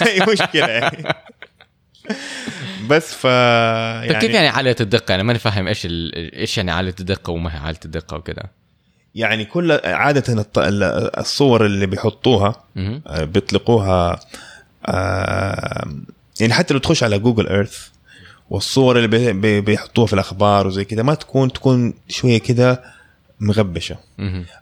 هي 0.01 0.25
مشكلة 0.29 0.67
يعني. 0.67 1.03
بس 2.89 3.13
ف 3.13 3.23
طيب 4.09 4.17
كيف 4.19 4.31
يعني 4.31 4.47
عاليه 4.47 4.75
الدقة؟ 4.81 5.15
أنا 5.15 5.23
ماني 5.23 5.39
فاهم 5.39 5.67
إيش 5.67 5.85
ال... 5.85 6.15
إيش 6.35 6.57
يعني 6.57 6.71
عاليه 6.71 6.95
الدقة 6.99 7.31
وما 7.31 7.53
هي 7.55 7.57
عاليه 7.59 7.79
الدقة 7.85 8.17
وكذا 8.17 8.43
يعني 9.15 9.45
كل 9.45 9.71
ال- 10.57 11.19
الصور 11.19 11.65
اللي 11.65 11.85
بيحطوها. 11.85 12.63
آه، 13.07 13.23
بيطلقوها 13.23 14.19
آه، 14.85 15.87
يعني 16.39 16.53
حتى 16.53 16.73
لو 16.73 16.79
تخش 16.79 17.03
على 17.03 17.19
جوجل 17.19 17.47
ايرث 17.47 17.87
والصور 18.49 18.95
اللي 18.97 19.07
بي- 19.07 19.33
بي- 19.33 19.61
بيحطوها 19.61 20.07
في 20.07 20.13
الأخبار 20.13 20.67
وزي 20.67 20.85
كده 20.85 21.03
ما 21.03 21.13
تكون 21.13 21.53
تكون 21.53 21.93
شوية 22.07 22.37
كده 22.37 22.83
مغبشة. 23.39 23.97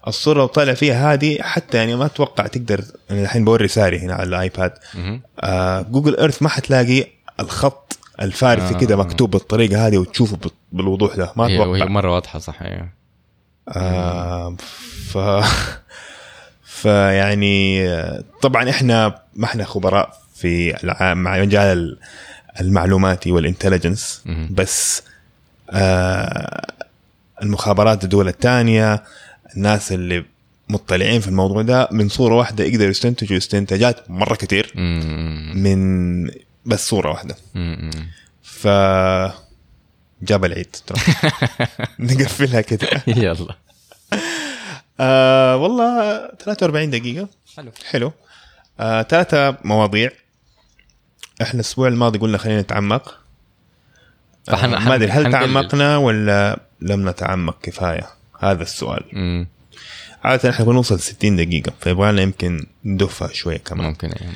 الصورة 0.08 0.38
لو 0.40 0.46
طالع 0.46 0.74
فيها 0.74 1.14
هذه 1.14 1.38
حتى 1.42 1.78
يعني 1.78 1.96
ما 1.96 2.06
أتوقع 2.06 2.48
تقدر 2.48 2.84
أنا 3.12 3.22
الحين 3.22 3.46
بوري 3.46 3.68
ساري 3.68 4.00
هنا 4.00 4.14
على 4.14 4.24
الآيباد. 4.30 4.74
آه 5.40 5.82
جوجل 5.82 6.16
ايرث 6.18 6.42
ما 6.44 6.50
حتلاقي 6.50 7.06
الخط 7.40 7.98
الفارسي 8.22 8.76
آه. 8.76 8.78
كده 8.78 8.96
مكتوب 8.96 9.32
بالطريقة 9.32 9.88
هذه 9.88 9.98
وتشوفه 9.98 10.38
بال- 10.38 10.52
بالوضوح 10.72 11.16
ده 11.16 11.34
ما 11.36 11.48
هي 11.48 11.56
أتوقع 11.56 11.68
وهي 11.70 11.86
مرة 11.86 12.14
واضحة 12.14 12.40
صح 12.40 12.62
أيوه 12.62 12.90
آه 13.70 14.56
ف 15.12 15.18
فيعني 16.64 17.90
آه، 17.90 18.24
طبعا 18.42 18.70
إحنا 18.70 19.22
ما 19.36 19.46
إحنا 19.46 19.64
خبراء 19.64 20.14
في 20.36 20.84
الع- 20.84 21.14
مع 21.14 21.40
مجال 21.42 22.00
المعلوماتي 22.62 23.32
وال 23.32 23.44
intelligence. 23.44 24.24
بس 24.52 25.04
آه 25.72 26.68
المخابرات 27.44 28.04
الدول 28.04 28.28
الثانية 28.28 29.04
الناس 29.56 29.92
اللي 29.92 30.26
مطلعين 30.70 31.22
في 31.22 31.28
الموضوع 31.28 31.62
ده 31.62 31.88
من 31.92 32.10
صورة 32.10 32.36
واحدة 32.36 32.64
يقدروا 32.64 32.90
يستنتجوا 32.90 33.38
استنتاجات 33.38 34.10
مرة 34.12 34.36
كتير 34.36 34.72
مم. 34.76 35.52
من 35.56 36.28
بس 36.66 36.88
صورة 36.90 37.10
واحدة. 37.10 37.36
ف 38.44 38.68
جاب 40.22 40.46
العيد 40.46 40.76
ترى. 40.88 41.00
نقفلها 42.00 42.62
كده. 42.62 42.88
يلا. 43.08 43.56
آه 45.00 45.58
والله 45.58 46.18
43 46.40 46.90
دقيقة. 46.90 47.28
حلو. 47.58 47.72
حلو. 47.92 48.12
آه 48.80 49.02
ثلاثة 49.02 49.58
مواضيع. 49.64 50.10
إحنا 51.42 51.54
الأسبوع 51.54 51.88
الماضي 51.88 52.20
قلنا 52.20 52.38
خلينا 52.38 52.62
نتعمق. 52.62 53.18
آه 54.50 54.52
فحن- 54.52 54.70
ما 54.70 54.96
أدري 54.96 55.12
هل. 55.12 55.32
تعمقنا 55.32 55.98
ولا 55.98 56.60
لم 56.82 57.10
نتعمق؟ 57.10 57.58
كفاية. 57.62 58.08
هذا 58.40 58.64
السؤال. 58.64 59.04
مم. 59.14 59.48
عادة 60.24 60.50
إحنا 60.50 60.66
بنوصل 60.66 61.00
60 61.00 61.36
دقيقة 61.36 61.74
فيبغى 61.82 62.12
لنا 62.12 62.22
يمكن 62.22 62.66
ندفها 62.86 63.28
شوية 63.28 63.58
كمان. 63.58 63.86
ممكن 63.88 64.08
يعني 64.10 64.36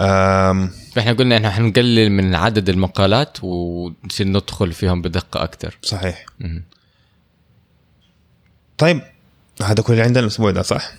آم. 0.00 0.70
إحنا 0.98 1.12
قلنا 1.12 1.36
إحنا 1.36 1.50
حنقلل 1.50 2.10
من 2.12 2.34
عدد 2.34 2.68
المقالات 2.68 3.38
ونصير 3.42 4.26
ندخل 4.28 4.72
فيهم 4.72 5.02
بدقة 5.02 5.44
أكثر 5.44 5.78
صحيح. 5.82 6.26
طيب 8.78 9.00
هذا 9.62 9.82
كل 9.82 9.92
اللي 9.92 10.04
عندنا 10.04 10.20
الأسبوع 10.20 10.50
ده 10.50 10.62
صح؟ 10.62 10.92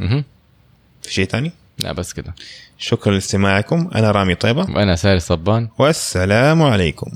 في 1.02 1.14
شيء 1.14 1.26
ثاني 1.26 1.52
لا 1.80 1.92
بس 1.92 2.14
كده. 2.14 2.36
شكرا 2.78 3.14
لاستماعكم. 3.14 3.90
أنا 3.96 4.12
رامي 4.12 4.36
طيبة. 4.36 4.62
وأنا 4.62 4.96
ساري 4.96 5.20
صبان. 5.20 5.70
والسلام 5.80 6.64
عليكم. 6.64 7.12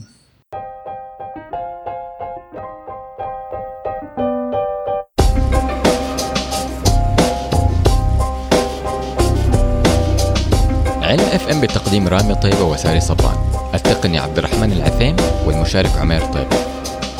علم 11.01 11.23
اف 11.23 11.49
ام 11.49 11.61
بتقديم 11.61 12.07
رامي 12.07 12.35
طيبة 12.35 12.63
وساري 12.63 12.99
صبان. 12.99 13.35
ألتقني 13.73 14.19
عبد 14.19 14.37
الرحمن 14.37 14.71
العثيم 14.71 15.15
والمشارك 15.45 15.91
عمير 15.97 16.21
طيبة. 16.21 16.70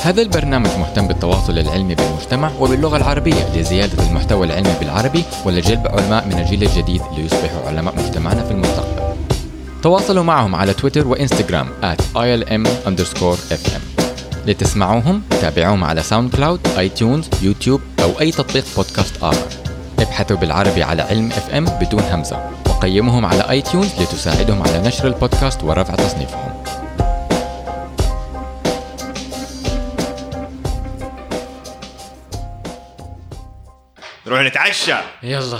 هذا 0.04 0.22
البرنامج 0.22 0.70
مهتم 0.80 1.08
بالتواصل 1.08 1.60
العلمي 1.60 1.96
بالمجتمع 1.96 2.52
وباللغة 2.60 2.98
العربية 2.98 3.56
لزيادة 3.56 4.04
المحتوى 4.04 4.46
العلمي 4.46 4.74
بالعربي 4.80 5.24
ولجلب 5.46 5.88
علماء 5.88 6.26
من 6.28 6.40
الجيل 6.40 6.64
الجديد 6.64 7.02
ليصبحوا 7.18 7.68
علماء 7.68 7.96
مجتمعنا 7.96 8.44
في 8.44 8.52
المستقبل 8.52 9.02
تواصلوا 9.84 10.24
معهم 10.24 10.56
على 10.56 10.74
تويتر 10.74 11.08
وإنستغرام 11.08 11.68
at 11.84 12.02
ilm 12.16 12.68
fm 13.54 13.82
لتسمعوهم 14.46 15.22
تابعوهم 15.42 15.84
على 15.84 16.04
ساوند 16.04 16.36
كلاود 16.36 16.60
اي 16.78 16.90
تيونز 16.90 17.30
يوتيوب 17.42 17.82
أو 18.04 18.20
أي 18.22 18.32
تطبيق 18.32 18.66
بودكاست 18.76 19.14
آخر. 19.22 19.48
ابحثوا 20.00 20.38
بالعربي 20.38 20.84
على 20.84 21.02
علم 21.02 21.32
اف 21.32 21.50
ام 21.50 21.66
بدون 21.66 22.04
همزة. 22.12 22.50
وقيموهم 22.70 23.26
على 23.26 23.50
اي 23.50 23.62
تيونز 23.62 23.90
لتساعدهم 24.00 24.62
على 24.62 24.82
نشر 24.88 25.08
البودكاست 25.08 25.64
ورفع 25.64 25.96
تصنيفهم. 25.96 26.61
نروح 34.32 34.42
نتعشى. 34.44 34.96
يلا. 35.24 35.60